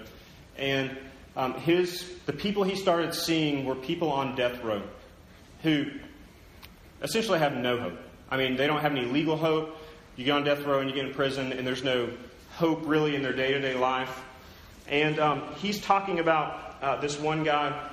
And 0.58 0.98
um, 1.36 1.54
his 1.56 2.12
the 2.26 2.34
people 2.34 2.64
he 2.64 2.76
started 2.76 3.14
seeing 3.14 3.66
were 3.66 3.76
people 3.76 4.12
on 4.12 4.36
death 4.36 4.64
row 4.64 4.82
who 5.64 5.86
essentially 7.02 7.40
have 7.40 7.56
no 7.56 7.80
hope. 7.80 7.98
I 8.30 8.38
mean, 8.38 8.56
they 8.56 8.68
don't 8.68 8.82
have 8.82 8.92
any 8.92 9.06
legal 9.06 9.38
hope. 9.38 9.78
You 10.16 10.26
get 10.26 10.32
on 10.32 10.44
death 10.44 10.64
row 10.66 10.80
and 10.80 10.90
you 10.90 10.96
get 10.96 11.06
in 11.06 11.14
prison, 11.14 11.52
and 11.54 11.66
there's 11.66 11.84
no 11.84 12.10
hope 12.54 12.82
really 12.86 13.16
in 13.16 13.24
their 13.24 13.34
day 13.34 13.54
to 13.54 13.62
day 13.62 13.76
life. 13.76 14.24
And 14.88 15.20
um, 15.20 15.44
he's 15.56 15.80
talking 15.80 16.20
about 16.20 16.76
uh, 16.82 17.00
this 17.00 17.20
one 17.20 17.44
guy 17.44 17.90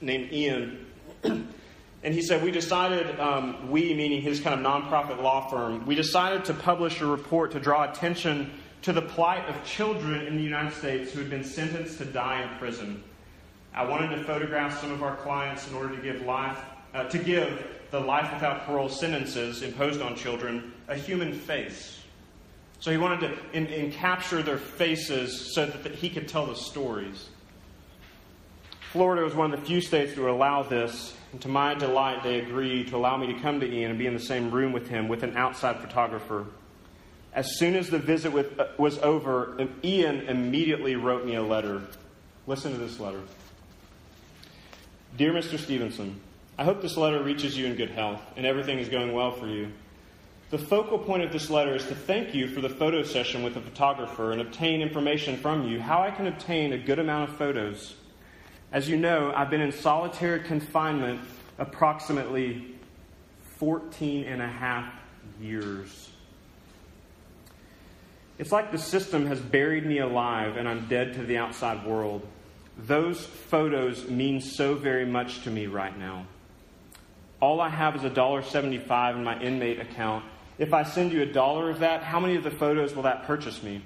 named 0.00 0.32
Ian. 0.32 0.86
and 1.22 2.14
he 2.14 2.22
said, 2.22 2.42
We 2.42 2.50
decided, 2.50 3.18
um, 3.18 3.70
we, 3.70 3.94
meaning 3.94 4.20
his 4.20 4.40
kind 4.40 4.54
of 4.54 4.64
nonprofit 4.64 5.22
law 5.22 5.48
firm, 5.48 5.86
we 5.86 5.94
decided 5.94 6.44
to 6.46 6.54
publish 6.54 7.00
a 7.00 7.06
report 7.06 7.52
to 7.52 7.60
draw 7.60 7.90
attention 7.90 8.50
to 8.88 8.94
the 8.94 9.02
plight 9.02 9.46
of 9.50 9.64
children 9.66 10.26
in 10.26 10.38
the 10.38 10.42
United 10.42 10.72
States 10.72 11.12
who 11.12 11.18
had 11.18 11.28
been 11.28 11.44
sentenced 11.44 11.98
to 11.98 12.06
die 12.06 12.40
in 12.40 12.58
prison. 12.58 13.04
I 13.74 13.84
wanted 13.84 14.16
to 14.16 14.24
photograph 14.24 14.80
some 14.80 14.90
of 14.90 15.02
our 15.02 15.14
clients 15.16 15.68
in 15.68 15.74
order 15.74 15.94
to 15.94 16.00
give 16.00 16.22
life, 16.22 16.56
uh, 16.94 17.04
to 17.04 17.18
give 17.18 17.66
the 17.90 18.00
life 18.00 18.32
without 18.32 18.64
parole 18.64 18.88
sentences 18.88 19.60
imposed 19.60 20.00
on 20.00 20.16
children 20.16 20.72
a 20.88 20.94
human 20.94 21.34
face. 21.34 22.00
So 22.80 22.90
he 22.90 22.96
wanted 22.96 23.20
to 23.28 23.38
in, 23.52 23.66
in 23.66 23.92
capture 23.92 24.42
their 24.42 24.56
faces 24.56 25.52
so 25.52 25.66
that, 25.66 25.82
that 25.82 25.94
he 25.94 26.08
could 26.08 26.26
tell 26.26 26.46
the 26.46 26.56
stories. 26.56 27.28
Florida 28.90 29.22
was 29.22 29.34
one 29.34 29.52
of 29.52 29.60
the 29.60 29.66
few 29.66 29.82
states 29.82 30.16
would 30.16 30.30
allow 30.30 30.62
this, 30.62 31.14
and 31.32 31.42
to 31.42 31.48
my 31.48 31.74
delight, 31.74 32.22
they 32.22 32.40
agreed 32.40 32.88
to 32.88 32.96
allow 32.96 33.18
me 33.18 33.26
to 33.34 33.38
come 33.40 33.60
to 33.60 33.70
Ian 33.70 33.90
and 33.90 33.98
be 33.98 34.06
in 34.06 34.14
the 34.14 34.18
same 34.18 34.50
room 34.50 34.72
with 34.72 34.88
him 34.88 35.08
with 35.08 35.24
an 35.24 35.36
outside 35.36 35.78
photographer. 35.78 36.46
As 37.38 37.56
soon 37.56 37.76
as 37.76 37.88
the 37.88 38.00
visit 38.00 38.32
with, 38.32 38.58
uh, 38.58 38.66
was 38.78 38.98
over, 38.98 39.56
Ian 39.84 40.22
immediately 40.22 40.96
wrote 40.96 41.24
me 41.24 41.36
a 41.36 41.42
letter. 41.42 41.82
Listen 42.48 42.72
to 42.72 42.78
this 42.78 42.98
letter 42.98 43.20
Dear 45.16 45.32
Mr. 45.32 45.56
Stevenson, 45.56 46.18
I 46.58 46.64
hope 46.64 46.82
this 46.82 46.96
letter 46.96 47.22
reaches 47.22 47.56
you 47.56 47.66
in 47.66 47.76
good 47.76 47.92
health 47.92 48.20
and 48.36 48.44
everything 48.44 48.80
is 48.80 48.88
going 48.88 49.12
well 49.12 49.30
for 49.30 49.46
you. 49.46 49.70
The 50.50 50.58
focal 50.58 50.98
point 50.98 51.22
of 51.22 51.30
this 51.30 51.48
letter 51.48 51.76
is 51.76 51.84
to 51.84 51.94
thank 51.94 52.34
you 52.34 52.48
for 52.48 52.60
the 52.60 52.68
photo 52.68 53.04
session 53.04 53.44
with 53.44 53.54
the 53.54 53.60
photographer 53.60 54.32
and 54.32 54.40
obtain 54.40 54.82
information 54.82 55.36
from 55.36 55.68
you 55.68 55.80
how 55.80 56.02
I 56.02 56.10
can 56.10 56.26
obtain 56.26 56.72
a 56.72 56.78
good 56.78 56.98
amount 56.98 57.30
of 57.30 57.36
photos. 57.36 57.94
As 58.72 58.88
you 58.88 58.96
know, 58.96 59.32
I've 59.32 59.48
been 59.48 59.60
in 59.60 59.70
solitary 59.70 60.40
confinement 60.40 61.20
approximately 61.56 62.74
14 63.58 64.24
and 64.24 64.42
a 64.42 64.48
half 64.48 64.92
years. 65.40 66.10
It's 68.38 68.52
like 68.52 68.70
the 68.70 68.78
system 68.78 69.26
has 69.26 69.40
buried 69.40 69.84
me 69.84 69.98
alive 69.98 70.56
and 70.56 70.68
I'm 70.68 70.86
dead 70.86 71.14
to 71.14 71.24
the 71.24 71.38
outside 71.38 71.84
world. 71.84 72.26
Those 72.78 73.26
photos 73.26 74.08
mean 74.08 74.40
so 74.40 74.76
very 74.76 75.04
much 75.04 75.42
to 75.42 75.50
me 75.50 75.66
right 75.66 75.96
now. 75.98 76.26
All 77.40 77.60
I 77.60 77.68
have 77.68 77.96
is 77.96 78.02
$1.75 78.02 79.16
in 79.16 79.24
my 79.24 79.40
inmate 79.40 79.80
account. 79.80 80.24
If 80.58 80.72
I 80.72 80.84
send 80.84 81.12
you 81.12 81.22
a 81.22 81.26
dollar 81.26 81.70
of 81.70 81.80
that, 81.80 82.02
how 82.02 82.20
many 82.20 82.36
of 82.36 82.44
the 82.44 82.50
photos 82.50 82.94
will 82.94 83.04
that 83.04 83.24
purchase 83.24 83.62
me? 83.62 83.82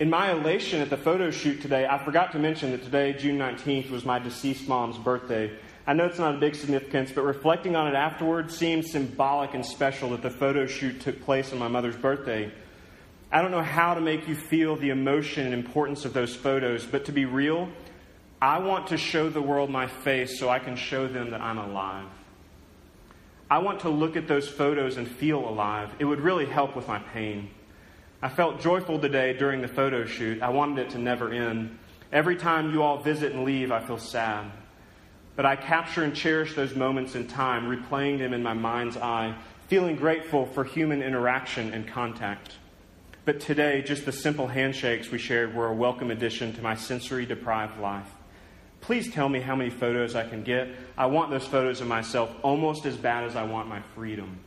In 0.00 0.10
my 0.10 0.30
elation 0.30 0.80
at 0.80 0.90
the 0.90 0.96
photo 0.96 1.32
shoot 1.32 1.60
today, 1.60 1.86
I 1.88 1.98
forgot 2.04 2.30
to 2.32 2.38
mention 2.38 2.70
that 2.70 2.84
today, 2.84 3.12
June 3.12 3.38
19th, 3.38 3.90
was 3.90 4.04
my 4.04 4.20
deceased 4.20 4.68
mom's 4.68 4.96
birthday. 4.96 5.50
I 5.88 5.92
know 5.94 6.04
it's 6.04 6.20
not 6.20 6.36
a 6.36 6.38
big 6.38 6.54
significance, 6.54 7.10
but 7.12 7.22
reflecting 7.22 7.74
on 7.74 7.88
it 7.88 7.94
afterward 7.94 8.52
seems 8.52 8.92
symbolic 8.92 9.54
and 9.54 9.66
special 9.66 10.10
that 10.10 10.22
the 10.22 10.30
photo 10.30 10.66
shoot 10.66 11.00
took 11.00 11.20
place 11.22 11.52
on 11.52 11.58
my 11.58 11.66
mother's 11.66 11.96
birthday. 11.96 12.52
I 13.30 13.42
don't 13.42 13.50
know 13.50 13.62
how 13.62 13.92
to 13.92 14.00
make 14.00 14.26
you 14.26 14.34
feel 14.34 14.76
the 14.76 14.88
emotion 14.88 15.44
and 15.44 15.52
importance 15.52 16.06
of 16.06 16.14
those 16.14 16.34
photos, 16.34 16.86
but 16.86 17.04
to 17.06 17.12
be 17.12 17.26
real, 17.26 17.68
I 18.40 18.58
want 18.58 18.86
to 18.86 18.96
show 18.96 19.28
the 19.28 19.42
world 19.42 19.68
my 19.68 19.86
face 19.86 20.38
so 20.38 20.48
I 20.48 20.58
can 20.58 20.76
show 20.76 21.06
them 21.06 21.30
that 21.32 21.42
I'm 21.42 21.58
alive. 21.58 22.06
I 23.50 23.58
want 23.58 23.80
to 23.80 23.90
look 23.90 24.16
at 24.16 24.28
those 24.28 24.48
photos 24.48 24.96
and 24.96 25.06
feel 25.06 25.46
alive. 25.46 25.90
It 25.98 26.06
would 26.06 26.20
really 26.20 26.46
help 26.46 26.74
with 26.74 26.88
my 26.88 27.00
pain. 27.00 27.50
I 28.22 28.30
felt 28.30 28.60
joyful 28.60 28.98
today 28.98 29.34
during 29.34 29.60
the 29.60 29.68
photo 29.68 30.06
shoot. 30.06 30.40
I 30.40 30.48
wanted 30.48 30.86
it 30.86 30.90
to 30.90 30.98
never 30.98 31.30
end. 31.30 31.78
Every 32.10 32.36
time 32.36 32.72
you 32.72 32.82
all 32.82 33.02
visit 33.02 33.32
and 33.32 33.44
leave, 33.44 33.70
I 33.70 33.84
feel 33.84 33.98
sad. 33.98 34.50
But 35.36 35.44
I 35.44 35.56
capture 35.56 36.02
and 36.02 36.14
cherish 36.14 36.54
those 36.54 36.74
moments 36.74 37.14
in 37.14 37.26
time, 37.28 37.66
replaying 37.66 38.18
them 38.18 38.32
in 38.32 38.42
my 38.42 38.54
mind's 38.54 38.96
eye, 38.96 39.36
feeling 39.68 39.96
grateful 39.96 40.46
for 40.46 40.64
human 40.64 41.02
interaction 41.02 41.74
and 41.74 41.86
contact. 41.86 42.54
But 43.28 43.40
today, 43.40 43.82
just 43.82 44.06
the 44.06 44.12
simple 44.12 44.46
handshakes 44.46 45.10
we 45.10 45.18
shared 45.18 45.54
were 45.54 45.66
a 45.66 45.74
welcome 45.74 46.10
addition 46.10 46.54
to 46.54 46.62
my 46.62 46.74
sensory 46.74 47.26
deprived 47.26 47.78
life. 47.78 48.08
Please 48.80 49.12
tell 49.12 49.28
me 49.28 49.38
how 49.38 49.54
many 49.54 49.68
photos 49.68 50.14
I 50.14 50.26
can 50.26 50.42
get. 50.42 50.68
I 50.96 51.04
want 51.04 51.28
those 51.28 51.44
photos 51.44 51.82
of 51.82 51.88
myself 51.88 52.34
almost 52.42 52.86
as 52.86 52.96
bad 52.96 53.24
as 53.24 53.36
I 53.36 53.42
want 53.42 53.68
my 53.68 53.82
freedom. 53.94 54.38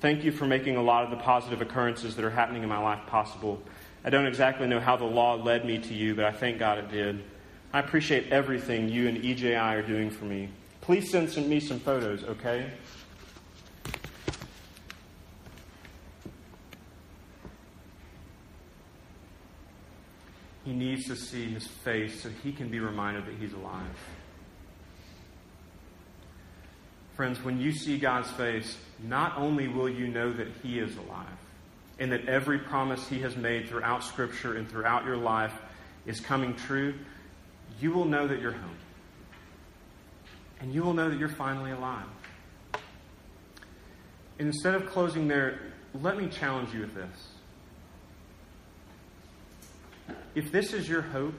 Thank 0.00 0.22
you 0.22 0.32
for 0.32 0.44
making 0.44 0.76
a 0.76 0.82
lot 0.82 1.04
of 1.04 1.10
the 1.10 1.16
positive 1.16 1.62
occurrences 1.62 2.14
that 2.16 2.26
are 2.26 2.30
happening 2.30 2.62
in 2.62 2.68
my 2.68 2.76
life 2.76 3.06
possible. 3.06 3.62
I 4.04 4.10
don't 4.10 4.26
exactly 4.26 4.66
know 4.66 4.78
how 4.78 4.98
the 4.98 5.06
law 5.06 5.36
led 5.36 5.64
me 5.64 5.78
to 5.78 5.94
you, 5.94 6.14
but 6.14 6.26
I 6.26 6.32
thank 6.32 6.58
God 6.58 6.76
it 6.76 6.90
did. 6.90 7.24
I 7.72 7.80
appreciate 7.80 8.30
everything 8.30 8.90
you 8.90 9.08
and 9.08 9.16
EJI 9.24 9.54
are 9.54 9.80
doing 9.80 10.10
for 10.10 10.26
me. 10.26 10.50
Please 10.82 11.10
send 11.10 11.34
me 11.48 11.58
some 11.58 11.80
photos, 11.80 12.22
okay? 12.24 12.70
He 20.64 20.72
needs 20.72 21.06
to 21.06 21.16
see 21.16 21.50
his 21.50 21.66
face 21.66 22.22
so 22.22 22.28
he 22.42 22.52
can 22.52 22.68
be 22.68 22.78
reminded 22.78 23.26
that 23.26 23.34
he's 23.34 23.52
alive. 23.52 23.96
Friends, 27.14 27.42
when 27.42 27.60
you 27.60 27.72
see 27.72 27.98
God's 27.98 28.30
face, 28.30 28.78
not 29.02 29.36
only 29.36 29.68
will 29.68 29.88
you 29.88 30.08
know 30.08 30.32
that 30.32 30.48
he 30.62 30.78
is 30.78 30.96
alive 30.96 31.26
and 31.98 32.10
that 32.12 32.26
every 32.26 32.58
promise 32.58 33.06
he 33.08 33.20
has 33.20 33.36
made 33.36 33.68
throughout 33.68 34.02
Scripture 34.02 34.56
and 34.56 34.68
throughout 34.68 35.04
your 35.04 35.16
life 35.16 35.52
is 36.06 36.20
coming 36.20 36.54
true, 36.54 36.94
you 37.80 37.92
will 37.92 38.06
know 38.06 38.26
that 38.26 38.40
you're 38.40 38.52
home. 38.52 38.76
And 40.60 40.72
you 40.72 40.82
will 40.82 40.94
know 40.94 41.10
that 41.10 41.18
you're 41.18 41.28
finally 41.28 41.72
alive. 41.72 42.06
Instead 44.38 44.74
of 44.74 44.86
closing 44.86 45.28
there, 45.28 45.60
let 46.00 46.16
me 46.16 46.28
challenge 46.28 46.72
you 46.72 46.80
with 46.80 46.94
this. 46.94 47.31
If 50.34 50.50
this 50.50 50.72
is 50.72 50.88
your 50.88 51.02
hope, 51.02 51.34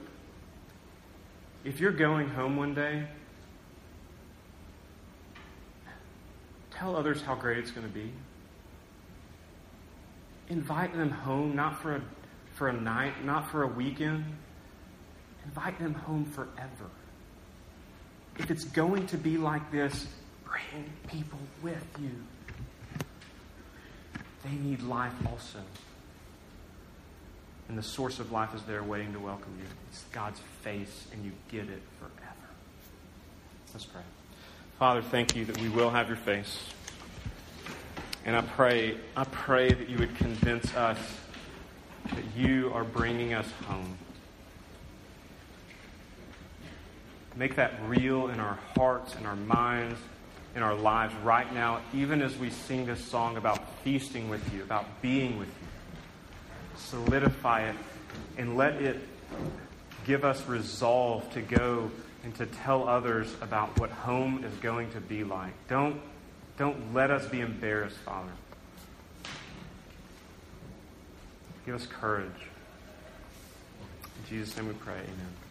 if 1.64 1.80
you're 1.80 1.92
going 1.92 2.28
home 2.28 2.56
one 2.56 2.74
day, 2.74 3.06
tell 6.70 6.96
others 6.96 7.22
how 7.22 7.34
great 7.34 7.58
it's 7.58 7.70
going 7.70 7.86
to 7.86 7.92
be. 7.92 8.12
Invite 10.48 10.94
them 10.94 11.10
home, 11.10 11.56
not 11.56 11.80
for 11.80 11.96
a, 11.96 12.02
for 12.54 12.68
a 12.68 12.72
night, 12.72 13.24
not 13.24 13.50
for 13.50 13.62
a 13.62 13.66
weekend. 13.66 14.24
Invite 15.46 15.78
them 15.78 15.94
home 15.94 16.24
forever. 16.26 16.90
If 18.36 18.50
it's 18.50 18.64
going 18.64 19.06
to 19.08 19.16
be 19.16 19.36
like 19.38 19.70
this, 19.70 20.06
bring 20.44 20.84
people 21.08 21.38
with 21.62 21.84
you. 22.00 22.10
They 24.44 24.50
need 24.56 24.82
life 24.82 25.14
also. 25.26 25.60
And 27.68 27.78
the 27.78 27.82
source 27.82 28.18
of 28.18 28.30
life 28.30 28.54
is 28.54 28.62
there 28.62 28.82
waiting 28.82 29.12
to 29.14 29.18
welcome 29.18 29.52
you. 29.58 29.66
It's 29.90 30.04
God's 30.12 30.40
face, 30.62 31.06
and 31.12 31.24
you 31.24 31.32
get 31.50 31.62
it 31.62 31.82
forever. 31.98 32.52
Let's 33.72 33.86
pray. 33.86 34.02
Father, 34.78 35.02
thank 35.02 35.34
you 35.34 35.44
that 35.46 35.60
we 35.60 35.68
will 35.68 35.90
have 35.90 36.08
your 36.08 36.16
face. 36.16 36.58
And 38.26 38.36
I 38.36 38.42
pray, 38.42 38.96
I 39.16 39.24
pray 39.24 39.68
that 39.72 39.88
you 39.88 39.98
would 39.98 40.14
convince 40.16 40.74
us 40.74 40.98
that 42.12 42.24
you 42.36 42.70
are 42.74 42.84
bringing 42.84 43.32
us 43.32 43.50
home. 43.66 43.96
Make 47.36 47.56
that 47.56 47.80
real 47.86 48.28
in 48.28 48.40
our 48.40 48.58
hearts 48.76 49.16
in 49.16 49.26
our 49.26 49.36
minds, 49.36 49.98
in 50.54 50.62
our 50.62 50.74
lives 50.74 51.14
right 51.24 51.52
now, 51.52 51.80
even 51.92 52.22
as 52.22 52.36
we 52.36 52.50
sing 52.50 52.86
this 52.86 53.02
song 53.04 53.36
about 53.36 53.58
feasting 53.82 54.28
with 54.28 54.54
you, 54.54 54.62
about 54.62 55.02
being 55.02 55.38
with 55.38 55.48
you 55.48 55.68
solidify 56.76 57.68
it, 57.68 57.76
and 58.36 58.56
let 58.56 58.74
it 58.82 59.00
give 60.06 60.24
us 60.24 60.46
resolve 60.46 61.30
to 61.32 61.40
go 61.40 61.90
and 62.24 62.34
to 62.36 62.46
tell 62.46 62.88
others 62.88 63.34
about 63.40 63.78
what 63.78 63.90
home 63.90 64.44
is 64.44 64.54
going 64.58 64.90
to 64.92 65.00
be 65.00 65.24
like. 65.24 65.52
Don't, 65.68 66.00
don't 66.58 66.94
let 66.94 67.10
us 67.10 67.26
be 67.26 67.40
embarrassed, 67.40 67.98
Father. 67.98 68.32
Give 71.66 71.74
us 71.74 71.86
courage. 71.86 72.30
In 74.18 74.28
Jesus' 74.28 74.56
name 74.56 74.68
we 74.68 74.74
pray. 74.74 74.94
Amen. 74.94 75.43